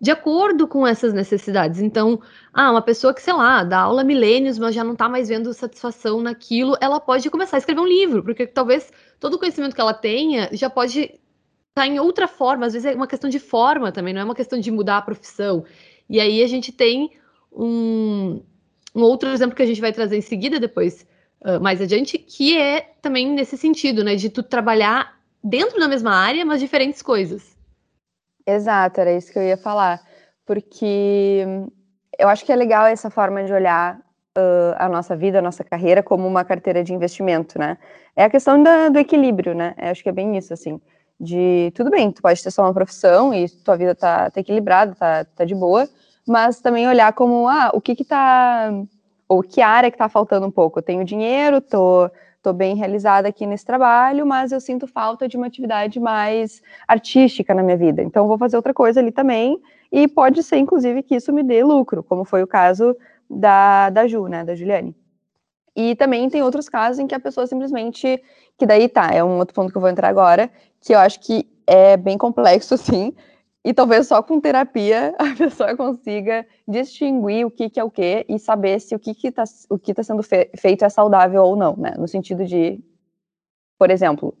de 0.00 0.10
acordo 0.10 0.68
com 0.68 0.86
essas 0.86 1.12
necessidades. 1.12 1.80
Então, 1.80 2.20
ah, 2.52 2.70
uma 2.70 2.82
pessoa 2.82 3.12
que, 3.12 3.20
sei 3.20 3.32
lá, 3.32 3.64
dá 3.64 3.80
aula 3.80 4.04
milênios, 4.04 4.58
mas 4.58 4.74
já 4.74 4.84
não 4.84 4.92
está 4.92 5.08
mais 5.08 5.28
vendo 5.28 5.52
satisfação 5.52 6.20
naquilo, 6.20 6.76
ela 6.80 7.00
pode 7.00 7.28
começar 7.30 7.56
a 7.56 7.58
escrever 7.58 7.80
um 7.80 7.86
livro, 7.86 8.22
porque 8.22 8.46
talvez 8.46 8.92
todo 9.18 9.34
o 9.34 9.38
conhecimento 9.38 9.74
que 9.74 9.80
ela 9.80 9.94
tenha 9.94 10.48
já 10.52 10.70
pode 10.70 11.00
estar 11.00 11.20
tá 11.74 11.86
em 11.86 11.98
outra 11.98 12.28
forma, 12.28 12.66
às 12.66 12.74
vezes 12.74 12.86
é 12.86 12.94
uma 12.94 13.08
questão 13.08 13.28
de 13.28 13.40
forma 13.40 13.90
também, 13.90 14.14
não 14.14 14.20
é 14.20 14.24
uma 14.24 14.34
questão 14.34 14.58
de 14.60 14.70
mudar 14.70 14.98
a 14.98 15.02
profissão. 15.02 15.64
E 16.08 16.20
aí 16.20 16.42
a 16.42 16.46
gente 16.46 16.70
tem 16.70 17.10
um, 17.52 18.40
um 18.94 19.02
outro 19.02 19.28
exemplo 19.30 19.56
que 19.56 19.62
a 19.62 19.66
gente 19.66 19.80
vai 19.80 19.92
trazer 19.92 20.16
em 20.16 20.22
seguida, 20.22 20.60
depois, 20.60 21.04
uh, 21.44 21.60
mais 21.60 21.82
adiante, 21.82 22.18
que 22.18 22.56
é 22.56 22.92
também 23.02 23.28
nesse 23.28 23.56
sentido, 23.56 24.04
né, 24.04 24.14
de 24.14 24.30
tu 24.30 24.44
trabalhar 24.44 25.18
dentro 25.42 25.78
da 25.80 25.88
mesma 25.88 26.14
área, 26.14 26.44
mas 26.44 26.60
diferentes 26.60 27.02
coisas. 27.02 27.57
Exato, 28.48 28.98
era 28.98 29.12
isso 29.12 29.30
que 29.30 29.38
eu 29.38 29.42
ia 29.42 29.58
falar. 29.58 30.00
Porque 30.46 31.44
eu 32.18 32.28
acho 32.28 32.46
que 32.46 32.50
é 32.52 32.56
legal 32.56 32.86
essa 32.86 33.10
forma 33.10 33.44
de 33.44 33.52
olhar 33.52 33.98
uh, 34.38 34.74
a 34.78 34.88
nossa 34.88 35.14
vida, 35.14 35.38
a 35.38 35.42
nossa 35.42 35.62
carreira 35.62 36.02
como 36.02 36.26
uma 36.26 36.42
carteira 36.44 36.82
de 36.82 36.94
investimento, 36.94 37.58
né? 37.58 37.76
É 38.16 38.24
a 38.24 38.30
questão 38.30 38.62
da, 38.62 38.88
do 38.88 38.98
equilíbrio, 38.98 39.54
né? 39.54 39.74
Eu 39.76 39.90
acho 39.90 40.02
que 40.02 40.08
é 40.08 40.12
bem 40.12 40.34
isso, 40.38 40.54
assim. 40.54 40.80
De 41.20 41.70
tudo 41.74 41.90
bem, 41.90 42.10
tu 42.10 42.22
pode 42.22 42.42
ter 42.42 42.50
só 42.50 42.62
uma 42.62 42.72
profissão 42.72 43.34
e 43.34 43.50
tua 43.50 43.76
vida 43.76 43.94
tá, 43.94 44.30
tá 44.30 44.40
equilibrada, 44.40 44.94
tá, 44.94 45.24
tá 45.24 45.44
de 45.44 45.54
boa, 45.54 45.86
mas 46.26 46.60
também 46.60 46.88
olhar 46.88 47.12
como, 47.12 47.48
ah, 47.48 47.70
o 47.74 47.82
que 47.82 47.94
que 47.94 48.04
tá. 48.04 48.70
Ou 49.28 49.42
que 49.42 49.60
área 49.60 49.90
que 49.90 49.98
tá 49.98 50.08
faltando 50.08 50.46
um 50.46 50.50
pouco. 50.50 50.78
Eu 50.78 50.82
tenho 50.82 51.04
dinheiro, 51.04 51.60
tô 51.60 52.10
estou 52.48 52.54
bem 52.54 52.74
realizada 52.74 53.28
aqui 53.28 53.46
nesse 53.46 53.64
trabalho, 53.64 54.26
mas 54.26 54.52
eu 54.52 54.60
sinto 54.60 54.86
falta 54.86 55.28
de 55.28 55.36
uma 55.36 55.46
atividade 55.46 56.00
mais 56.00 56.62
artística 56.86 57.52
na 57.54 57.62
minha 57.62 57.76
vida. 57.76 58.02
Então, 58.02 58.26
vou 58.26 58.38
fazer 58.38 58.56
outra 58.56 58.72
coisa 58.72 59.00
ali 59.00 59.12
também, 59.12 59.60
e 59.92 60.08
pode 60.08 60.42
ser, 60.42 60.56
inclusive, 60.56 61.02
que 61.02 61.14
isso 61.14 61.32
me 61.32 61.42
dê 61.42 61.62
lucro, 61.62 62.02
como 62.02 62.24
foi 62.24 62.42
o 62.42 62.46
caso 62.46 62.96
da, 63.28 63.90
da 63.90 64.06
Ju, 64.06 64.26
né, 64.26 64.44
da 64.44 64.54
Juliane. 64.54 64.96
E 65.76 65.94
também 65.94 66.28
tem 66.28 66.42
outros 66.42 66.68
casos 66.68 66.98
em 66.98 67.06
que 67.06 67.14
a 67.14 67.20
pessoa 67.20 67.46
simplesmente, 67.46 68.22
que 68.56 68.66
daí 68.66 68.88
tá, 68.88 69.10
é 69.12 69.22
um 69.22 69.38
outro 69.38 69.54
ponto 69.54 69.70
que 69.70 69.76
eu 69.76 69.80
vou 69.80 69.90
entrar 69.90 70.08
agora, 70.08 70.50
que 70.80 70.94
eu 70.94 70.98
acho 70.98 71.20
que 71.20 71.46
é 71.66 71.96
bem 71.96 72.16
complexo, 72.16 72.76
sim, 72.78 73.14
e 73.64 73.74
talvez 73.74 74.06
só 74.06 74.22
com 74.22 74.40
terapia 74.40 75.14
a 75.18 75.34
pessoa 75.36 75.76
consiga 75.76 76.46
distinguir 76.66 77.46
o 77.46 77.50
que, 77.50 77.68
que 77.68 77.80
é 77.80 77.84
o 77.84 77.90
que 77.90 78.24
e 78.28 78.38
saber 78.38 78.80
se 78.80 78.94
o 78.94 78.98
que 78.98 79.12
está 79.26 79.44
o 79.68 79.78
que 79.78 79.94
tá 79.94 80.02
sendo 80.02 80.22
fe 80.22 80.50
feito 80.56 80.84
é 80.84 80.88
saudável 80.88 81.42
ou 81.42 81.56
não, 81.56 81.76
né? 81.76 81.94
No 81.98 82.08
sentido 82.08 82.44
de, 82.44 82.80
por 83.78 83.90
exemplo, 83.90 84.36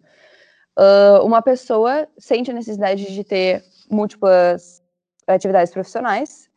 uh, 0.78 1.24
uma 1.24 1.42
pessoa 1.42 2.08
sente 2.18 2.50
a 2.50 2.54
necessidade 2.54 3.12
de 3.12 3.24
ter 3.24 3.64
múltiplas 3.90 4.82
atividades 5.26 5.72
profissionais, 5.72 6.48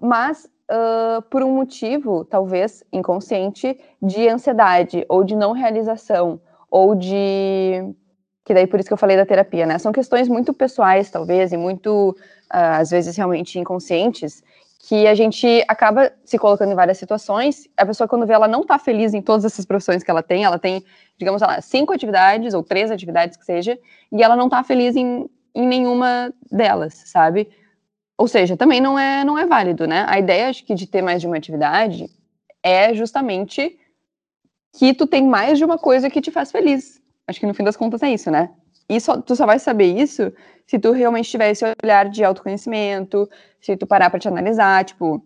mas 0.00 0.50
uh, 0.70 1.22
por 1.30 1.42
um 1.42 1.54
motivo, 1.54 2.24
talvez 2.24 2.84
inconsciente, 2.92 3.78
de 4.00 4.28
ansiedade 4.28 5.06
ou 5.08 5.24
de 5.24 5.36
não 5.36 5.52
realização 5.52 6.40
ou 6.70 6.94
de 6.94 7.94
que 8.44 8.52
daí 8.52 8.66
por 8.66 8.80
isso 8.80 8.88
que 8.88 8.92
eu 8.92 8.98
falei 8.98 9.16
da 9.16 9.26
terapia, 9.26 9.66
né? 9.66 9.78
São 9.78 9.92
questões 9.92 10.28
muito 10.28 10.52
pessoais, 10.52 11.10
talvez, 11.10 11.52
e 11.52 11.56
muito, 11.56 12.10
uh, 12.52 12.80
às 12.80 12.90
vezes, 12.90 13.16
realmente 13.16 13.58
inconscientes, 13.58 14.42
que 14.88 15.06
a 15.06 15.14
gente 15.14 15.64
acaba 15.68 16.12
se 16.24 16.36
colocando 16.36 16.72
em 16.72 16.74
várias 16.74 16.98
situações. 16.98 17.68
A 17.76 17.86
pessoa, 17.86 18.08
quando 18.08 18.26
vê, 18.26 18.32
ela 18.32 18.48
não 18.48 18.62
está 18.62 18.78
feliz 18.78 19.14
em 19.14 19.22
todas 19.22 19.44
essas 19.44 19.64
profissões 19.64 20.02
que 20.02 20.10
ela 20.10 20.22
tem, 20.22 20.44
ela 20.44 20.58
tem, 20.58 20.84
digamos 21.16 21.40
lá, 21.40 21.60
cinco 21.60 21.92
atividades 21.92 22.52
ou 22.52 22.64
três 22.64 22.90
atividades 22.90 23.36
que 23.36 23.44
seja, 23.44 23.78
e 24.10 24.22
ela 24.22 24.34
não 24.34 24.46
está 24.46 24.64
feliz 24.64 24.96
em, 24.96 25.30
em 25.54 25.66
nenhuma 25.66 26.32
delas, 26.50 26.94
sabe? 27.06 27.48
Ou 28.18 28.26
seja, 28.26 28.56
também 28.56 28.80
não 28.80 28.98
é, 28.98 29.24
não 29.24 29.38
é 29.38 29.46
válido, 29.46 29.86
né? 29.86 30.04
A 30.08 30.18
ideia, 30.18 30.48
acho 30.48 30.64
que, 30.64 30.74
de 30.74 30.86
ter 30.86 31.00
mais 31.00 31.20
de 31.20 31.28
uma 31.28 31.36
atividade 31.36 32.10
é 32.62 32.92
justamente 32.94 33.78
que 34.76 34.94
tu 34.94 35.06
tem 35.06 35.26
mais 35.26 35.58
de 35.58 35.64
uma 35.64 35.78
coisa 35.78 36.08
que 36.08 36.20
te 36.20 36.30
faz 36.30 36.50
feliz. 36.50 37.01
Acho 37.32 37.40
que 37.40 37.46
no 37.46 37.54
fim 37.54 37.64
das 37.64 37.76
contas 37.78 38.02
é 38.02 38.12
isso, 38.12 38.30
né? 38.30 38.50
E 38.86 39.00
só, 39.00 39.16
tu 39.16 39.34
só 39.34 39.46
vai 39.46 39.58
saber 39.58 39.96
isso 39.98 40.30
se 40.66 40.78
tu 40.78 40.92
realmente 40.92 41.30
tiver 41.30 41.50
esse 41.50 41.64
olhar 41.82 42.10
de 42.10 42.22
autoconhecimento, 42.22 43.26
se 43.58 43.74
tu 43.74 43.86
parar 43.86 44.10
para 44.10 44.20
te 44.20 44.28
analisar, 44.28 44.84
tipo, 44.84 45.24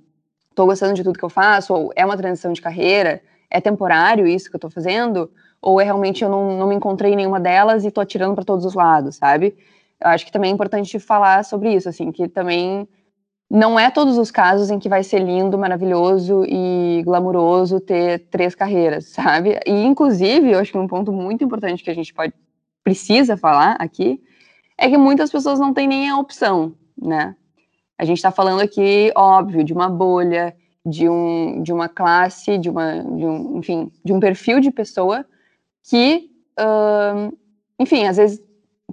tô 0.55 0.67
gostando 0.67 0.95
de 0.95 1.03
tudo 1.03 1.19
que 1.19 1.25
eu 1.25 1.29
faço, 1.29 1.75
ou 1.75 1.93
é 1.97 2.07
uma 2.07 2.17
transição 2.17 2.53
de 2.53 2.63
carreira, 2.63 3.21
é 3.51 3.61
temporário 3.61 4.25
isso 4.25 4.49
que 4.49 4.55
eu 4.55 4.61
tô 4.61 4.71
fazendo, 4.71 5.29
ou 5.61 5.81
é 5.81 5.85
realmente 5.85 6.23
eu 6.23 6.31
não, 6.31 6.57
não 6.57 6.69
me 6.69 6.77
encontrei 6.77 7.13
em 7.13 7.17
nenhuma 7.17 7.41
delas 7.41 7.85
e 7.85 7.91
tô 7.91 8.01
atirando 8.01 8.37
para 8.37 8.45
todos 8.45 8.65
os 8.65 8.75
lados, 8.75 9.17
sabe? 9.17 9.57
Eu 10.01 10.11
acho 10.11 10.25
que 10.25 10.31
também 10.31 10.53
é 10.53 10.55
importante 10.55 10.97
falar 11.01 11.45
sobre 11.45 11.75
isso, 11.75 11.89
assim, 11.89 12.13
que 12.13 12.29
também 12.29 12.89
não 13.49 13.79
é 13.79 13.91
todos 13.91 14.19
os 14.19 14.31
casos 14.31 14.71
em 14.71 14.79
que 14.79 14.89
vai 14.89 15.03
ser 15.03 15.21
lindo, 15.21 15.57
maravilhoso 15.57 16.45
e 16.47 17.03
glamuroso 17.05 17.81
ter 17.81 18.27
três 18.29 18.55
carreiras, 18.55 19.07
sabe? 19.15 19.61
E, 19.65 19.85
inclusive, 19.85 20.51
eu 20.51 20.59
acho 20.59 20.73
que 20.73 20.79
um 20.79 20.89
ponto 20.89 21.13
muito 21.13 21.45
importante 21.45 21.83
que 21.83 21.91
a 21.91 21.95
gente 21.95 22.13
pode 22.13 22.35
precisa 22.83 23.37
falar 23.37 23.73
aqui 23.81 24.21
é 24.79 24.89
que 24.89 24.97
muitas 24.97 25.31
pessoas 25.31 25.59
não 25.59 25.75
têm 25.75 25.89
nem 25.89 26.09
a 26.09 26.19
opção, 26.19 26.75
né? 27.01 27.35
A 27.99 28.05
gente 28.05 28.19
está 28.19 28.31
falando 28.31 28.61
aqui, 28.61 29.11
óbvio, 29.17 29.65
de 29.65 29.73
uma 29.73 29.89
bolha, 29.89 30.55
de, 30.85 31.09
um, 31.09 31.63
de 31.63 31.73
uma 31.73 31.89
classe, 31.89 32.59
de 32.59 32.69
uma, 32.69 33.03
de 33.03 33.27
um, 33.27 33.59
enfim, 33.59 33.91
de 34.05 34.13
um 34.13 34.21
perfil 34.21 34.61
de 34.61 34.71
pessoa 34.71 35.25
que, 35.83 36.31
uh, 36.61 37.37
enfim, 37.79 38.07
às 38.07 38.19
vezes 38.19 38.41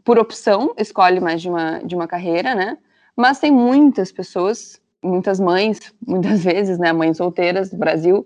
por 0.03 0.17
opção 0.17 0.73
escolhe 0.77 1.19
mais 1.19 1.41
de 1.41 1.49
uma, 1.49 1.79
de 1.79 1.95
uma 1.95 2.07
carreira, 2.07 2.55
né? 2.55 2.77
Mas 3.15 3.39
tem 3.39 3.51
muitas 3.51 4.11
pessoas, 4.11 4.81
muitas 5.03 5.39
mães, 5.39 5.79
muitas 6.05 6.43
vezes, 6.43 6.77
né, 6.77 6.91
mães 6.91 7.17
solteiras 7.17 7.69
do 7.69 7.77
Brasil, 7.77 8.25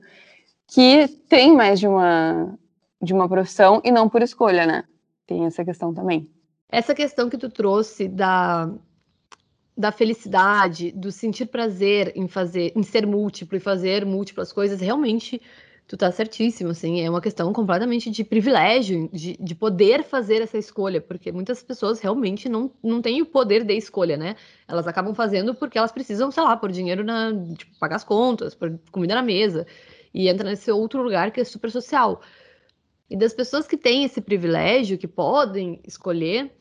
que 0.68 1.08
têm 1.30 1.56
mais 1.56 1.80
de 1.80 1.88
uma, 1.88 2.58
de 3.02 3.14
uma 3.14 3.28
profissão 3.28 3.82
e 3.84 3.92
não 3.92 4.10
por 4.10 4.22
escolha, 4.22 4.66
né? 4.66 4.84
Tem 5.26 5.46
essa 5.46 5.64
questão 5.64 5.94
também. 5.94 6.30
Essa 6.70 6.94
questão 6.94 7.30
que 7.30 7.38
tu 7.38 7.50
trouxe 7.50 8.08
da, 8.08 8.70
da 9.78 9.92
felicidade, 9.92 10.92
do 10.92 11.12
sentir 11.12 11.46
prazer 11.46 12.12
em 12.16 12.28
fazer, 12.28 12.74
em 12.76 12.84
ser 12.84 13.06
múltiplo 13.06 13.58
e 13.58 13.62
fazer 13.62 14.06
múltiplas 14.06 14.52
coisas, 14.52 14.82
realmente 14.82 15.42
tu 15.88 15.96
tá 15.96 16.12
certíssimo, 16.12 16.72
assim, 16.72 17.00
é 17.00 17.10
uma 17.10 17.22
questão 17.22 17.52
completamente 17.54 18.12
de 18.12 18.24
privilégio, 18.24 19.10
de, 19.14 19.38
de 19.40 19.56
poder 19.56 20.04
fazer 20.04 20.42
essa 20.42 20.58
escolha, 20.58 21.00
porque 21.00 21.32
muitas 21.32 21.64
pessoas 21.64 22.02
realmente 22.02 22.50
não, 22.50 22.70
não 22.84 23.02
têm 23.02 23.22
o 23.22 23.26
poder 23.26 23.64
de 23.64 23.74
escolha, 23.74 24.18
né? 24.18 24.36
Elas 24.68 24.86
acabam 24.86 25.16
fazendo 25.16 25.56
porque 25.56 25.78
elas 25.78 25.92
precisam, 25.92 26.30
sei 26.30 26.44
lá, 26.44 26.58
por 26.58 26.72
dinheiro 26.74 27.06
na, 27.06 27.32
tipo, 27.56 27.72
pagar 27.80 27.96
as 27.96 28.04
contas, 28.04 28.54
por 28.54 28.78
comida 28.92 29.16
na 29.16 29.22
mesa, 29.22 29.66
e 30.14 30.28
entra 30.28 30.50
nesse 30.50 30.70
outro 30.70 31.02
lugar 31.02 31.32
que 31.32 31.40
é 31.40 31.44
super 31.46 31.72
social. 31.72 32.22
E 33.10 33.16
das 33.16 33.34
pessoas 33.34 33.66
que 33.66 33.78
têm 33.78 34.04
esse 34.04 34.20
privilégio, 34.20 34.98
que 34.98 35.08
podem 35.08 35.80
escolher, 35.88 36.52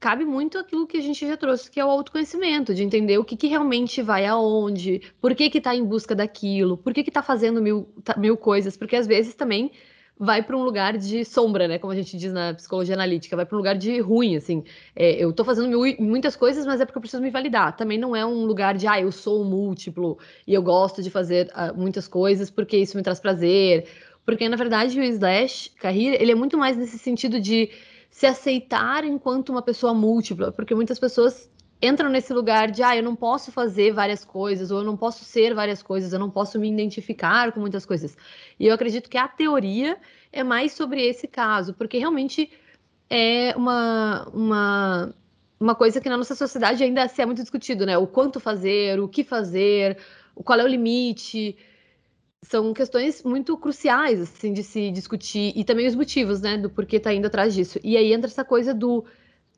cabe 0.00 0.24
muito 0.24 0.58
aquilo 0.58 0.86
que 0.86 0.96
a 0.96 1.00
gente 1.00 1.26
já 1.26 1.36
trouxe, 1.36 1.70
que 1.70 1.80
é 1.80 1.84
o 1.84 1.90
autoconhecimento, 1.90 2.74
de 2.74 2.82
entender 2.82 3.18
o 3.18 3.24
que, 3.24 3.36
que 3.36 3.46
realmente 3.46 4.02
vai 4.02 4.26
aonde, 4.26 5.00
por 5.20 5.34
que 5.34 5.48
que 5.48 5.60
tá 5.60 5.74
em 5.74 5.84
busca 5.84 6.14
daquilo, 6.14 6.76
por 6.76 6.92
que 6.92 7.02
que 7.02 7.10
tá 7.10 7.22
fazendo 7.22 7.62
mil, 7.62 7.88
tá, 8.04 8.16
mil 8.16 8.36
coisas, 8.36 8.76
porque 8.76 8.96
às 8.96 9.06
vezes 9.06 9.34
também 9.34 9.70
vai 10.18 10.42
para 10.42 10.56
um 10.56 10.62
lugar 10.62 10.96
de 10.96 11.24
sombra, 11.24 11.66
né? 11.66 11.78
Como 11.78 11.92
a 11.92 11.96
gente 11.96 12.16
diz 12.16 12.32
na 12.32 12.54
psicologia 12.54 12.94
analítica, 12.94 13.34
vai 13.34 13.44
para 13.44 13.56
um 13.56 13.58
lugar 13.58 13.76
de 13.76 13.98
ruim, 14.00 14.36
assim. 14.36 14.62
É, 14.94 15.12
eu 15.12 15.32
tô 15.32 15.44
fazendo 15.44 15.76
muitas 15.98 16.36
coisas, 16.36 16.64
mas 16.64 16.80
é 16.80 16.84
porque 16.84 16.98
eu 16.98 17.00
preciso 17.00 17.22
me 17.22 17.30
validar. 17.30 17.76
Também 17.76 17.98
não 17.98 18.14
é 18.14 18.24
um 18.24 18.44
lugar 18.44 18.76
de, 18.76 18.86
ah, 18.86 19.00
eu 19.00 19.10
sou 19.10 19.44
múltiplo 19.44 20.18
e 20.46 20.54
eu 20.54 20.62
gosto 20.62 21.02
de 21.02 21.10
fazer 21.10 21.48
uh, 21.48 21.76
muitas 21.76 22.06
coisas 22.06 22.48
porque 22.48 22.76
isso 22.76 22.96
me 22.96 23.02
traz 23.02 23.18
prazer. 23.18 23.88
Porque, 24.24 24.48
na 24.48 24.56
verdade, 24.56 24.98
o 24.98 25.02
slash 25.02 25.70
carreira, 25.80 26.20
ele 26.22 26.32
é 26.32 26.34
muito 26.34 26.56
mais 26.56 26.76
nesse 26.76 26.98
sentido 26.98 27.40
de 27.40 27.70
se 28.14 28.26
aceitar 28.26 29.02
enquanto 29.02 29.48
uma 29.48 29.60
pessoa 29.60 29.92
múltipla, 29.92 30.52
porque 30.52 30.72
muitas 30.72 31.00
pessoas 31.00 31.50
entram 31.82 32.08
nesse 32.08 32.32
lugar 32.32 32.70
de, 32.70 32.80
ah, 32.80 32.96
eu 32.96 33.02
não 33.02 33.16
posso 33.16 33.50
fazer 33.50 33.92
várias 33.92 34.24
coisas, 34.24 34.70
ou 34.70 34.78
eu 34.78 34.84
não 34.84 34.96
posso 34.96 35.24
ser 35.24 35.52
várias 35.52 35.82
coisas, 35.82 36.12
eu 36.12 36.18
não 36.20 36.30
posso 36.30 36.56
me 36.56 36.70
identificar 36.70 37.50
com 37.50 37.58
muitas 37.58 37.84
coisas. 37.84 38.16
E 38.56 38.68
eu 38.68 38.72
acredito 38.72 39.10
que 39.10 39.18
a 39.18 39.26
teoria 39.26 39.98
é 40.32 40.44
mais 40.44 40.74
sobre 40.74 41.04
esse 41.04 41.26
caso, 41.26 41.74
porque 41.74 41.98
realmente 41.98 42.52
é 43.10 43.52
uma, 43.56 44.28
uma, 44.32 45.14
uma 45.58 45.74
coisa 45.74 46.00
que 46.00 46.08
na 46.08 46.16
nossa 46.16 46.36
sociedade 46.36 46.84
ainda 46.84 47.10
é 47.18 47.26
muito 47.26 47.42
discutido, 47.42 47.84
né? 47.84 47.98
O 47.98 48.06
quanto 48.06 48.38
fazer, 48.38 49.00
o 49.00 49.08
que 49.08 49.24
fazer, 49.24 49.98
qual 50.36 50.60
é 50.60 50.62
o 50.62 50.68
limite 50.68 51.56
são 52.44 52.72
questões 52.74 53.22
muito 53.22 53.56
cruciais, 53.56 54.20
assim, 54.20 54.52
de 54.52 54.62
se 54.62 54.90
discutir, 54.90 55.52
e 55.56 55.64
também 55.64 55.86
os 55.86 55.94
motivos, 55.94 56.40
né, 56.40 56.58
do 56.58 56.68
porquê 56.68 57.00
tá 57.00 57.12
indo 57.12 57.26
atrás 57.26 57.54
disso. 57.54 57.78
E 57.82 57.96
aí 57.96 58.12
entra 58.12 58.30
essa 58.30 58.44
coisa 58.44 58.74
do, 58.74 59.04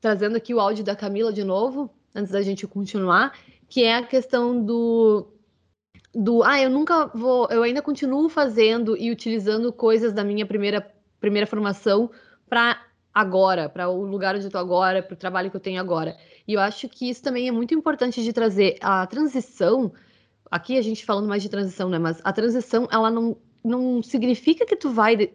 trazendo 0.00 0.36
aqui 0.36 0.54
o 0.54 0.60
áudio 0.60 0.84
da 0.84 0.94
Camila 0.94 1.32
de 1.32 1.42
novo, 1.42 1.90
antes 2.14 2.32
da 2.32 2.40
gente 2.42 2.66
continuar, 2.66 3.36
que 3.68 3.82
é 3.82 3.96
a 3.96 4.02
questão 4.02 4.64
do, 4.64 5.26
do, 6.14 6.42
ah, 6.44 6.60
eu 6.60 6.70
nunca 6.70 7.06
vou, 7.06 7.48
eu 7.50 7.62
ainda 7.62 7.82
continuo 7.82 8.28
fazendo 8.28 8.96
e 8.96 9.10
utilizando 9.10 9.72
coisas 9.72 10.12
da 10.12 10.22
minha 10.22 10.46
primeira, 10.46 10.80
primeira 11.20 11.46
formação 11.46 12.10
para 12.48 12.80
agora, 13.12 13.68
para 13.68 13.88
o 13.88 14.04
lugar 14.04 14.34
onde 14.34 14.44
eu 14.44 14.48
estou 14.48 14.60
agora, 14.60 15.02
para 15.02 15.14
o 15.14 15.16
trabalho 15.16 15.50
que 15.50 15.56
eu 15.56 15.60
tenho 15.60 15.80
agora. 15.80 16.16
E 16.46 16.52
eu 16.52 16.60
acho 16.60 16.88
que 16.88 17.10
isso 17.10 17.22
também 17.22 17.48
é 17.48 17.52
muito 17.52 17.74
importante 17.74 18.22
de 18.22 18.32
trazer 18.32 18.76
a 18.80 19.04
transição 19.06 19.92
aqui 20.50 20.78
a 20.78 20.82
gente 20.82 21.04
falando 21.04 21.28
mais 21.28 21.42
de 21.42 21.48
transição, 21.48 21.88
né? 21.88 21.98
Mas 21.98 22.20
a 22.24 22.32
transição, 22.32 22.88
ela 22.90 23.10
não, 23.10 23.36
não 23.64 24.02
significa 24.02 24.64
que 24.64 24.76
tu 24.76 24.90
vai 24.90 25.30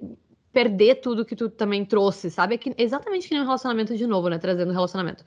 perder 0.52 0.96
tudo 0.96 1.26
que 1.26 1.36
tu 1.36 1.50
também 1.50 1.86
trouxe, 1.86 2.30
sabe? 2.30 2.56
É 2.56 2.58
que, 2.58 2.74
exatamente 2.78 3.28
que 3.28 3.34
nem 3.34 3.44
um 3.44 3.46
relacionamento 3.46 3.96
de 3.96 4.06
novo, 4.06 4.30
né? 4.30 4.38
Trazendo 4.38 4.72
relacionamento. 4.72 5.24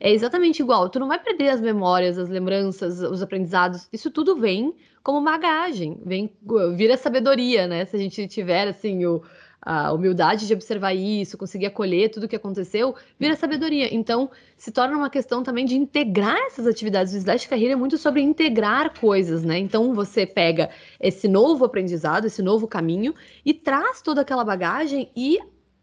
É 0.00 0.10
exatamente 0.10 0.60
igual. 0.60 0.88
Tu 0.88 0.98
não 0.98 1.08
vai 1.08 1.18
perder 1.18 1.50
as 1.50 1.60
memórias, 1.60 2.18
as 2.18 2.28
lembranças, 2.28 3.00
os 3.00 3.22
aprendizados. 3.22 3.88
Isso 3.92 4.10
tudo 4.10 4.36
vem 4.36 4.74
como 5.02 5.22
bagagem, 5.22 6.00
vem 6.04 6.32
vira 6.76 6.96
sabedoria, 6.96 7.66
né? 7.66 7.84
Se 7.84 7.96
a 7.96 7.98
gente 7.98 8.26
tiver 8.28 8.68
assim 8.68 9.04
o 9.04 9.22
a 9.64 9.92
humildade 9.92 10.48
de 10.48 10.52
observar 10.52 10.92
isso, 10.92 11.38
conseguir 11.38 11.66
acolher 11.66 12.10
tudo 12.10 12.24
o 12.24 12.28
que 12.28 12.34
aconteceu, 12.34 12.96
vira 13.18 13.36
sabedoria. 13.36 13.94
Então, 13.94 14.28
se 14.56 14.72
torna 14.72 14.96
uma 14.96 15.08
questão 15.08 15.44
também 15.44 15.64
de 15.64 15.76
integrar 15.76 16.36
essas 16.46 16.66
atividades. 16.66 17.14
O 17.14 17.16
Slash 17.16 17.48
Carreira 17.48 17.74
é 17.74 17.76
muito 17.76 17.96
sobre 17.96 18.20
integrar 18.20 18.98
coisas, 18.98 19.44
né? 19.44 19.58
Então, 19.58 19.94
você 19.94 20.26
pega 20.26 20.68
esse 21.00 21.28
novo 21.28 21.64
aprendizado, 21.64 22.24
esse 22.26 22.42
novo 22.42 22.66
caminho 22.66 23.14
e 23.44 23.54
traz 23.54 24.02
toda 24.02 24.22
aquela 24.22 24.44
bagagem 24.44 25.08
e 25.16 25.38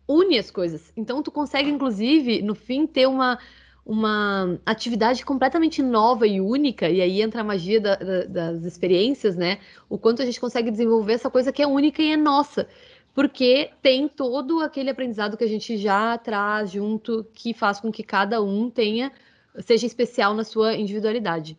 une 0.05 0.37
as 0.37 0.51
coisas. 0.51 0.91
Então, 0.97 1.23
tu 1.23 1.31
consegue, 1.31 1.69
inclusive, 1.69 2.41
no 2.41 2.55
fim, 2.55 2.85
ter 2.85 3.07
uma 3.07 3.39
uma 3.85 4.59
atividade 4.67 5.25
completamente 5.25 5.81
nova 5.81 6.27
e 6.27 6.39
única, 6.39 6.87
e 6.87 7.01
aí 7.01 7.23
entra 7.23 7.41
a 7.41 7.43
magia 7.43 7.81
da, 7.81 7.95
da, 7.95 8.23
das 8.25 8.63
experiências, 8.63 9.35
né? 9.35 9.57
O 9.89 9.97
quanto 9.97 10.21
a 10.21 10.25
gente 10.25 10.39
consegue 10.39 10.69
desenvolver 10.69 11.13
essa 11.13 11.27
coisa 11.27 11.51
que 11.51 11.59
é 11.59 11.65
única 11.65 11.99
e 11.99 12.11
é 12.11 12.17
nossa 12.17 12.67
porque 13.13 13.71
tem 13.81 14.07
todo 14.07 14.61
aquele 14.61 14.89
aprendizado 14.89 15.37
que 15.37 15.43
a 15.43 15.47
gente 15.47 15.77
já 15.77 16.17
traz 16.17 16.71
junto, 16.71 17.25
que 17.33 17.53
faz 17.53 17.79
com 17.79 17.91
que 17.91 18.03
cada 18.03 18.41
um 18.41 18.69
tenha, 18.69 19.11
seja 19.59 19.85
especial 19.85 20.33
na 20.33 20.43
sua 20.43 20.75
individualidade. 20.75 21.57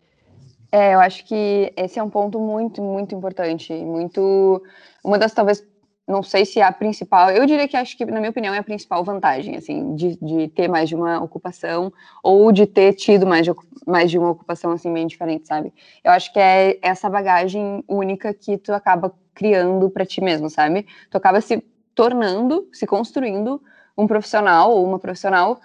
É, 0.73 0.95
eu 0.95 1.01
acho 1.01 1.25
que 1.25 1.73
esse 1.77 1.99
é 1.99 2.03
um 2.03 2.11
ponto 2.11 2.39
muito, 2.39 2.81
muito 2.81 3.15
importante, 3.15 3.73
muito, 3.73 4.63
uma 5.03 5.19
das 5.19 5.35
talvez, 5.35 5.67
não 6.11 6.23
sei 6.23 6.45
se 6.45 6.61
é 6.61 6.63
a 6.63 6.73
principal, 6.73 7.31
eu 7.31 7.47
diria 7.47 7.69
que 7.69 7.77
acho 7.77 7.97
que, 7.97 8.05
na 8.05 8.19
minha 8.19 8.31
opinião, 8.31 8.53
é 8.53 8.59
a 8.59 8.63
principal 8.63 9.05
vantagem, 9.05 9.57
assim, 9.57 9.95
de, 9.95 10.17
de 10.21 10.49
ter 10.49 10.69
mais 10.69 10.89
de 10.89 10.95
uma 10.95 11.23
ocupação, 11.23 11.93
ou 12.23 12.51
de 12.51 12.67
ter 12.67 12.95
tido 12.95 13.27
mais 13.27 13.45
de, 13.45 13.53
mais 13.87 14.11
de 14.11 14.19
uma 14.19 14.31
ocupação, 14.31 14.73
assim, 14.73 14.93
bem 14.93 15.07
diferente, 15.07 15.47
sabe? 15.47 15.73
Eu 16.03 16.13
acho 16.13 16.33
que 16.33 16.39
é 16.39 16.79
essa 16.83 17.09
bagagem 17.09 17.85
única 17.89 18.35
que 18.35 18.59
tu 18.59 18.73
acaba 18.73 19.15
criando 19.35 19.89
para 19.89 20.05
ti 20.05 20.21
mesmo, 20.21 20.51
sabe? 20.51 20.87
Tu 21.11 21.17
acaba 21.17 21.41
se 21.41 21.63
tornando, 21.95 22.69
se 22.73 22.87
construindo 22.87 23.63
um 23.97 24.07
profissional 24.07 24.73
ou 24.73 24.85
uma 24.85 24.99
profissional 24.99 25.61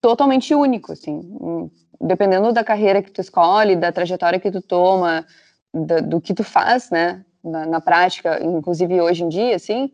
totalmente 0.00 0.54
único, 0.54 0.92
assim, 0.92 1.70
dependendo 2.00 2.52
da 2.52 2.62
carreira 2.62 3.02
que 3.02 3.10
tu 3.10 3.20
escolhe, 3.20 3.76
da 3.76 3.90
trajetória 3.92 4.40
que 4.40 4.50
tu 4.50 4.60
toma, 4.60 5.24
do 5.72 6.20
que 6.20 6.34
tu 6.34 6.44
faz, 6.44 6.90
né, 6.90 7.24
na, 7.44 7.66
na, 7.66 7.80
prática, 7.80 8.42
inclusive 8.42 9.00
hoje 9.00 9.22
em 9.22 9.28
dia, 9.28 9.56
assim, 9.56 9.92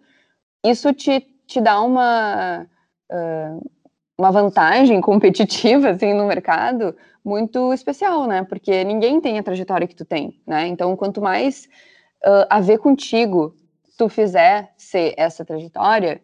isso 0.64 0.92
te, 0.92 1.20
te 1.46 1.60
dá 1.60 1.80
uma, 1.80 2.66
uh, 3.10 3.70
uma 4.18 4.30
vantagem 4.30 5.00
competitiva 5.02 5.90
assim 5.90 6.14
no 6.14 6.26
mercado 6.26 6.94
muito 7.24 7.72
especial, 7.72 8.26
né? 8.26 8.44
Porque 8.44 8.84
ninguém 8.84 9.20
tem 9.20 9.38
a 9.38 9.42
trajetória 9.42 9.86
que 9.86 9.94
tu 9.94 10.04
tem, 10.04 10.40
né? 10.46 10.66
Então, 10.66 10.96
quanto 10.96 11.20
mais 11.20 11.68
uh, 12.24 12.46
a 12.48 12.60
ver 12.60 12.78
contigo 12.78 13.54
tu 13.96 14.08
fizer 14.08 14.72
ser 14.78 15.12
essa 15.16 15.44
trajetória, 15.44 16.22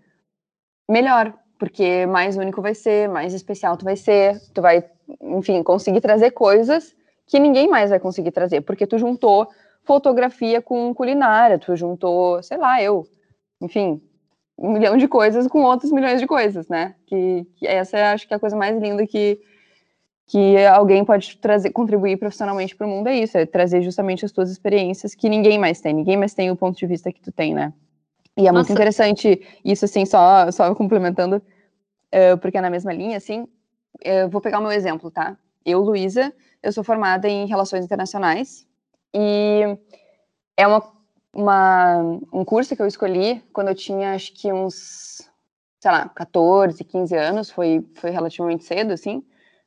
melhor, 0.88 1.34
porque 1.58 2.06
mais 2.06 2.36
único 2.36 2.62
vai 2.62 2.74
ser, 2.74 3.08
mais 3.08 3.34
especial 3.34 3.76
tu 3.76 3.84
vai 3.84 3.96
ser, 3.96 4.40
tu 4.54 4.62
vai, 4.62 4.84
enfim, 5.20 5.62
conseguir 5.62 6.00
trazer 6.00 6.30
coisas 6.30 6.94
que 7.26 7.38
ninguém 7.38 7.68
mais 7.68 7.90
vai 7.90 7.98
conseguir 7.98 8.30
trazer, 8.30 8.60
porque 8.60 8.86
tu 8.86 8.98
juntou 8.98 9.48
fotografia 9.86 10.60
com 10.60 10.92
culinária, 10.92 11.58
tu 11.58 11.74
juntou, 11.76 12.42
sei 12.42 12.58
lá, 12.58 12.82
eu, 12.82 13.06
enfim, 13.60 14.02
um 14.58 14.72
milhão 14.72 14.96
de 14.96 15.06
coisas 15.06 15.46
com 15.46 15.62
outros 15.62 15.92
milhões 15.92 16.20
de 16.20 16.26
coisas, 16.26 16.68
né? 16.68 16.94
Que, 17.06 17.46
que 17.56 17.66
essa 17.66 17.96
é, 17.96 18.04
acho 18.12 18.26
que 18.26 18.34
é 18.34 18.36
a 18.36 18.40
coisa 18.40 18.56
mais 18.56 18.78
linda 18.78 19.06
que 19.06 19.40
que 20.28 20.56
alguém 20.66 21.04
pode 21.04 21.38
trazer, 21.38 21.70
contribuir 21.70 22.16
profissionalmente 22.16 22.74
para 22.74 22.84
o 22.84 22.90
mundo 22.90 23.06
é 23.06 23.16
isso, 23.16 23.38
é 23.38 23.46
trazer 23.46 23.80
justamente 23.82 24.24
as 24.24 24.32
tuas 24.32 24.50
experiências 24.50 25.14
que 25.14 25.28
ninguém 25.28 25.56
mais 25.56 25.80
tem, 25.80 25.94
ninguém 25.94 26.16
mais 26.16 26.34
tem 26.34 26.50
o 26.50 26.56
ponto 26.56 26.76
de 26.76 26.84
vista 26.84 27.12
que 27.12 27.20
tu 27.20 27.30
tem, 27.30 27.54
né? 27.54 27.72
E 28.36 28.40
é 28.40 28.50
Nossa. 28.50 28.54
muito 28.54 28.72
interessante 28.72 29.40
isso, 29.64 29.84
assim, 29.84 30.04
só, 30.04 30.50
só 30.50 30.74
complementando, 30.74 31.36
uh, 31.36 32.36
porque 32.38 32.58
é 32.58 32.60
na 32.60 32.68
mesma 32.68 32.92
linha, 32.92 33.16
assim, 33.16 33.46
eu 34.02 34.28
vou 34.28 34.40
pegar 34.40 34.58
o 34.58 34.62
meu 34.62 34.72
exemplo, 34.72 35.12
tá? 35.12 35.36
Eu, 35.64 35.80
Luísa, 35.80 36.34
eu 36.60 36.72
sou 36.72 36.82
formada 36.82 37.28
em 37.28 37.46
Relações 37.46 37.84
Internacionais 37.84 38.66
e 39.14 39.78
é 40.56 40.66
uma, 40.66 40.82
uma, 41.32 41.98
um 42.32 42.44
curso 42.44 42.74
que 42.74 42.82
eu 42.82 42.86
escolhi 42.86 43.42
quando 43.52 43.68
eu 43.68 43.74
tinha, 43.74 44.14
acho 44.14 44.32
que 44.34 44.52
uns, 44.52 45.28
sei 45.80 45.90
lá, 45.90 46.08
14, 46.08 46.82
15 46.82 47.16
anos, 47.16 47.50
foi, 47.50 47.86
foi 47.94 48.10
relativamente 48.10 48.64
cedo, 48.64 48.92
assim, 48.92 49.22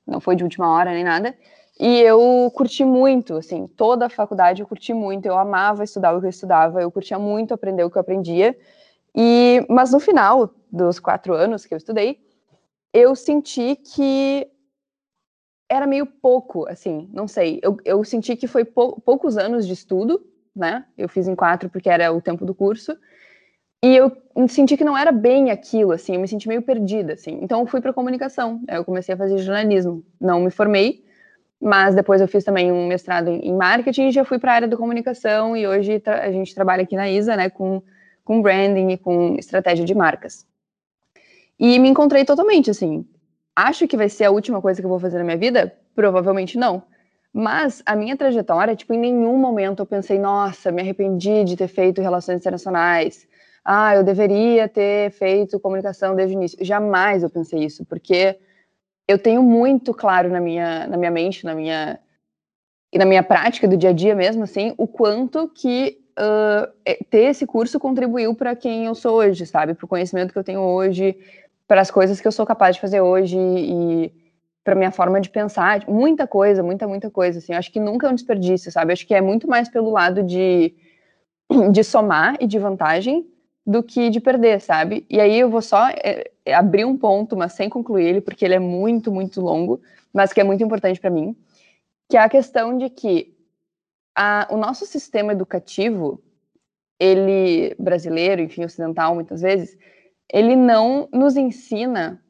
não 0.05 0.19
foi 0.19 0.35
de 0.35 0.43
última 0.43 0.71
hora 0.71 0.91
nem 0.91 1.03
nada. 1.03 1.35
E 1.79 1.99
eu 2.01 2.51
curti 2.53 2.83
muito, 2.83 3.35
assim, 3.35 3.65
toda 3.65 4.07
a 4.07 4.09
faculdade 4.09 4.61
eu 4.61 4.67
curti 4.67 4.93
muito, 4.93 5.25
eu 5.25 5.37
amava 5.37 5.83
estudar 5.83 6.13
o 6.13 6.19
que 6.19 6.25
eu 6.25 6.29
estudava, 6.29 6.81
eu 6.81 6.91
curtia 6.91 7.17
muito 7.17 7.53
aprender 7.53 7.83
o 7.83 7.89
que 7.89 7.97
eu 7.97 8.01
aprendia. 8.01 8.57
E, 9.15 9.65
mas 9.69 9.91
no 9.91 9.99
final 9.99 10.53
dos 10.71 10.99
quatro 10.99 11.33
anos 11.33 11.65
que 11.65 11.73
eu 11.73 11.77
estudei, 11.77 12.19
eu 12.93 13.15
senti 13.15 13.75
que 13.75 14.47
era 15.69 15.85
meio 15.85 16.05
pouco, 16.05 16.67
assim, 16.67 17.07
não 17.13 17.27
sei. 17.27 17.59
Eu, 17.61 17.77
eu 17.85 18.03
senti 18.03 18.35
que 18.35 18.47
foi 18.47 18.65
pou, 18.65 18.99
poucos 18.99 19.37
anos 19.37 19.67
de 19.67 19.73
estudo, 19.73 20.21
né? 20.55 20.83
Eu 20.97 21.07
fiz 21.07 21.27
em 21.27 21.35
quatro 21.35 21.69
porque 21.69 21.89
era 21.89 22.11
o 22.11 22.19
tempo 22.19 22.43
do 22.45 22.55
curso. 22.55 22.97
E 23.81 23.95
eu 23.95 24.11
senti 24.49 24.75
que 24.75 24.83
não 24.83 24.97
era 24.97 25.11
bem 25.11 25.51
aquilo, 25.51 25.93
assim, 25.93 26.15
eu 26.15 26.19
me 26.19 26.27
senti 26.27 26.47
meio 26.47 26.61
perdida, 26.61 27.13
assim. 27.13 27.39
Então 27.41 27.61
eu 27.61 27.67
fui 27.67 27.79
para 27.79 27.93
comunicação, 27.93 28.61
eu 28.67 28.83
comecei 28.83 29.15
a 29.15 29.17
fazer 29.17 29.37
jornalismo. 29.37 30.03
Não 30.19 30.41
me 30.41 30.49
formei, 30.49 31.05
mas 31.61 31.95
depois 31.95 32.19
eu 32.19 32.27
fiz 32.27 32.43
também 32.43 32.71
um 32.71 32.87
mestrado 32.87 33.29
em 33.29 33.53
marketing 33.53 34.07
e 34.07 34.11
já 34.11 34.25
fui 34.25 34.39
para 34.39 34.51
a 34.51 34.55
área 34.55 34.67
da 34.67 34.75
comunicação 34.75 35.55
e 35.55 35.67
hoje 35.67 36.01
a 36.05 36.31
gente 36.31 36.53
trabalha 36.53 36.83
aqui 36.83 36.95
na 36.95 37.09
ISA, 37.09 37.37
né, 37.37 37.49
com, 37.49 37.81
com 38.25 38.41
branding 38.41 38.89
e 38.89 38.97
com 38.97 39.35
estratégia 39.37 39.85
de 39.85 39.93
marcas. 39.93 40.45
E 41.57 41.77
me 41.77 41.89
encontrei 41.89 42.25
totalmente, 42.25 42.71
assim. 42.71 43.05
Acho 43.67 43.87
que 43.87 43.97
vai 43.97 44.09
ser 44.09 44.25
a 44.25 44.31
última 44.31 44.61
coisa 44.61 44.81
que 44.81 44.85
eu 44.85 44.89
vou 44.89 44.99
fazer 44.99 45.17
na 45.17 45.23
minha 45.23 45.37
vida? 45.37 45.73
Provavelmente 45.95 46.57
não. 46.57 46.83
Mas 47.33 47.81
a 47.85 47.95
minha 47.95 48.17
trajetória, 48.17 48.75
tipo, 48.75 48.93
em 48.93 48.99
nenhum 48.99 49.37
momento 49.37 49.81
eu 49.81 49.85
pensei, 49.85 50.17
nossa, 50.17 50.71
me 50.71 50.81
arrependi 50.81 51.43
de 51.43 51.55
ter 51.55 51.67
feito 51.67 52.01
relações 52.01 52.37
internacionais 52.37 53.27
ah, 53.63 53.95
eu 53.95 54.03
deveria 54.03 54.67
ter 54.67 55.11
feito 55.11 55.59
comunicação 55.59 56.15
desde 56.15 56.35
o 56.35 56.37
início. 56.37 56.57
Jamais 56.65 57.23
eu 57.23 57.29
pensei 57.29 57.63
isso, 57.63 57.85
porque 57.85 58.39
eu 59.07 59.19
tenho 59.19 59.43
muito 59.43 59.93
claro 59.93 60.29
na 60.29 60.39
minha, 60.39 60.87
na 60.87 60.97
minha 60.97 61.11
mente, 61.11 61.45
na 61.45 61.53
minha 61.53 61.99
e 62.91 62.97
na 62.97 63.05
minha 63.05 63.21
prática 63.21 63.67
do 63.67 63.77
dia 63.77 63.91
a 63.91 63.93
dia 63.93 64.15
mesmo, 64.15 64.43
assim, 64.43 64.73
o 64.75 64.87
quanto 64.87 65.47
que 65.49 65.99
uh, 66.17 67.03
ter 67.11 67.25
esse 67.25 67.45
curso 67.45 67.79
contribuiu 67.79 68.33
para 68.33 68.55
quem 68.55 68.85
eu 68.85 68.95
sou 68.95 69.17
hoje, 69.17 69.45
sabe? 69.45 69.75
Para 69.75 69.85
o 69.85 69.87
conhecimento 69.87 70.33
que 70.33 70.39
eu 70.39 70.43
tenho 70.43 70.61
hoje, 70.61 71.15
para 71.69 71.81
as 71.81 71.91
coisas 71.91 72.19
que 72.19 72.27
eu 72.27 72.31
sou 72.31 72.47
capaz 72.47 72.75
de 72.75 72.81
fazer 72.81 72.99
hoje 72.99 73.37
e 73.37 74.11
para 74.63 74.73
minha 74.73 74.91
forma 74.91 75.21
de 75.21 75.29
pensar, 75.29 75.87
muita 75.87 76.25
coisa, 76.25 76.63
muita, 76.63 76.87
muita 76.87 77.11
coisa, 77.11 77.37
assim. 77.37 77.53
Eu 77.53 77.59
acho 77.59 77.71
que 77.71 77.79
nunca 77.79 78.07
é 78.07 78.09
um 78.09 78.15
desperdício, 78.15 78.71
sabe? 78.71 78.91
Eu 78.91 78.93
acho 78.93 79.05
que 79.05 79.13
é 79.13 79.21
muito 79.21 79.47
mais 79.47 79.69
pelo 79.69 79.91
lado 79.91 80.23
de, 80.23 80.73
de 81.71 81.83
somar 81.83 82.35
e 82.39 82.47
de 82.47 82.57
vantagem 82.57 83.23
do 83.63 83.83
que 83.83 84.09
de 84.09 84.19
perder, 84.19 84.59
sabe? 84.61 85.05
E 85.07 85.21
aí 85.21 85.39
eu 85.39 85.47
vou 85.47 85.61
só 85.61 85.89
é, 85.89 86.31
abrir 86.51 86.85
um 86.85 86.97
ponto, 86.97 87.37
mas 87.37 87.53
sem 87.53 87.69
concluir 87.69 88.07
ele, 88.07 88.21
porque 88.21 88.43
ele 88.43 88.55
é 88.55 88.59
muito, 88.59 89.11
muito 89.11 89.39
longo, 89.39 89.79
mas 90.11 90.33
que 90.33 90.41
é 90.41 90.43
muito 90.43 90.63
importante 90.63 90.99
para 90.99 91.11
mim, 91.11 91.35
que 92.09 92.17
é 92.17 92.19
a 92.19 92.29
questão 92.29 92.79
de 92.79 92.89
que 92.89 93.37
a, 94.15 94.47
o 94.49 94.57
nosso 94.57 94.87
sistema 94.87 95.33
educativo, 95.33 96.19
ele 96.99 97.75
brasileiro, 97.77 98.41
enfim, 98.41 98.65
ocidental, 98.65 99.13
muitas 99.13 99.41
vezes, 99.41 99.77
ele 100.31 100.55
não 100.55 101.09
nos 101.11 101.35
ensina 101.35 102.23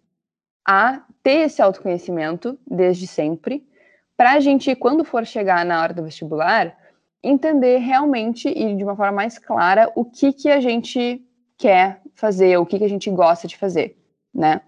a 0.67 1.03
ter 1.23 1.45
esse 1.45 1.61
autoconhecimento 1.61 2.57
desde 2.65 3.07
sempre, 3.07 3.67
para 4.15 4.33
a 4.33 4.39
gente, 4.39 4.75
quando 4.75 5.03
for 5.03 5.25
chegar 5.25 5.65
na 5.65 5.81
hora 5.81 5.93
do 5.93 6.03
vestibular, 6.03 6.77
entender 7.23 7.77
realmente 7.77 8.47
e 8.49 8.75
de 8.75 8.83
uma 8.83 8.95
forma 8.95 9.11
mais 9.11 9.37
clara 9.37 9.91
o 9.95 10.05
que 10.05 10.31
que 10.31 10.49
a 10.49 10.59
gente 10.59 11.25
quer 11.57 12.01
fazer, 12.13 12.57
o 12.57 12.65
que, 12.65 12.77
que 12.77 12.83
a 12.83 12.89
gente 12.89 13.09
gosta 13.09 13.47
de 13.47 13.57
fazer, 13.57 13.97
né? 14.33 14.61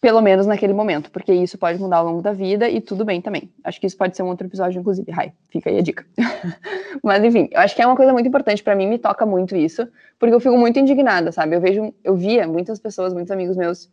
Pelo 0.00 0.20
menos 0.20 0.46
naquele 0.46 0.72
momento, 0.72 1.10
porque 1.10 1.32
isso 1.32 1.58
pode 1.58 1.80
mudar 1.80 1.96
ao 1.96 2.04
longo 2.04 2.22
da 2.22 2.32
vida 2.32 2.68
e 2.68 2.80
tudo 2.80 3.04
bem 3.04 3.20
também. 3.20 3.52
Acho 3.64 3.80
que 3.80 3.86
isso 3.86 3.96
pode 3.96 4.16
ser 4.16 4.22
um 4.22 4.28
outro 4.28 4.46
episódio, 4.46 4.78
inclusive. 4.78 5.10
Ai, 5.12 5.32
fica 5.50 5.70
aí 5.70 5.78
a 5.78 5.82
dica. 5.82 6.06
Mas 7.02 7.24
enfim, 7.24 7.48
eu 7.50 7.60
acho 7.60 7.74
que 7.74 7.82
é 7.82 7.86
uma 7.86 7.96
coisa 7.96 8.12
muito 8.12 8.28
importante 8.28 8.62
para 8.62 8.76
mim, 8.76 8.86
me 8.86 8.98
toca 8.98 9.26
muito 9.26 9.56
isso, 9.56 9.88
porque 10.16 10.32
eu 10.32 10.38
fico 10.38 10.56
muito 10.56 10.78
indignada, 10.78 11.32
sabe? 11.32 11.56
Eu 11.56 11.60
vejo, 11.60 11.92
eu 12.04 12.14
via 12.14 12.46
muitas 12.46 12.78
pessoas, 12.78 13.12
muitos 13.12 13.32
amigos 13.32 13.56
meus 13.56 13.90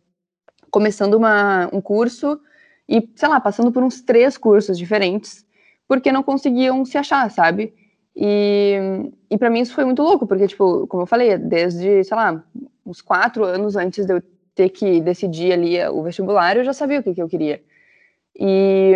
começando 0.70 1.14
uma, 1.14 1.68
um 1.72 1.80
curso 1.80 2.40
e, 2.88 3.08
sei 3.16 3.28
lá, 3.28 3.40
passando 3.40 3.72
por 3.72 3.82
uns 3.82 4.00
três 4.00 4.38
cursos 4.38 4.78
diferentes, 4.78 5.44
porque 5.88 6.12
não 6.12 6.22
conseguiam 6.22 6.84
se 6.84 6.96
achar, 6.96 7.28
sabe? 7.32 7.74
E, 8.14 9.10
e 9.28 9.36
para 9.36 9.50
mim 9.50 9.60
isso 9.60 9.74
foi 9.74 9.84
muito 9.84 10.02
louco, 10.02 10.26
porque, 10.26 10.46
tipo, 10.46 10.86
como 10.86 11.02
eu 11.02 11.06
falei, 11.06 11.36
desde, 11.36 12.04
sei 12.04 12.16
lá, 12.16 12.44
uns 12.84 13.02
quatro 13.02 13.44
anos 13.44 13.74
antes 13.74 14.06
de 14.06 14.12
eu 14.12 14.22
ter 14.56 14.70
que 14.70 15.00
decidir 15.00 15.52
ali 15.52 15.86
o 15.88 16.02
vestibular, 16.02 16.56
eu 16.56 16.64
já 16.64 16.72
sabia 16.72 16.98
o 16.98 17.02
que, 17.02 17.14
que 17.14 17.22
eu 17.22 17.28
queria. 17.28 17.62
E 18.34 18.94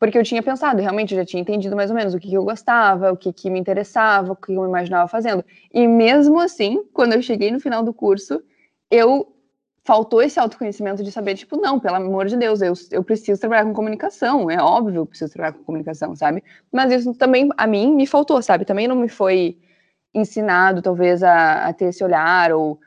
porque 0.00 0.16
eu 0.16 0.24
tinha 0.24 0.42
pensado, 0.42 0.80
realmente, 0.80 1.14
eu 1.14 1.20
já 1.20 1.26
tinha 1.26 1.42
entendido 1.42 1.76
mais 1.76 1.90
ou 1.90 1.96
menos 1.96 2.14
o 2.14 2.18
que, 2.18 2.30
que 2.30 2.34
eu 2.34 2.42
gostava, 2.42 3.12
o 3.12 3.16
que, 3.18 3.30
que 3.34 3.50
me 3.50 3.60
interessava, 3.60 4.32
o 4.32 4.36
que 4.36 4.50
eu 4.50 4.64
imaginava 4.64 5.06
fazendo. 5.06 5.44
E 5.72 5.86
mesmo 5.86 6.40
assim, 6.40 6.82
quando 6.94 7.12
eu 7.12 7.20
cheguei 7.20 7.50
no 7.50 7.60
final 7.60 7.82
do 7.82 7.92
curso, 7.92 8.42
eu 8.90 9.30
faltou 9.84 10.22
esse 10.22 10.40
autoconhecimento 10.40 11.04
de 11.04 11.12
saber, 11.12 11.34
tipo, 11.34 11.58
não, 11.58 11.78
pelo 11.78 11.96
amor 11.96 12.26
de 12.26 12.36
Deus, 12.38 12.62
eu, 12.62 12.72
eu 12.90 13.04
preciso 13.04 13.38
trabalhar 13.38 13.64
com 13.64 13.74
comunicação, 13.74 14.50
é 14.50 14.62
óbvio, 14.62 15.02
eu 15.02 15.06
preciso 15.06 15.32
trabalhar 15.34 15.52
com 15.52 15.64
comunicação, 15.64 16.16
sabe? 16.16 16.42
Mas 16.72 16.90
isso 16.92 17.12
também, 17.14 17.50
a 17.58 17.66
mim, 17.66 17.94
me 17.94 18.06
faltou, 18.06 18.40
sabe? 18.40 18.64
Também 18.64 18.88
não 18.88 18.96
me 18.96 19.08
foi 19.08 19.58
ensinado, 20.14 20.80
talvez, 20.80 21.22
a, 21.22 21.66
a 21.66 21.72
ter 21.74 21.86
esse 21.86 22.02
olhar, 22.02 22.52
ou, 22.52 22.80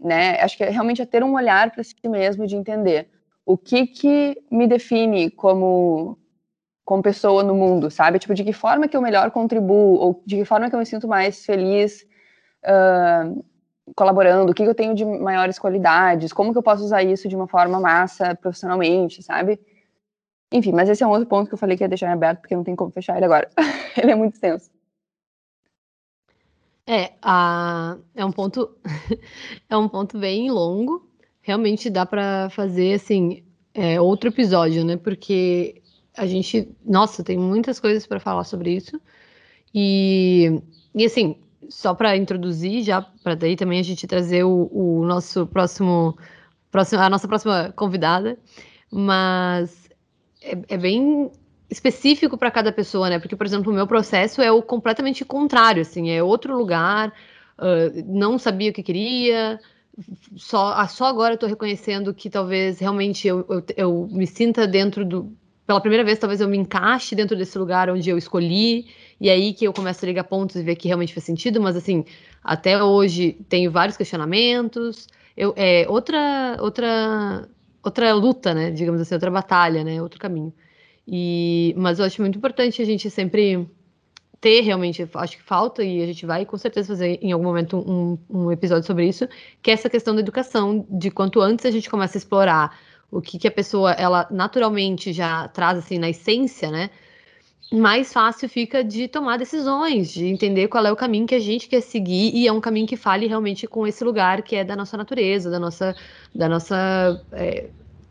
né, 0.00 0.40
acho 0.40 0.56
que 0.56 0.64
é 0.64 0.70
realmente 0.70 1.02
a 1.02 1.06
ter 1.06 1.22
um 1.22 1.34
olhar 1.34 1.70
para 1.70 1.82
si 1.82 1.94
mesmo, 2.06 2.46
de 2.46 2.56
entender 2.56 3.08
o 3.46 3.56
que 3.56 3.86
que 3.86 4.42
me 4.50 4.66
define 4.66 5.30
como 5.30 6.18
como 6.84 7.02
pessoa 7.02 7.42
no 7.42 7.54
mundo, 7.54 7.90
sabe? 7.90 8.18
Tipo, 8.18 8.34
de 8.34 8.44
que 8.44 8.52
forma 8.52 8.86
que 8.86 8.96
eu 8.96 9.00
melhor 9.00 9.30
contribuo, 9.30 9.96
ou 9.98 10.22
de 10.26 10.36
que 10.36 10.44
forma 10.44 10.68
que 10.68 10.74
eu 10.74 10.78
me 10.78 10.84
sinto 10.84 11.08
mais 11.08 11.44
feliz 11.44 12.06
uh, 12.62 13.44
colaborando, 13.96 14.52
o 14.52 14.54
que 14.54 14.62
eu 14.62 14.74
tenho 14.74 14.94
de 14.94 15.04
maiores 15.04 15.58
qualidades, 15.58 16.32
como 16.32 16.52
que 16.52 16.58
eu 16.58 16.62
posso 16.62 16.84
usar 16.84 17.02
isso 17.02 17.26
de 17.28 17.34
uma 17.36 17.48
forma 17.48 17.80
massa 17.80 18.34
profissionalmente, 18.34 19.22
sabe? 19.22 19.58
Enfim, 20.52 20.72
mas 20.72 20.88
esse 20.88 21.02
é 21.02 21.06
um 21.06 21.10
outro 21.10 21.26
ponto 21.26 21.48
que 21.48 21.54
eu 21.54 21.58
falei 21.58 21.76
que 21.76 21.84
ia 21.84 21.88
deixar 21.88 22.12
aberto, 22.12 22.40
porque 22.40 22.54
não 22.54 22.64
tem 22.64 22.76
como 22.76 22.90
fechar 22.90 23.16
ele 23.16 23.24
agora. 23.24 23.48
ele 23.96 24.12
é 24.12 24.14
muito 24.14 24.34
extenso. 24.34 24.70
É, 26.86 27.14
a, 27.22 27.96
é 28.14 28.24
um 28.24 28.32
ponto 28.32 28.76
é 29.68 29.76
um 29.76 29.88
ponto 29.88 30.18
bem 30.18 30.50
longo. 30.50 31.08
Realmente 31.40 31.90
dá 31.90 32.06
para 32.06 32.50
fazer 32.50 32.94
assim 32.94 33.42
é, 33.72 34.00
outro 34.00 34.28
episódio, 34.30 34.84
né? 34.84 34.96
Porque 34.96 35.82
a 36.16 36.26
gente, 36.26 36.68
nossa, 36.84 37.24
tem 37.24 37.38
muitas 37.38 37.80
coisas 37.80 38.06
para 38.06 38.20
falar 38.20 38.44
sobre 38.44 38.76
isso. 38.76 39.00
E, 39.74 40.60
e 40.94 41.04
assim, 41.04 41.36
só 41.68 41.94
para 41.94 42.16
introduzir, 42.16 42.82
já 42.82 43.02
para 43.02 43.34
daí 43.34 43.56
também 43.56 43.80
a 43.80 43.82
gente 43.82 44.06
trazer 44.06 44.44
o, 44.44 44.70
o 44.72 45.04
nosso 45.04 45.46
próximo, 45.46 46.16
próximo, 46.70 47.00
a 47.00 47.10
nossa 47.10 47.26
próxima 47.26 47.72
convidada, 47.76 48.38
mas 48.90 49.88
é, 50.40 50.56
é 50.68 50.76
bem 50.76 51.30
específico 51.74 52.38
para 52.38 52.50
cada 52.50 52.72
pessoa, 52.72 53.10
né? 53.10 53.18
Porque, 53.18 53.36
por 53.36 53.46
exemplo, 53.46 53.72
o 53.72 53.74
meu 53.74 53.86
processo 53.86 54.40
é 54.40 54.50
o 54.50 54.62
completamente 54.62 55.24
contrário, 55.24 55.82
assim, 55.82 56.10
é 56.10 56.22
outro 56.22 56.56
lugar, 56.56 57.12
uh, 57.58 58.04
não 58.06 58.38
sabia 58.38 58.70
o 58.70 58.72
que 58.72 58.82
queria, 58.82 59.58
só, 60.36 60.86
só 60.86 61.06
agora 61.06 61.36
tô 61.36 61.46
reconhecendo 61.46 62.12
que 62.12 62.28
talvez 62.28 62.78
realmente 62.78 63.28
eu, 63.28 63.44
eu, 63.48 63.64
eu 63.76 64.08
me 64.10 64.26
sinta 64.26 64.66
dentro 64.66 65.04
do. 65.04 65.32
Pela 65.66 65.80
primeira 65.80 66.04
vez, 66.04 66.18
talvez 66.18 66.40
eu 66.40 66.48
me 66.48 66.58
encaixe 66.58 67.14
dentro 67.14 67.36
desse 67.36 67.56
lugar 67.58 67.88
onde 67.88 68.10
eu 68.10 68.18
escolhi, 68.18 68.86
e 69.18 69.30
aí 69.30 69.54
que 69.54 69.64
eu 69.64 69.72
começo 69.72 70.04
a 70.04 70.08
ligar 70.08 70.24
pontos 70.24 70.56
e 70.56 70.62
ver 70.62 70.76
que 70.76 70.88
realmente 70.88 71.14
faz 71.14 71.24
sentido, 71.24 71.60
mas 71.60 71.74
assim, 71.74 72.04
até 72.42 72.82
hoje 72.82 73.38
tenho 73.48 73.70
vários 73.70 73.96
questionamentos. 73.96 75.08
Eu, 75.34 75.54
é 75.56 75.86
outra, 75.88 76.58
outra, 76.60 77.48
outra 77.82 78.12
luta, 78.12 78.52
né? 78.52 78.70
Digamos 78.70 79.00
assim, 79.00 79.14
outra 79.14 79.30
batalha, 79.30 79.82
né? 79.82 80.02
Outro 80.02 80.20
caminho. 80.20 80.52
E, 81.06 81.74
mas 81.76 81.98
eu 81.98 82.04
acho 82.04 82.20
muito 82.20 82.38
importante 82.38 82.80
a 82.80 82.84
gente 82.84 83.10
sempre 83.10 83.68
ter 84.40 84.60
realmente, 84.60 85.08
acho 85.14 85.36
que 85.36 85.42
falta, 85.42 85.82
e 85.82 86.02
a 86.02 86.06
gente 86.06 86.26
vai 86.26 86.44
com 86.44 86.56
certeza 86.58 86.88
fazer 86.88 87.18
em 87.22 87.32
algum 87.32 87.44
momento 87.44 87.78
um, 87.78 88.18
um 88.28 88.52
episódio 88.52 88.86
sobre 88.86 89.06
isso, 89.06 89.26
que 89.62 89.70
é 89.70 89.74
essa 89.74 89.88
questão 89.88 90.14
da 90.14 90.20
educação, 90.20 90.86
de 90.90 91.10
quanto 91.10 91.40
antes 91.40 91.64
a 91.64 91.70
gente 91.70 91.88
começa 91.88 92.16
a 92.16 92.20
explorar 92.20 92.78
o 93.10 93.22
que, 93.22 93.38
que 93.38 93.48
a 93.48 93.50
pessoa, 93.50 93.92
ela 93.92 94.26
naturalmente 94.30 95.12
já 95.12 95.48
traz 95.48 95.78
assim 95.78 95.98
na 95.98 96.10
essência, 96.10 96.70
né? 96.70 96.90
mais 97.72 98.12
fácil 98.12 98.48
fica 98.48 98.84
de 98.84 99.08
tomar 99.08 99.36
decisões, 99.36 100.12
de 100.12 100.26
entender 100.26 100.68
qual 100.68 100.84
é 100.86 100.92
o 100.92 100.96
caminho 100.96 101.26
que 101.26 101.34
a 101.34 101.40
gente 101.40 101.68
quer 101.68 101.80
seguir 101.80 102.34
e 102.34 102.46
é 102.46 102.52
um 102.52 102.60
caminho 102.60 102.86
que 102.86 102.96
fale 102.96 103.26
realmente 103.26 103.66
com 103.66 103.86
esse 103.86 104.04
lugar 104.04 104.42
que 104.42 104.56
é 104.56 104.64
da 104.64 104.76
nossa 104.76 104.96
natureza, 104.96 105.50
da 105.50 105.58
nossa, 105.58 105.94
da 106.34 106.48
nossa, 106.48 107.22
é, 107.32 107.68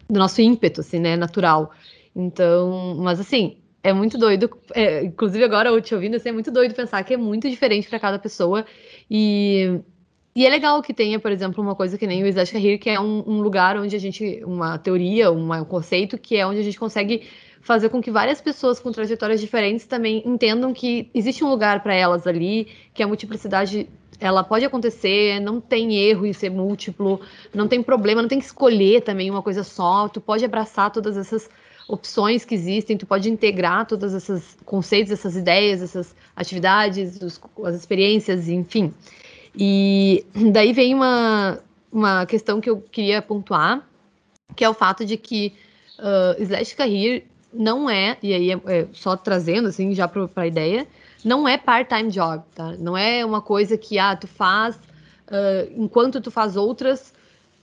do 0.10 0.20
nosso 0.20 0.42
ímpeto, 0.42 0.82
assim, 0.82 1.00
né, 1.00 1.16
natural. 1.16 1.72
Então, 2.16 2.96
mas 3.00 3.20
assim, 3.20 3.58
é 3.84 3.92
muito 3.92 4.18
doido. 4.18 4.50
É, 4.74 5.04
inclusive, 5.04 5.44
agora 5.44 5.70
eu 5.70 5.82
te 5.82 5.94
ouvindo, 5.94 6.16
assim, 6.16 6.30
é 6.30 6.32
muito 6.32 6.52
doido 6.52 6.74
pensar 6.74 7.04
que 7.04 7.14
é 7.14 7.18
muito 7.18 7.50
diferente 7.50 7.90
para 7.90 8.00
cada 8.00 8.18
pessoa. 8.18 8.66
E, 9.12 9.80
e 10.36 10.46
é 10.46 10.50
legal 10.50 10.82
que 10.82 10.94
tenha, 10.94 11.20
por 11.20 11.32
exemplo, 11.32 11.62
uma 11.62 11.76
coisa 11.76 11.98
que 11.98 12.08
nem 12.08 12.24
o 12.24 12.28
Isaac 12.28 12.54
Kahir, 12.54 12.80
que 12.80 12.90
é 12.90 13.00
um, 13.00 13.24
um, 13.28 13.42
lugar 13.42 13.78
onde 13.78 13.96
a 13.96 14.00
gente. 14.00 14.42
Uma 14.46 14.78
teoria, 14.78 15.32
uma, 15.32 15.62
um 15.62 15.66
conceito, 15.66 16.18
que 16.18 16.38
é 16.38 16.48
onde 16.48 16.60
a 16.60 16.64
gente 16.64 16.80
consegue 16.80 17.28
fazer 17.62 17.90
com 17.90 18.02
que 18.02 18.12
várias 18.12 18.42
pessoas 18.42 18.80
com 18.80 18.92
trajetórias 18.92 19.40
diferentes 19.40 19.86
também 19.86 20.22
entendam 20.26 20.74
que 20.74 21.10
existe 21.14 21.44
um 21.44 21.50
lugar 21.50 21.82
para 21.82 21.96
elas 21.96 22.28
ali, 22.28 22.68
que 22.94 23.02
a 23.02 23.08
multiplicidade 23.08 23.90
ela 24.20 24.44
pode 24.44 24.66
acontecer, 24.66 25.40
não 25.40 25.60
tem 25.60 25.96
erro 25.96 26.26
em 26.26 26.34
ser 26.34 26.50
múltiplo, 26.50 27.22
não 27.54 27.68
tem 27.68 27.82
problema, 27.82 28.22
não 28.22 28.30
tem 28.30 28.40
que 28.40 28.46
escolher 28.46 29.02
também 29.02 29.30
uma 29.30 29.42
coisa 29.42 29.64
só, 29.64 30.08
tu 30.08 30.22
pode 30.22 30.44
abraçar 30.44 30.92
todas 30.92 31.18
essas 31.18 31.50
opções 31.88 32.46
que 32.46 32.56
existem, 32.56 32.98
tu 32.98 33.06
pode 33.06 33.30
integrar 33.30 33.86
todos 33.86 34.14
esses 34.14 34.58
conceitos, 34.66 35.12
essas 35.12 35.36
ideias, 35.36 35.82
essas 35.82 36.16
atividades, 36.36 37.22
os, 37.22 37.40
as 37.64 37.76
experiências, 37.76 38.48
enfim. 38.48 38.94
E 39.56 40.26
daí 40.52 40.74
vem 40.74 40.94
uma, 40.94 41.60
uma 41.92 42.26
questão 42.26 42.60
que 42.60 42.70
eu 42.70 42.82
queria 42.82 43.22
pontuar, 43.22 43.88
que 44.56 44.64
é 44.64 44.70
o 44.70 44.74
fato 44.74 45.06
de 45.06 45.18
que 45.18 45.54
uh, 46.00 46.42
Slash 46.42 46.76
Career 46.76 47.24
não 47.54 47.90
é, 47.90 48.18
e 48.22 48.34
aí 48.34 48.52
é, 48.52 48.60
é 48.68 48.88
só 48.94 49.16
trazendo 49.16 49.68
assim 49.68 49.94
já 49.94 50.08
para 50.08 50.28
a 50.36 50.48
ideia, 50.48 50.88
não 51.24 51.48
é 51.48 51.58
part-time 51.58 52.10
job, 52.10 52.44
tá? 52.54 52.76
Não 52.80 52.98
é 52.98 53.24
uma 53.24 53.42
coisa 53.42 53.78
que 53.78 53.98
ah, 53.98 54.16
tu 54.16 54.28
faz 54.28 54.76
uh, 54.76 55.72
enquanto 55.76 56.20
tu 56.20 56.32
faz 56.32 56.56
outras 56.56 57.14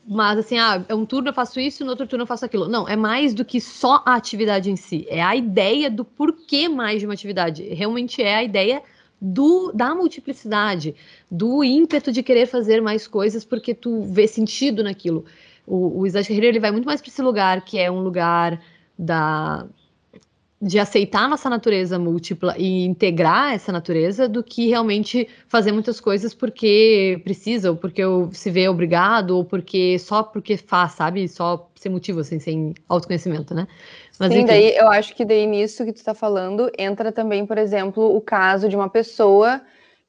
mas 0.06 0.38
assim, 0.38 0.58
ah, 0.58 0.84
é 0.88 0.94
um 0.94 1.04
turno 1.04 1.28
eu 1.28 1.34
faço 1.34 1.60
isso, 1.60 1.84
no 1.84 1.90
outro 1.90 2.06
turno 2.06 2.22
eu 2.22 2.26
faço 2.26 2.44
aquilo. 2.44 2.68
Não, 2.68 2.88
é 2.88 2.96
mais 2.96 3.34
do 3.34 3.44
que 3.44 3.60
só 3.60 4.02
a 4.06 4.14
atividade 4.14 4.70
em 4.70 4.76
si. 4.76 5.06
É 5.08 5.22
a 5.22 5.36
ideia 5.36 5.90
do 5.90 6.04
porquê 6.04 6.68
mais 6.68 7.00
de 7.00 7.06
uma 7.06 7.14
atividade. 7.14 7.62
Realmente 7.62 8.22
é 8.22 8.34
a 8.34 8.42
ideia 8.42 8.82
do, 9.20 9.70
da 9.72 9.94
multiplicidade, 9.94 10.94
do 11.30 11.62
ímpeto 11.62 12.10
de 12.10 12.22
querer 12.22 12.46
fazer 12.46 12.80
mais 12.80 13.06
coisas 13.06 13.44
porque 13.44 13.74
tu 13.74 14.02
vê 14.02 14.26
sentido 14.26 14.82
naquilo. 14.82 15.24
O, 15.66 16.00
o 16.00 16.06
Isaac 16.06 16.32
Herrera, 16.32 16.46
ele 16.46 16.60
vai 16.60 16.70
muito 16.70 16.86
mais 16.86 17.00
para 17.00 17.10
esse 17.10 17.22
lugar, 17.22 17.64
que 17.64 17.78
é 17.78 17.90
um 17.90 18.00
lugar 18.00 18.60
da, 18.98 19.66
de 20.60 20.78
aceitar 20.78 21.26
nossa 21.26 21.48
natureza 21.48 21.98
múltipla 21.98 22.54
e 22.58 22.84
integrar 22.84 23.54
essa 23.54 23.72
natureza 23.72 24.28
do 24.28 24.44
que 24.44 24.68
realmente 24.68 25.26
fazer 25.48 25.72
muitas 25.72 25.98
coisas 25.98 26.34
porque 26.34 27.18
precisa, 27.24 27.70
ou 27.70 27.76
porque 27.76 28.02
se 28.32 28.50
vê 28.50 28.68
obrigado, 28.68 29.30
ou 29.30 29.44
porque 29.44 29.98
só 29.98 30.22
porque 30.22 30.58
faz, 30.58 30.92
sabe? 30.92 31.26
Só 31.28 31.70
sem 31.74 31.90
motivo, 31.90 32.20
assim, 32.20 32.38
sem 32.38 32.74
autoconhecimento, 32.90 33.54
né? 33.54 33.66
Mas, 34.18 34.32
Sim, 34.32 34.40
enfim. 34.40 34.46
daí 34.48 34.76
eu 34.76 34.88
acho 34.88 35.14
que 35.14 35.24
daí 35.24 35.46
nisso 35.46 35.82
que 35.82 35.94
tu 35.94 35.96
está 35.96 36.12
falando 36.12 36.70
entra 36.76 37.10
também, 37.10 37.46
por 37.46 37.56
exemplo, 37.56 38.14
o 38.14 38.20
caso 38.20 38.68
de 38.68 38.76
uma 38.76 38.90
pessoa 38.90 39.62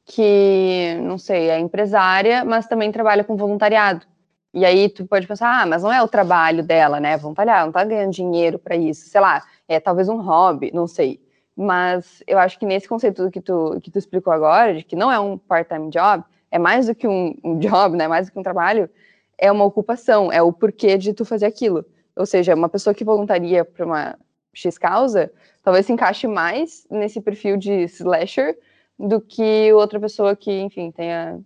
que, 0.05 0.97
não 1.01 1.17
sei, 1.17 1.49
é 1.49 1.59
empresária, 1.59 2.43
mas 2.43 2.67
também 2.67 2.91
trabalha 2.91 3.23
com 3.23 3.37
voluntariado. 3.37 4.05
E 4.53 4.65
aí 4.65 4.89
tu 4.89 5.05
pode 5.05 5.25
pensar, 5.25 5.61
ah, 5.61 5.65
mas 5.65 5.81
não 5.81 5.93
é 5.93 6.03
o 6.03 6.09
trabalho 6.09 6.61
dela, 6.61 6.99
né? 6.99 7.15
Voluntariado, 7.15 7.67
não 7.67 7.71
tá 7.71 7.85
ganhando 7.85 8.11
dinheiro 8.11 8.59
para 8.59 8.75
isso, 8.75 9.07
sei 9.07 9.21
lá 9.21 9.41
é 9.71 9.79
talvez 9.79 10.09
um 10.09 10.21
hobby, 10.21 10.71
não 10.73 10.87
sei. 10.87 11.19
Mas 11.55 12.23
eu 12.27 12.39
acho 12.39 12.57
que 12.59 12.65
nesse 12.65 12.87
conceito 12.87 13.29
que 13.31 13.41
tu, 13.41 13.79
que 13.81 13.91
tu 13.91 13.97
explicou 13.99 14.33
agora, 14.33 14.75
de 14.75 14.83
que 14.83 14.95
não 14.95 15.11
é 15.11 15.19
um 15.19 15.37
part-time 15.37 15.89
job, 15.89 16.23
é 16.49 16.59
mais 16.59 16.87
do 16.87 16.95
que 16.95 17.07
um, 17.07 17.35
um 17.43 17.59
job, 17.59 17.95
né? 17.95 18.07
Mais 18.07 18.27
do 18.27 18.33
que 18.33 18.39
um 18.39 18.43
trabalho, 18.43 18.89
é 19.37 19.51
uma 19.51 19.65
ocupação, 19.65 20.31
é 20.31 20.41
o 20.41 20.51
porquê 20.51 20.97
de 20.97 21.13
tu 21.13 21.25
fazer 21.25 21.45
aquilo. 21.45 21.85
Ou 22.15 22.25
seja, 22.25 22.53
uma 22.53 22.69
pessoa 22.69 22.93
que 22.93 23.03
voluntaria 23.03 23.63
para 23.63 23.85
uma 23.85 24.19
X 24.53 24.77
causa, 24.77 25.31
talvez 25.63 25.85
se 25.85 25.93
encaixe 25.93 26.27
mais 26.27 26.85
nesse 26.89 27.21
perfil 27.21 27.57
de 27.57 27.83
slasher 27.83 28.57
do 28.99 29.21
que 29.21 29.71
outra 29.73 29.99
pessoa 29.99 30.35
que, 30.35 30.51
enfim, 30.51 30.91
tenha, 30.91 31.39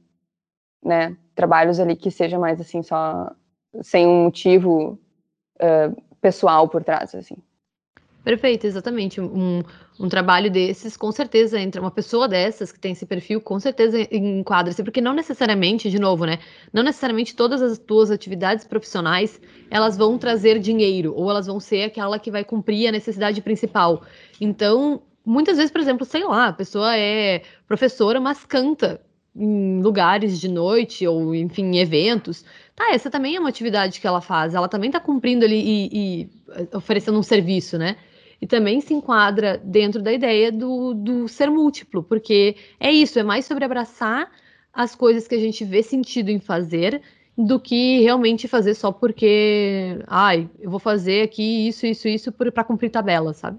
né, 0.84 1.16
trabalhos 1.36 1.80
ali 1.80 1.96
que 1.96 2.10
seja 2.10 2.40
mais 2.40 2.60
assim, 2.60 2.82
só 2.82 3.32
sem 3.82 4.08
um 4.08 4.24
motivo 4.26 5.00
uh, 5.58 6.02
pessoal 6.20 6.68
por 6.68 6.84
trás, 6.84 7.14
assim. 7.14 7.38
Perfeito, 8.26 8.66
exatamente. 8.66 9.22
Um, 9.22 9.62
um 10.00 10.10
trabalho 10.10 10.50
desses, 10.50 10.98
com 10.98 11.12
certeza, 11.12 11.60
entra 11.60 11.80
uma 11.80 11.92
pessoa 11.92 12.28
dessas 12.28 12.72
que 12.72 12.80
tem 12.80 12.94
esse 12.94 13.06
perfil, 13.06 13.40
com 13.40 13.60
certeza 13.60 14.00
enquadra-se, 14.12 14.84
porque 14.84 15.00
não 15.00 15.14
necessariamente, 15.14 15.92
de 15.92 16.00
novo, 16.00 16.26
né? 16.26 16.40
Não 16.74 16.82
necessariamente 16.82 17.36
todas 17.36 17.62
as 17.62 17.78
tuas 17.78 18.10
atividades 18.10 18.66
profissionais 18.66 19.40
elas 19.70 19.96
vão 19.96 20.18
trazer 20.18 20.58
dinheiro, 20.58 21.14
ou 21.16 21.30
elas 21.30 21.46
vão 21.46 21.60
ser 21.60 21.84
aquela 21.84 22.18
que 22.18 22.32
vai 22.32 22.44
cumprir 22.44 22.88
a 22.88 22.92
necessidade 22.92 23.40
principal. 23.44 24.02
Então, 24.42 25.04
muitas 25.24 25.58
vezes, 25.58 25.72
por 25.72 25.80
exemplo, 25.80 26.04
sei 26.04 26.24
lá, 26.24 26.48
a 26.48 26.54
pessoa 26.54 26.98
é 26.98 27.44
professora, 27.68 28.20
mas 28.20 28.44
canta 28.44 29.00
em 29.36 29.84
lugares 29.84 30.40
de 30.40 30.48
noite, 30.48 31.06
ou 31.06 31.36
enfim, 31.36 31.66
em 31.66 31.78
eventos. 31.78 32.44
Tá, 32.76 32.92
essa 32.92 33.12
também 33.12 33.36
é 33.36 33.40
uma 33.40 33.50
atividade 33.50 34.02
que 34.02 34.08
ela 34.08 34.20
faz, 34.20 34.56
ela 34.56 34.68
também 34.68 34.90
está 34.90 35.00
cumprindo 35.00 35.46
ali 35.46 35.62
e, 35.62 35.90
e 35.94 36.30
oferecendo 36.76 37.20
um 37.20 37.24
serviço, 37.24 37.78
né? 37.78 37.96
E 38.46 38.48
também 38.48 38.80
se 38.80 38.94
enquadra 38.94 39.60
dentro 39.64 40.04
da 40.04 40.14
ideia 40.14 40.52
do, 40.52 40.94
do 40.94 41.28
ser 41.28 41.50
múltiplo, 41.50 42.04
porque 42.04 42.56
é 42.80 42.92
isso, 42.92 43.18
é 43.18 43.24
mais 43.24 43.44
sobre 43.44 43.66
abraçar 43.66 44.30
as 44.72 44.94
coisas 44.94 45.28
que 45.28 45.34
a 45.34 45.40
gente 45.40 45.66
vê 45.66 45.82
sentido 45.82 46.30
em 46.30 46.40
fazer 46.40 47.02
do 47.36 47.60
que 47.60 48.02
realmente 48.02 48.48
fazer 48.48 48.76
só 48.76 48.92
porque, 48.92 49.98
ai, 50.06 50.48
eu 50.60 50.70
vou 50.70 50.80
fazer 50.80 51.24
aqui 51.24 51.68
isso, 51.68 51.88
isso, 51.88 52.08
isso 52.08 52.32
para 52.32 52.64
cumprir 52.64 52.92
tabela, 52.92 53.34
sabe? 53.34 53.58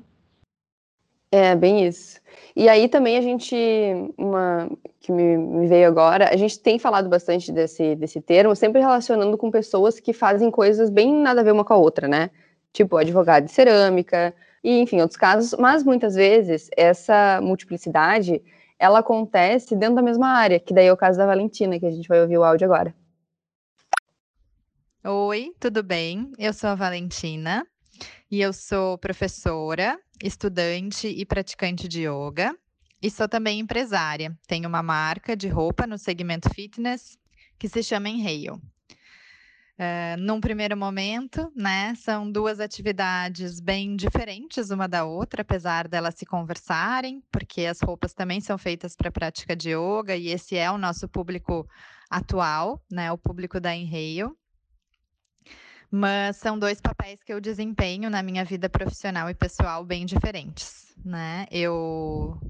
É, 1.33 1.57
bem 1.57 1.85
isso. 1.85 2.21
E 2.55 2.69
aí 2.69 2.89
também 2.89 3.19
a 3.19 3.21
gente, 3.21 3.57
uma 4.17 4.71
que 5.01 5.11
me, 5.11 5.37
me, 5.37 5.67
veio 5.67 5.89
agora, 5.89 6.31
a 6.33 6.37
gente 6.37 6.61
tem 6.61 6.79
falado 6.79 7.09
bastante 7.09 7.51
desse, 7.51 7.97
desse 7.97 8.21
termo, 8.21 8.55
sempre 8.55 8.81
relacionando 8.81 9.37
com 9.37 9.51
pessoas 9.51 9.99
que 9.99 10.13
fazem 10.13 10.49
coisas 10.49 10.91
bem 10.91 11.13
nada 11.13 11.41
a 11.41 11.45
ver 11.45 11.51
uma 11.51 11.65
com 11.65 11.75
a 11.75 11.77
outra, 11.77 12.07
né? 12.07 12.31
Tipo, 12.73 12.97
advogado 12.99 13.47
de 13.47 13.51
cerâmica, 13.51 14.33
e 14.67 14.81
enfim, 14.81 15.01
outros 15.01 15.17
casos, 15.17 15.57
mas 15.61 15.85
muitas 15.85 16.17
vezes 16.17 16.69
essa 16.77 17.41
multiplicidade 17.41 18.43
ela 18.81 18.99
acontece 18.99 19.77
dentro 19.77 19.95
da 19.95 20.03
mesma 20.03 20.27
área, 20.27 20.59
que 20.59 20.75
daí 20.75 20.87
é 20.87 20.93
o 20.93 20.97
caso 20.97 21.17
da 21.17 21.25
Valentina, 21.25 21.79
que 21.79 21.87
a 21.87 21.91
gente 21.93 22.09
vai 22.09 22.21
ouvir 22.21 22.37
o 22.37 22.43
áudio 22.43 22.65
agora. 22.65 22.93
Oi, 25.05 25.53
tudo 25.61 25.85
bem? 25.85 26.33
Eu 26.37 26.53
sou 26.53 26.71
a 26.71 26.75
Valentina 26.75 27.65
e 28.29 28.41
eu 28.41 28.53
sou 28.53 28.99
professora, 28.99 30.01
estudante 30.21 31.07
e 31.07 31.25
praticante 31.25 31.87
de 31.87 32.01
yoga. 32.09 32.53
E 33.01 33.09
sou 33.09 33.29
também 33.29 33.61
empresária. 33.61 34.37
Tenho 34.49 34.69
uma 34.69 34.83
marca 34.83 35.37
de 35.37 35.47
roupa 35.47 35.87
no 35.87 35.97
segmento 35.97 36.53
fitness 36.53 37.17
que 37.57 37.69
se 37.69 37.85
chama 37.85 38.09
Enreio. 38.09 38.61
Uh, 39.79 40.17
num 40.19 40.41
primeiro 40.41 40.75
momento, 40.75 41.53
né, 41.55 41.95
são 41.97 42.31
duas 42.31 42.61
atividades 42.61 43.61
bem 43.61 43.95
diferentes 43.95 44.71
uma 44.71 44.89
da 44.89 45.05
outra, 45.05 45.43
apesar 45.43 45.87
delas 45.87 46.15
se 46.15 46.25
conversarem, 46.25 47.23
porque 47.31 47.67
as 47.67 47.81
roupas 47.83 48.15
também 48.15 48.41
são 48.41 48.57
feitas 48.57 48.97
para 48.97 49.11
prática 49.11 49.55
de 49.55 49.73
yoga 49.73 50.17
e 50.17 50.29
esse 50.29 50.57
é 50.57 50.71
o 50.71 50.79
nosso 50.79 51.07
público 51.07 51.69
atual, 52.09 52.83
né, 52.91 53.13
o 53.13 53.19
público 53.19 53.61
da 53.61 53.75
Enreio. 53.75 54.35
Mas 55.91 56.39
são 56.39 56.59
dois 56.59 56.81
papéis 56.81 57.23
que 57.23 57.33
eu 57.33 57.41
desempenho 57.41 58.09
na 58.09 58.23
minha 58.23 58.47
vida 58.47 58.71
profissional 58.71 59.29
e 59.29 59.35
pessoal 59.35 59.85
bem 59.85 60.07
diferentes, 60.07 60.95
né? 61.05 61.47
Eu, 61.51 62.41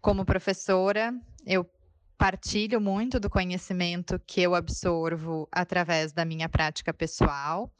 como 0.00 0.24
professora, 0.24 1.14
eu 1.46 1.64
partilho 2.20 2.78
muito 2.82 3.18
do 3.18 3.30
conhecimento 3.30 4.20
que 4.26 4.42
eu 4.42 4.54
absorvo 4.54 5.48
através 5.50 6.12
da 6.12 6.22
minha 6.22 6.50
prática 6.50 6.92
pessoal. 6.92 7.72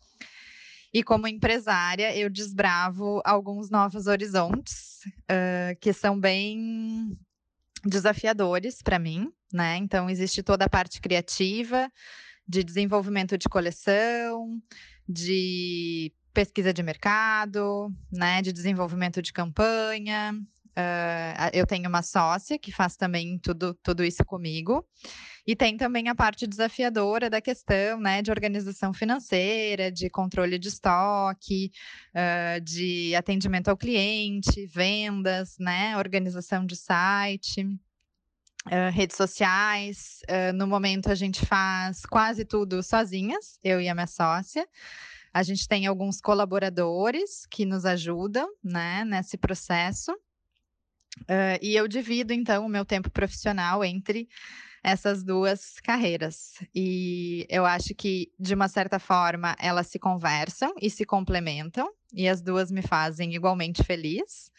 E 0.95 1.03
como 1.03 1.29
empresária, 1.29 2.17
eu 2.17 2.31
desbravo 2.31 3.21
alguns 3.23 3.69
novos 3.69 4.07
horizontes 4.07 5.01
uh, 5.31 5.79
que 5.79 5.93
são 5.93 6.19
bem 6.19 7.15
desafiadores 7.85 8.81
para 8.81 8.99
mim, 8.99 9.31
né? 9.53 9.77
Então, 9.77 10.09
existe 10.09 10.43
toda 10.43 10.65
a 10.65 10.71
parte 10.71 11.03
criativa, 11.03 11.93
de 12.49 12.65
desenvolvimento 12.65 13.37
de 13.37 13.47
coleção, 13.47 14.59
de 15.07 16.15
pesquisa 16.33 16.73
de 16.73 16.83
mercado, 16.83 17.93
né, 18.11 18.41
de 18.41 18.53
desenvolvimento 18.53 19.21
de 19.21 19.35
campanha. 19.35 20.35
Uh, 20.71 21.51
eu 21.53 21.67
tenho 21.67 21.89
uma 21.89 22.03
sócia 22.03 22.59
que 22.59 22.71
faz 22.71 22.97
também 22.97 23.39
tudo, 23.39 23.75
tudo 23.83 24.05
isso 24.05 24.25
comigo. 24.25 24.87
E 25.47 25.57
tem 25.57 25.77
também 25.77 26.09
a 26.09 26.15
parte 26.15 26.47
desafiadora 26.47 27.29
da 27.29 27.41
questão 27.41 27.99
né, 27.99 28.23
de 28.23 28.31
organização 28.31 28.93
financeira, 28.93 29.91
de 29.91 30.09
controle 30.09 30.59
de 30.59 30.69
estoque, 30.69 31.73
uh, 32.15 32.61
de 32.61 33.15
atendimento 33.17 33.69
ao 33.69 33.77
cliente, 33.77 34.67
vendas, 34.67 35.57
né, 35.59 35.97
organização 35.97 36.65
de 36.65 36.77
site. 36.77 37.65
Uh, 38.67 38.93
redes 38.93 39.17
sociais. 39.17 40.21
No 40.55 40.67
momento, 40.67 41.11
a 41.11 41.15
gente 41.15 41.47
faz 41.47 42.05
quase 42.05 42.45
tudo 42.45 42.83
sozinhas, 42.83 43.59
eu 43.65 43.81
e 43.81 43.89
a 43.89 43.95
minha 43.95 44.07
sócia. 44.07 44.69
A 45.33 45.43
gente 45.43 45.67
tem 45.67 45.87
alguns 45.87 46.21
colaboradores 46.21 47.47
que 47.47 47.65
nos 47.65 47.87
ajudam 47.87 48.49
né, 48.63 49.05
nesse 49.05 49.39
processo. 49.39 50.15
Uh, 51.23 51.59
e 51.61 51.75
eu 51.77 51.87
divido, 51.89 52.33
então, 52.33 52.65
o 52.65 52.69
meu 52.69 52.85
tempo 52.85 53.11
profissional 53.11 53.85
entre 53.85 54.29
essas 54.83 55.23
duas 55.23 55.79
carreiras. 55.81 56.55
E 56.75 57.47
eu 57.49 57.67
acho 57.67 57.95
que, 57.95 58.33
de 58.39 58.55
uma 58.55 58.69
certa 58.69 58.99
forma, 58.99 59.55
elas 59.59 59.89
se 59.89 59.99
conversam 59.99 60.75
e 60.81 60.89
se 60.89 61.05
complementam, 61.05 61.91
e 62.13 62.29
as 62.29 62.41
duas 62.41 62.71
me 62.71 62.83
fazem 62.83 63.35
igualmente 63.35 63.83
feliz 63.85 64.51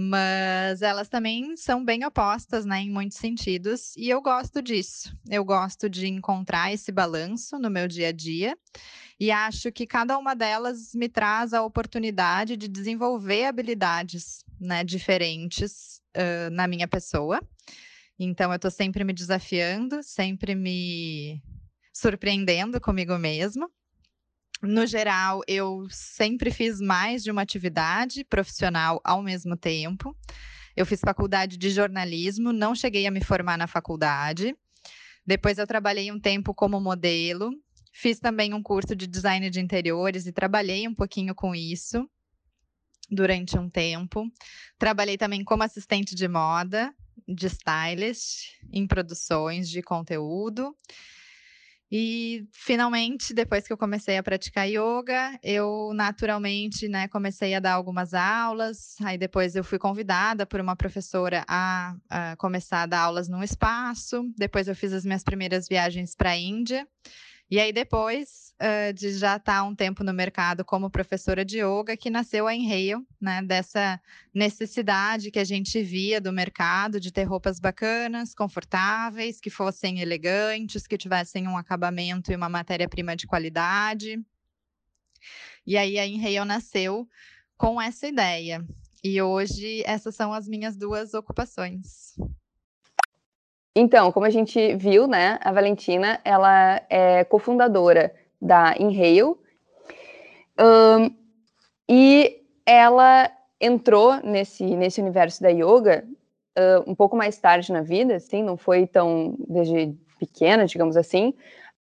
mas 0.00 0.80
elas 0.80 1.08
também 1.08 1.56
são 1.56 1.84
bem 1.84 2.04
opostas, 2.04 2.64
né, 2.64 2.82
em 2.82 2.90
muitos 2.90 3.18
sentidos, 3.18 3.96
e 3.96 4.08
eu 4.08 4.22
gosto 4.22 4.62
disso. 4.62 5.12
Eu 5.28 5.44
gosto 5.44 5.90
de 5.90 6.06
encontrar 6.06 6.72
esse 6.72 6.92
balanço 6.92 7.58
no 7.58 7.68
meu 7.68 7.88
dia 7.88 8.08
a 8.08 8.12
dia, 8.12 8.56
e 9.18 9.32
acho 9.32 9.72
que 9.72 9.86
cada 9.88 10.16
uma 10.16 10.34
delas 10.34 10.94
me 10.94 11.08
traz 11.08 11.52
a 11.52 11.64
oportunidade 11.64 12.56
de 12.56 12.68
desenvolver 12.68 13.46
habilidades, 13.46 14.44
né, 14.60 14.84
diferentes 14.84 16.00
uh, 16.16 16.50
na 16.50 16.66
minha 16.66 16.88
pessoa. 16.88 17.40
Então, 18.18 18.50
eu 18.50 18.56
estou 18.56 18.70
sempre 18.70 19.04
me 19.04 19.12
desafiando, 19.12 20.02
sempre 20.02 20.54
me 20.54 21.42
surpreendendo 21.92 22.80
comigo 22.80 23.16
mesma 23.18 23.70
no 24.62 24.86
geral, 24.86 25.40
eu 25.46 25.86
sempre 25.88 26.50
fiz 26.50 26.80
mais 26.80 27.22
de 27.22 27.30
uma 27.30 27.42
atividade 27.42 28.24
profissional 28.24 29.00
ao 29.04 29.22
mesmo 29.22 29.56
tempo. 29.56 30.16
Eu 30.76 30.84
fiz 30.84 31.00
faculdade 31.00 31.56
de 31.56 31.70
jornalismo, 31.70 32.52
não 32.52 32.74
cheguei 32.74 33.06
a 33.06 33.10
me 33.10 33.22
formar 33.22 33.56
na 33.56 33.66
faculdade. 33.66 34.54
Depois 35.24 35.58
eu 35.58 35.66
trabalhei 35.66 36.10
um 36.10 36.18
tempo 36.18 36.54
como 36.54 36.80
modelo, 36.80 37.50
fiz 37.92 38.18
também 38.18 38.52
um 38.52 38.62
curso 38.62 38.96
de 38.96 39.06
design 39.06 39.48
de 39.50 39.60
interiores 39.60 40.26
e 40.26 40.32
trabalhei 40.32 40.88
um 40.88 40.94
pouquinho 40.94 41.34
com 41.34 41.54
isso 41.54 42.08
durante 43.10 43.58
um 43.58 43.68
tempo. 43.68 44.30
Trabalhei 44.78 45.16
também 45.16 45.44
como 45.44 45.62
assistente 45.62 46.14
de 46.14 46.28
moda, 46.28 46.94
de 47.26 47.46
stylist, 47.46 48.52
em 48.72 48.86
produções 48.86 49.68
de 49.68 49.82
conteúdo. 49.82 50.74
E 51.90 52.46
finalmente, 52.52 53.32
depois 53.32 53.66
que 53.66 53.72
eu 53.72 53.78
comecei 53.78 54.18
a 54.18 54.22
praticar 54.22 54.68
yoga, 54.68 55.38
eu 55.42 55.90
naturalmente, 55.94 56.86
né, 56.86 57.08
comecei 57.08 57.54
a 57.54 57.60
dar 57.60 57.72
algumas 57.72 58.12
aulas. 58.12 58.94
Aí 59.02 59.16
depois 59.16 59.56
eu 59.56 59.64
fui 59.64 59.78
convidada 59.78 60.44
por 60.44 60.60
uma 60.60 60.76
professora 60.76 61.44
a, 61.48 61.96
a 62.10 62.36
começar 62.36 62.82
a 62.82 62.86
dar 62.86 63.00
aulas 63.00 63.26
num 63.26 63.42
espaço. 63.42 64.30
Depois 64.36 64.68
eu 64.68 64.76
fiz 64.76 64.92
as 64.92 65.04
minhas 65.04 65.24
primeiras 65.24 65.66
viagens 65.66 66.14
para 66.14 66.30
a 66.30 66.36
Índia. 66.36 66.86
E 67.50 67.58
aí, 67.58 67.72
depois 67.72 68.52
uh, 68.60 68.92
de 68.92 69.12
já 69.12 69.36
estar 69.36 69.60
tá 69.60 69.64
um 69.64 69.74
tempo 69.74 70.04
no 70.04 70.12
mercado 70.12 70.64
como 70.64 70.90
professora 70.90 71.44
de 71.44 71.60
yoga, 71.60 71.96
que 71.96 72.10
nasceu 72.10 72.46
a 72.46 72.54
Enreio, 72.54 73.06
né? 73.20 73.42
Dessa 73.42 74.00
necessidade 74.34 75.30
que 75.30 75.38
a 75.38 75.44
gente 75.44 75.82
via 75.82 76.20
do 76.20 76.32
mercado 76.32 77.00
de 77.00 77.10
ter 77.10 77.24
roupas 77.24 77.58
bacanas, 77.58 78.34
confortáveis, 78.34 79.40
que 79.40 79.48
fossem 79.48 80.00
elegantes, 80.00 80.86
que 80.86 80.98
tivessem 80.98 81.48
um 81.48 81.56
acabamento 81.56 82.30
e 82.30 82.36
uma 82.36 82.48
matéria-prima 82.48 83.16
de 83.16 83.26
qualidade. 83.26 84.22
E 85.66 85.76
aí 85.76 85.98
a 85.98 86.06
Enreio 86.06 86.44
nasceu 86.44 87.08
com 87.56 87.80
essa 87.80 88.06
ideia. 88.06 88.64
E 89.02 89.22
hoje 89.22 89.82
essas 89.86 90.14
são 90.14 90.32
as 90.32 90.48
minhas 90.48 90.76
duas 90.76 91.14
ocupações. 91.14 92.14
Então, 93.74 94.10
como 94.10 94.26
a 94.26 94.30
gente 94.30 94.74
viu, 94.74 95.06
né, 95.06 95.38
a 95.42 95.52
Valentina, 95.52 96.20
ela 96.24 96.82
é 96.88 97.24
cofundadora 97.24 98.12
da 98.40 98.74
Inhale, 98.78 99.36
um, 100.60 101.10
e 101.88 102.42
ela 102.66 103.30
entrou 103.60 104.16
nesse, 104.22 104.64
nesse 104.64 105.00
universo 105.00 105.42
da 105.42 105.48
yoga 105.48 106.04
uh, 106.58 106.90
um 106.90 106.94
pouco 106.94 107.16
mais 107.16 107.38
tarde 107.38 107.72
na 107.72 107.82
vida, 107.82 108.16
assim, 108.16 108.42
não 108.42 108.56
foi 108.56 108.86
tão 108.86 109.36
desde 109.48 109.94
pequena, 110.18 110.66
digamos 110.66 110.96
assim, 110.96 111.32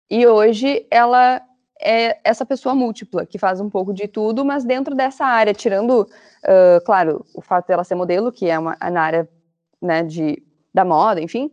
e 0.10 0.26
hoje 0.26 0.86
ela 0.90 1.42
é 1.80 2.20
essa 2.24 2.46
pessoa 2.46 2.74
múltipla, 2.74 3.26
que 3.26 3.38
faz 3.38 3.60
um 3.60 3.70
pouco 3.70 3.94
de 3.94 4.08
tudo, 4.08 4.44
mas 4.46 4.64
dentro 4.64 4.96
dessa 4.96 5.26
área, 5.26 5.54
tirando, 5.54 6.02
uh, 6.02 6.84
claro, 6.86 7.26
o 7.36 7.42
fato 7.42 7.68
dela 7.68 7.84
ser 7.84 7.96
modelo, 7.96 8.32
que 8.32 8.50
é 8.50 8.58
uma, 8.58 8.76
na 8.92 9.02
área 9.02 9.30
né, 9.82 10.04
de, 10.04 10.42
da 10.74 10.84
moda, 10.84 11.22
enfim, 11.22 11.52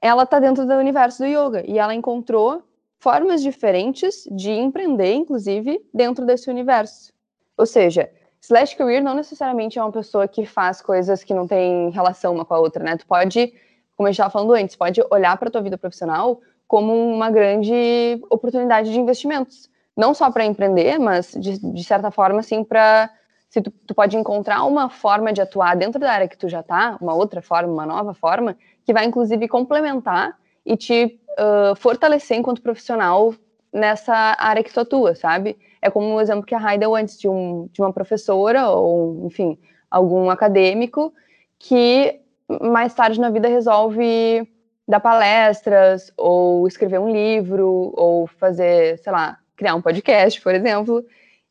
ela 0.00 0.24
está 0.24 0.38
dentro 0.38 0.66
do 0.66 0.74
universo 0.74 1.22
do 1.22 1.26
yoga 1.26 1.64
e 1.66 1.78
ela 1.78 1.94
encontrou 1.94 2.62
formas 2.98 3.42
diferentes 3.42 4.26
de 4.30 4.50
empreender, 4.50 5.14
inclusive, 5.14 5.80
dentro 5.92 6.24
desse 6.24 6.50
universo. 6.50 7.12
Ou 7.56 7.66
seja, 7.66 8.10
slash 8.40 8.76
career 8.76 9.02
não 9.02 9.14
necessariamente 9.14 9.78
é 9.78 9.82
uma 9.82 9.92
pessoa 9.92 10.28
que 10.28 10.46
faz 10.46 10.80
coisas 10.80 11.24
que 11.24 11.34
não 11.34 11.46
têm 11.46 11.90
relação 11.90 12.34
uma 12.34 12.44
com 12.44 12.54
a 12.54 12.58
outra, 12.58 12.82
né? 12.82 12.96
Tu 12.96 13.06
pode, 13.06 13.52
como 13.96 14.08
gente 14.08 14.14
estava 14.14 14.30
falando 14.30 14.52
antes, 14.52 14.76
pode 14.76 15.02
olhar 15.10 15.36
para 15.36 15.48
a 15.48 15.50
tua 15.50 15.62
vida 15.62 15.78
profissional 15.78 16.40
como 16.66 16.92
uma 16.92 17.30
grande 17.30 18.20
oportunidade 18.28 18.92
de 18.92 18.98
investimentos. 18.98 19.70
Não 19.96 20.12
só 20.12 20.30
para 20.30 20.44
empreender, 20.44 20.98
mas 20.98 21.32
de, 21.32 21.58
de 21.58 21.84
certa 21.84 22.10
forma, 22.10 22.40
assim, 22.40 22.62
para 22.62 23.10
se 23.48 23.62
tu, 23.62 23.70
tu, 23.70 23.94
pode 23.94 24.16
encontrar 24.16 24.64
uma 24.64 24.90
forma 24.90 25.32
de 25.32 25.40
atuar 25.40 25.76
dentro 25.76 26.00
da 26.00 26.12
área 26.12 26.28
que 26.28 26.36
tu 26.36 26.48
já 26.48 26.60
está, 26.60 26.98
uma 27.00 27.14
outra 27.14 27.40
forma, 27.40 27.72
uma 27.72 27.86
nova 27.86 28.12
forma, 28.12 28.56
que 28.86 28.92
vai 28.92 29.04
inclusive 29.04 29.48
complementar 29.48 30.38
e 30.64 30.76
te 30.76 31.20
uh, 31.32 31.74
fortalecer 31.76 32.38
enquanto 32.38 32.62
profissional 32.62 33.34
nessa 33.72 34.36
área 34.38 34.62
que 34.62 34.72
tu 34.72 34.80
atua, 34.80 35.14
sabe? 35.16 35.58
É 35.82 35.90
como 35.90 36.06
o 36.06 36.14
um 36.14 36.20
exemplo 36.20 36.46
que 36.46 36.54
a 36.54 36.58
Rai 36.58 36.78
deu 36.78 36.94
antes 36.94 37.18
de, 37.18 37.28
um, 37.28 37.68
de 37.72 37.82
uma 37.82 37.92
professora 37.92 38.70
ou, 38.70 39.26
enfim, 39.26 39.58
algum 39.90 40.30
acadêmico 40.30 41.12
que 41.58 42.20
mais 42.62 42.94
tarde 42.94 43.20
na 43.20 43.28
vida 43.28 43.48
resolve 43.48 44.48
dar 44.86 45.00
palestras 45.00 46.12
ou 46.16 46.66
escrever 46.68 47.00
um 47.00 47.10
livro 47.10 47.92
ou 47.96 48.28
fazer, 48.28 48.98
sei 48.98 49.12
lá, 49.12 49.38
criar 49.56 49.74
um 49.74 49.82
podcast, 49.82 50.40
por 50.40 50.54
exemplo. 50.54 51.04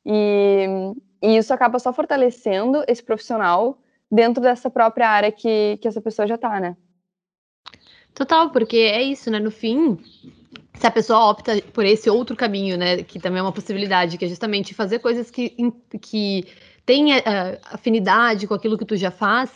E, 0.06 0.66
e 1.22 1.36
isso 1.36 1.54
acaba 1.54 1.80
só 1.80 1.92
fortalecendo 1.92 2.84
esse 2.88 3.04
profissional 3.04 3.78
dentro 4.10 4.42
dessa 4.42 4.70
própria 4.70 5.10
área 5.10 5.32
que, 5.32 5.78
que 5.82 5.88
essa 5.88 6.00
pessoa 6.00 6.26
já 6.26 6.36
está, 6.36 6.60
né? 6.60 6.78
Total, 8.16 8.50
porque 8.50 8.78
é 8.78 9.04
isso, 9.04 9.30
né? 9.30 9.40
No 9.40 9.52
fim, 9.52 10.00
se 10.80 10.88
a 10.88 10.92
pessoa 10.92 11.30
opta 11.30 11.62
por 11.74 11.86
esse 11.86 12.10
outro 12.10 12.36
caminho, 12.36 12.78
né? 12.78 13.04
Que 13.04 13.20
também 13.20 13.40
é 13.40 13.42
uma 13.42 13.52
possibilidade, 13.52 14.18
que 14.18 14.24
é 14.24 14.28
justamente 14.30 14.74
fazer 14.74 15.00
coisas 15.00 15.30
que, 15.30 15.54
que 16.02 16.46
têm 16.86 17.14
uh, 17.14 17.22
afinidade 17.66 18.48
com 18.48 18.54
aquilo 18.54 18.78
que 18.78 18.86
tu 18.86 18.96
já 18.96 19.12
faz, 19.12 19.52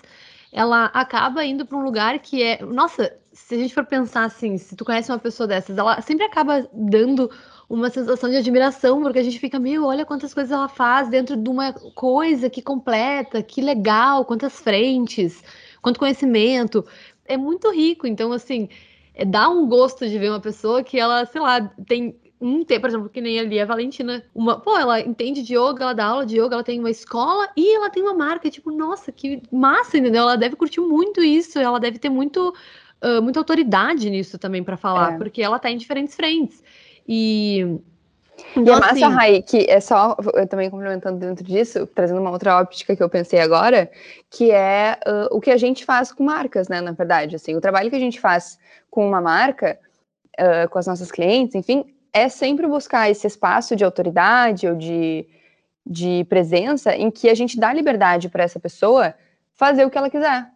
ela 0.52 0.86
acaba 0.88 1.46
indo 1.46 1.66
para 1.66 1.78
um 1.78 1.84
lugar 1.84 2.20
que 2.20 2.44
é. 2.44 2.62
Nossa, 2.62 3.16
se 3.32 3.56
a 3.56 3.58
gente 3.58 3.74
for 3.74 3.86
pensar 3.86 4.26
assim, 4.26 4.58
se 4.58 4.76
tu 4.76 4.84
conhece 4.84 5.10
uma 5.10 5.20
pessoa 5.20 5.48
dessas, 5.48 5.78
ela 5.78 6.02
sempre 6.02 6.26
acaba 6.26 6.68
dando 6.74 7.32
uma 7.70 7.90
sensação 7.90 8.30
de 8.30 8.36
admiração, 8.36 9.02
porque 9.02 9.20
a 9.20 9.24
gente 9.24 9.40
fica, 9.40 9.58
meu, 9.58 9.86
olha 9.86 10.06
quantas 10.06 10.34
coisas 10.34 10.52
ela 10.52 10.68
faz 10.68 11.08
dentro 11.08 11.38
de 11.38 11.50
uma 11.50 11.72
coisa 11.72 12.50
que 12.50 12.62
completa, 12.62 13.42
que 13.42 13.62
legal, 13.62 14.26
quantas 14.26 14.60
frentes, 14.60 15.42
quanto 15.82 16.00
conhecimento 16.00 16.84
é 17.30 17.38
muito 17.38 17.72
rico. 17.72 18.06
Então, 18.06 18.34
assim, 18.34 18.68
é, 19.14 19.24
dá 19.24 19.48
um 19.48 19.68
gosto 19.68 20.08
de 20.08 20.20
ver 20.20 20.30
uma 20.30 20.42
pessoa 20.42 20.84
que 20.84 21.00
ela, 21.00 21.26
sei 21.26 21.40
lá, 21.40 21.62
tem 21.88 22.20
um 22.42 22.64
tempo, 22.64 22.82
por 22.82 22.90
exemplo, 22.90 23.10
que 23.10 23.22
nem 23.22 23.40
ali 23.40 23.60
a 23.60 23.66
Valentina, 23.66 24.24
uma, 24.34 24.60
pô, 24.60 24.78
ela 24.78 25.00
entende 25.02 25.44
de 25.44 25.56
yoga, 25.56 25.84
ela 25.84 25.94
dá 25.94 26.06
aula 26.06 26.26
de 26.26 26.38
yoga, 26.40 26.56
ela 26.56 26.64
tem 26.64 26.80
uma 26.80 26.90
escola 26.90 27.50
e 27.56 27.76
ela 27.76 27.90
tem 27.90 28.02
uma 28.02 28.14
marca, 28.14 28.50
tipo, 28.50 28.72
nossa, 28.72 29.12
que 29.12 29.42
massa, 29.52 29.98
entendeu? 29.98 30.22
Ela 30.22 30.38
deve 30.38 30.56
curtir 30.56 30.80
muito 30.80 31.22
isso, 31.22 31.60
ela 31.60 31.80
deve 31.80 32.00
ter 32.00 32.10
muito 32.10 32.54
uh, 33.04 33.22
muita 33.22 33.40
autoridade 33.40 34.10
nisso 34.10 34.38
também 34.40 34.64
para 34.64 34.78
falar, 34.78 35.14
é. 35.14 35.18
porque 35.18 35.42
ela 35.42 35.58
está 35.58 35.70
em 35.70 35.78
diferentes 35.78 36.16
frentes. 36.16 36.64
E 37.08 37.80
então, 38.56 38.76
e 38.76 38.78
é 38.78 38.80
massa, 38.80 38.92
assim, 38.94 39.04
Rai, 39.04 39.42
que 39.42 39.66
é 39.70 39.80
só, 39.80 40.16
eu 40.34 40.48
também 40.48 40.70
complementando 40.70 41.20
dentro 41.20 41.44
disso, 41.44 41.88
trazendo 41.88 42.20
uma 42.20 42.32
outra 42.32 42.60
óptica 42.60 42.96
que 42.96 43.04
eu 43.04 43.10
pensei 43.10 43.40
agora, 43.40 43.90
que 44.30 44.52
é 44.52 45.00
uh, 45.08 45.36
o 45.36 45.42
que 45.42 45.52
a 45.52 45.58
gente 45.58 45.86
faz 45.86 46.12
com 46.12 46.24
marcas, 46.24 46.68
né, 46.68 46.82
na 46.82 46.92
verdade, 46.92 47.36
assim, 47.36 47.56
o 47.56 47.62
trabalho 47.62 47.90
que 47.90 47.96
a 47.96 48.00
gente 48.00 48.20
faz 48.20 48.60
com 48.90 49.08
uma 49.08 49.22
marca, 49.22 49.80
uh, 50.40 50.70
com 50.70 50.80
as 50.80 50.88
nossas 50.88 51.12
clientes, 51.12 51.56
enfim, 51.56 51.86
é 52.14 52.28
sempre 52.30 52.68
buscar 52.68 53.10
esse 53.10 53.28
espaço 53.28 53.76
de 53.76 53.84
autoridade 53.84 54.68
ou 54.68 54.76
de, 54.76 55.28
de 55.86 56.26
presença 56.30 56.96
em 56.96 57.12
que 57.12 57.30
a 57.30 57.36
gente 57.36 57.60
dá 57.60 57.72
liberdade 57.74 58.30
para 58.30 58.44
essa 58.44 58.60
pessoa 58.60 59.14
fazer 59.54 59.86
o 59.86 59.90
que 59.90 59.98
ela 59.98 60.10
quiser. 60.10 60.48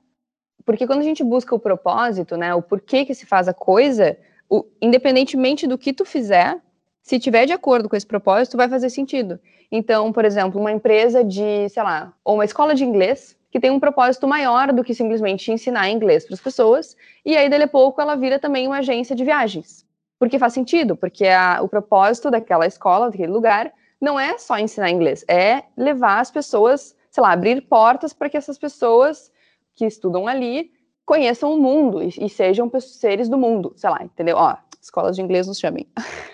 Porque 0.66 0.88
quando 0.88 1.00
a 1.00 1.04
gente 1.04 1.24
busca 1.24 1.54
o 1.54 1.60
propósito, 1.60 2.38
né, 2.38 2.54
o 2.56 2.62
porquê 2.62 3.06
que 3.06 3.14
se 3.14 3.26
faz 3.26 3.48
a 3.48 3.54
coisa, 3.54 4.18
o, 4.50 4.66
independentemente 4.82 5.68
do 5.68 5.78
que 5.78 5.94
tu 5.94 6.06
fizer, 6.06 6.58
se 7.04 7.20
tiver 7.20 7.46
de 7.46 7.52
acordo 7.52 7.90
com 7.90 7.98
esse 7.98 8.08
propósito, 8.08 8.56
vai 8.56 8.70
fazer 8.70 8.90
sentido. 8.90 9.38
Então, 9.70 10.14
por 10.14 10.24
exemplo, 10.24 10.60
uma 10.60 10.72
empresa 10.72 11.22
de, 11.22 11.68
sei 11.68 11.84
lá, 11.84 12.14
ou 12.24 12.36
uma 12.36 12.46
escola 12.46 12.74
de 12.74 12.86
inglês 12.86 13.38
que 13.52 13.60
tem 13.60 13.70
um 13.70 13.80
propósito 13.80 14.28
maior 14.28 14.72
do 14.72 14.84
que 14.84 14.96
simplesmente 14.96 15.52
ensinar 15.52 15.90
inglês 15.90 16.26
para 16.26 16.34
as 16.34 16.42
pessoas, 16.42 16.98
e 17.24 17.38
aí, 17.38 17.50
dali 17.50 17.64
a 17.64 17.68
pouco, 17.68 18.02
ela 18.02 18.16
vira 18.16 18.40
também 18.40 18.66
uma 18.66 18.78
agência 18.78 19.16
de 19.16 19.24
viagens. 19.24 19.86
Porque 20.18 20.40
faz 20.40 20.54
sentido, 20.54 20.96
porque 20.96 21.28
a, 21.28 21.60
o 21.62 21.68
propósito 21.68 22.32
daquela 22.32 22.66
escola, 22.66 23.12
daquele 23.12 23.32
lugar, 23.32 23.72
não 24.02 24.20
é 24.20 24.38
só 24.38 24.58
ensinar 24.58 24.90
inglês, 24.90 25.26
é 25.28 25.64
levar 25.78 26.20
as 26.20 26.32
pessoas, 26.32 26.96
sei 27.12 27.22
lá, 27.22 27.32
abrir 27.32 27.62
portas 27.62 28.14
para 28.14 28.30
que 28.30 28.38
essas 28.38 28.58
pessoas 28.58 29.32
que 29.76 29.86
estudam 29.86 30.26
ali 30.28 30.72
conheçam 31.06 31.54
o 31.54 31.62
mundo 31.62 32.02
e, 32.02 32.08
e 32.08 32.30
sejam 32.30 32.72
seres 32.80 33.28
do 33.28 33.38
mundo, 33.38 33.74
sei 33.76 33.90
lá, 33.90 34.04
entendeu? 34.04 34.38
Ó, 34.38 34.56
escolas 34.82 35.16
de 35.16 35.22
inglês 35.22 35.48
nos 35.48 35.60
chamem. 35.60 35.86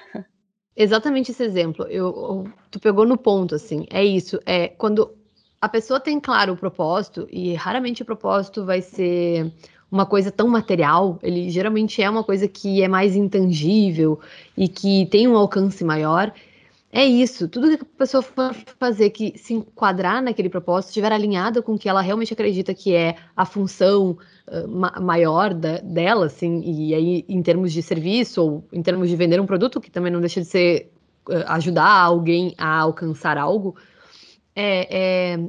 Exatamente 0.82 1.32
esse 1.32 1.44
exemplo. 1.44 1.86
Eu, 1.90 2.48
tu 2.72 2.80
pegou 2.80 3.06
no 3.06 3.18
ponto, 3.18 3.54
assim. 3.54 3.86
É 3.90 4.02
isso. 4.02 4.40
É 4.46 4.70
quando 4.70 5.14
a 5.60 5.68
pessoa 5.68 6.00
tem 6.00 6.22
claro 6.22 6.54
o 6.54 6.58
propósito, 6.58 7.28
e 7.30 7.54
raramente 7.54 8.02
o 8.02 8.06
propósito 8.06 8.64
vai 8.64 8.82
ser 8.82 9.52
uma 9.92 10.06
coisa 10.06 10.32
tão 10.32 10.48
material, 10.48 11.20
ele 11.22 11.50
geralmente 11.50 12.02
é 12.02 12.10
uma 12.10 12.24
coisa 12.24 12.48
que 12.48 12.82
é 12.82 12.88
mais 12.88 13.14
intangível 13.14 14.22
e 14.56 14.70
que 14.70 15.06
tem 15.08 15.28
um 15.28 15.36
alcance 15.36 15.84
maior. 15.84 16.32
É 16.92 17.06
isso, 17.06 17.48
tudo 17.48 17.78
que 17.78 17.84
a 17.84 17.98
pessoa 17.98 18.24
for 18.24 18.54
fazer 18.80 19.12
que 19.12 19.38
se 19.38 19.54
enquadrar 19.54 20.24
naquele 20.24 20.50
propósito, 20.50 20.90
estiver 20.90 21.12
alinhado 21.12 21.62
com 21.62 21.76
o 21.76 21.78
que 21.78 21.88
ela 21.88 22.02
realmente 22.02 22.34
acredita 22.34 22.74
que 22.74 22.96
é 22.96 23.16
a 23.38 23.46
função 23.46 24.18
uh, 24.48 24.68
ma 24.68 25.00
maior 25.00 25.54
da, 25.54 25.78
dela, 25.78 26.26
assim, 26.26 26.62
e 26.62 26.96
aí 26.96 27.26
em 27.30 27.44
termos 27.44 27.72
de 27.72 27.84
serviço 27.84 28.42
ou 28.42 28.68
em 28.74 28.82
termos 28.82 29.08
de 29.08 29.16
vender 29.16 29.40
um 29.40 29.46
produto, 29.46 29.80
que 29.80 29.92
também 29.92 30.12
não 30.12 30.20
deixa 30.20 30.42
de 30.42 30.48
ser 30.48 30.92
uh, 31.30 31.46
ajudar 31.50 31.92
alguém 31.92 32.56
a 32.58 32.80
alcançar 32.80 33.38
algo, 33.38 33.76
é, 34.56 35.34
é, 35.36 35.40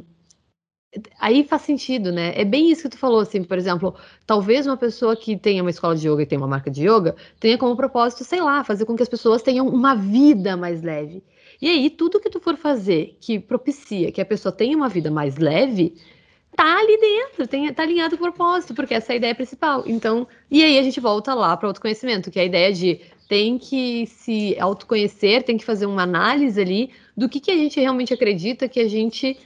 aí 1.18 1.45
faz 1.45 1.62
sentido, 1.62 2.11
né? 2.11 2.32
É 2.34 2.45
bem 2.45 2.70
isso 2.70 2.82
que 2.82 2.88
tu 2.91 2.99
falou, 2.99 3.20
assim, 3.20 3.45
por 3.45 3.57
exemplo, 3.57 3.95
talvez 4.26 4.66
uma 4.66 4.76
pessoa 4.76 5.14
que 5.16 5.36
tenha 5.36 5.62
uma 5.62 5.70
escola 5.70 5.95
de 5.95 6.09
yoga 6.09 6.22
e 6.22 6.26
tenha 6.26 6.41
uma 6.41 6.49
marca 6.49 6.70
de 6.70 6.88
yoga 6.88 7.14
tenha 7.38 7.57
como 7.57 7.76
propósito, 7.76 8.24
sei 8.24 8.41
lá, 8.41 8.64
fazer 8.64 8.84
com 8.84 8.97
que 8.97 9.03
as 9.03 9.09
pessoas 9.09 9.43
tenham 9.43 9.68
uma 9.68 9.95
vida 9.95 10.57
mais 10.57 10.82
leve. 10.82 11.22
E 11.62 11.68
aí, 11.68 11.91
tudo 11.91 12.18
que 12.18 12.30
tu 12.30 12.41
for 12.41 12.57
fazer 12.57 13.16
que 13.20 13.38
propicia 13.38 14.11
que 14.11 14.20
a 14.20 14.24
pessoa 14.24 14.51
tenha 14.51 14.76
uma 14.76 14.88
vida 14.88 15.11
mais 15.11 15.36
leve, 15.36 15.95
tá 16.57 16.78
ali 16.78 16.99
dentro, 16.99 17.47
tem, 17.47 17.72
tá 17.72 17.82
alinhado 17.82 18.16
com 18.16 18.24
o 18.24 18.32
propósito, 18.32 18.74
porque 18.74 18.95
essa 18.95 19.12
é 19.12 19.14
a 19.14 19.16
ideia 19.16 19.34
principal. 19.34 19.84
Então, 19.86 20.26
e 20.51 20.64
aí 20.64 20.78
a 20.78 20.82
gente 20.82 20.99
volta 21.01 21.34
lá 21.34 21.57
para 21.57 21.68
autoconhecimento, 21.68 22.30
que 22.30 22.38
é 22.38 22.43
a 22.43 22.47
ideia 22.47 22.72
de 22.72 23.01
tem 23.28 23.59
que 23.59 24.07
se 24.07 24.59
autoconhecer, 24.59 25.45
tem 25.45 25.57
que 25.57 25.64
fazer 25.64 25.86
uma 25.86 26.03
análise 26.03 26.61
ali 26.61 26.91
do 27.16 27.28
que, 27.28 27.38
que 27.38 27.51
a 27.51 27.57
gente 27.57 27.78
realmente 27.78 28.12
acredita 28.12 28.68
que 28.68 28.80
a 28.80 28.88
gente 28.88 29.38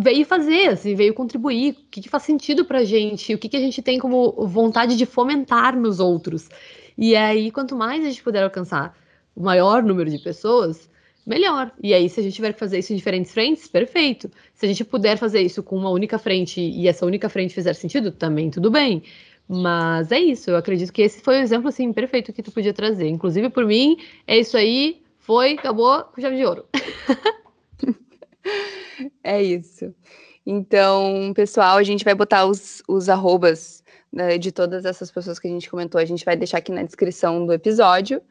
veio 0.00 0.24
fazer, 0.24 0.68
assim, 0.68 0.94
veio 0.94 1.12
contribuir, 1.12 1.72
o 1.72 1.90
que, 1.90 2.02
que 2.02 2.08
faz 2.08 2.22
sentido 2.22 2.64
pra 2.64 2.84
gente, 2.84 3.34
o 3.34 3.38
que, 3.38 3.48
que 3.48 3.56
a 3.56 3.60
gente 3.60 3.82
tem 3.82 3.98
como 3.98 4.30
vontade 4.46 4.96
de 4.96 5.04
fomentar 5.04 5.76
nos 5.76 5.98
outros. 5.98 6.48
E 6.96 7.16
aí, 7.16 7.50
quanto 7.50 7.74
mais 7.74 8.04
a 8.04 8.08
gente 8.08 8.22
puder 8.22 8.44
alcançar 8.44 8.96
o 9.34 9.42
maior 9.42 9.82
número 9.82 10.08
de 10.08 10.18
pessoas, 10.18 10.88
melhor. 11.26 11.72
E 11.82 11.92
aí, 11.92 12.08
se 12.08 12.20
a 12.20 12.22
gente 12.22 12.34
tiver 12.34 12.52
que 12.52 12.60
fazer 12.60 12.78
isso 12.78 12.92
em 12.92 12.96
diferentes 12.96 13.32
frentes, 13.32 13.66
perfeito. 13.66 14.30
Se 14.54 14.66
a 14.66 14.68
gente 14.68 14.84
puder 14.84 15.18
fazer 15.18 15.42
isso 15.42 15.64
com 15.64 15.76
uma 15.76 15.90
única 15.90 16.16
frente 16.16 16.60
e 16.60 16.86
essa 16.86 17.04
única 17.04 17.28
frente 17.28 17.52
fizer 17.52 17.74
sentido, 17.74 18.12
também 18.12 18.50
tudo 18.50 18.70
bem. 18.70 19.02
Mas 19.48 20.12
é 20.12 20.20
isso, 20.20 20.50
eu 20.50 20.56
acredito 20.56 20.92
que 20.92 21.02
esse 21.02 21.20
foi 21.20 21.38
o 21.38 21.42
exemplo, 21.42 21.68
assim, 21.68 21.92
perfeito 21.92 22.32
que 22.32 22.42
tu 22.42 22.52
podia 22.52 22.72
trazer. 22.72 23.08
Inclusive, 23.08 23.50
por 23.50 23.64
mim, 23.64 23.96
é 24.26 24.38
isso 24.38 24.56
aí, 24.56 25.02
foi, 25.18 25.54
acabou, 25.54 26.04
com 26.04 26.20
chave 26.20 26.36
de 26.36 26.44
ouro. 26.44 26.64
É 29.22 29.42
isso. 29.42 29.94
Então, 30.44 31.32
pessoal, 31.34 31.76
a 31.76 31.82
gente 31.82 32.04
vai 32.04 32.14
botar 32.14 32.46
os, 32.46 32.82
os 32.88 33.08
arrobas 33.08 33.82
né, 34.12 34.38
de 34.38 34.50
todas 34.50 34.84
essas 34.84 35.10
pessoas 35.10 35.38
que 35.38 35.46
a 35.46 35.50
gente 35.50 35.68
comentou, 35.68 36.00
a 36.00 36.04
gente 36.04 36.24
vai 36.24 36.36
deixar 36.36 36.58
aqui 36.58 36.72
na 36.72 36.82
descrição 36.82 37.44
do 37.44 37.52
episódio. 37.52 38.22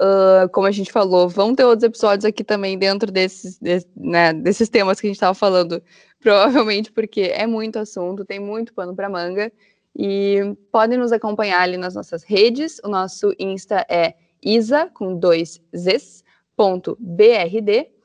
Uh, 0.00 0.48
como 0.52 0.66
a 0.66 0.70
gente 0.70 0.92
falou, 0.92 1.28
vão 1.28 1.54
ter 1.54 1.64
outros 1.64 1.84
episódios 1.84 2.24
aqui 2.24 2.44
também 2.44 2.78
dentro 2.78 3.10
desses, 3.10 3.58
de, 3.58 3.84
né, 3.96 4.32
desses 4.32 4.68
temas 4.68 5.00
que 5.00 5.06
a 5.06 5.08
gente 5.08 5.16
estava 5.16 5.34
falando, 5.34 5.82
provavelmente 6.20 6.90
porque 6.92 7.32
é 7.34 7.46
muito 7.46 7.78
assunto, 7.78 8.24
tem 8.24 8.40
muito 8.40 8.72
pano 8.74 8.94
para 8.94 9.08
manga. 9.08 9.52
E 9.98 10.54
podem 10.70 10.98
nos 10.98 11.10
acompanhar 11.10 11.62
ali 11.62 11.78
nas 11.78 11.94
nossas 11.94 12.22
redes. 12.22 12.78
O 12.84 12.88
nosso 12.88 13.34
Insta 13.38 13.86
é 13.88 14.14
isa 14.42 14.90
com 14.92 15.16
dois 15.18 15.58
z's, 15.74 16.22
ponto 16.54 16.98
brd. 17.00 17.95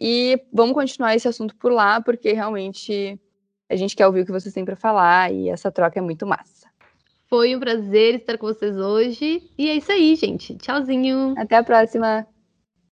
E 0.00 0.40
vamos 0.52 0.74
continuar 0.74 1.14
esse 1.14 1.28
assunto 1.28 1.54
por 1.56 1.70
lá, 1.70 2.00
porque 2.00 2.32
realmente 2.32 3.20
a 3.68 3.76
gente 3.76 3.94
quer 3.94 4.06
ouvir 4.06 4.22
o 4.22 4.26
que 4.26 4.32
vocês 4.32 4.54
têm 4.54 4.64
para 4.64 4.76
falar 4.76 5.32
e 5.32 5.48
essa 5.48 5.70
troca 5.70 5.98
é 5.98 6.02
muito 6.02 6.26
massa. 6.26 6.68
Foi 7.28 7.54
um 7.54 7.60
prazer 7.60 8.16
estar 8.16 8.36
com 8.38 8.46
vocês 8.46 8.76
hoje. 8.76 9.48
E 9.56 9.68
é 9.68 9.76
isso 9.76 9.92
aí, 9.92 10.16
gente. 10.16 10.56
Tchauzinho. 10.56 11.34
Até 11.36 11.56
a 11.56 11.62
próxima. 11.62 12.26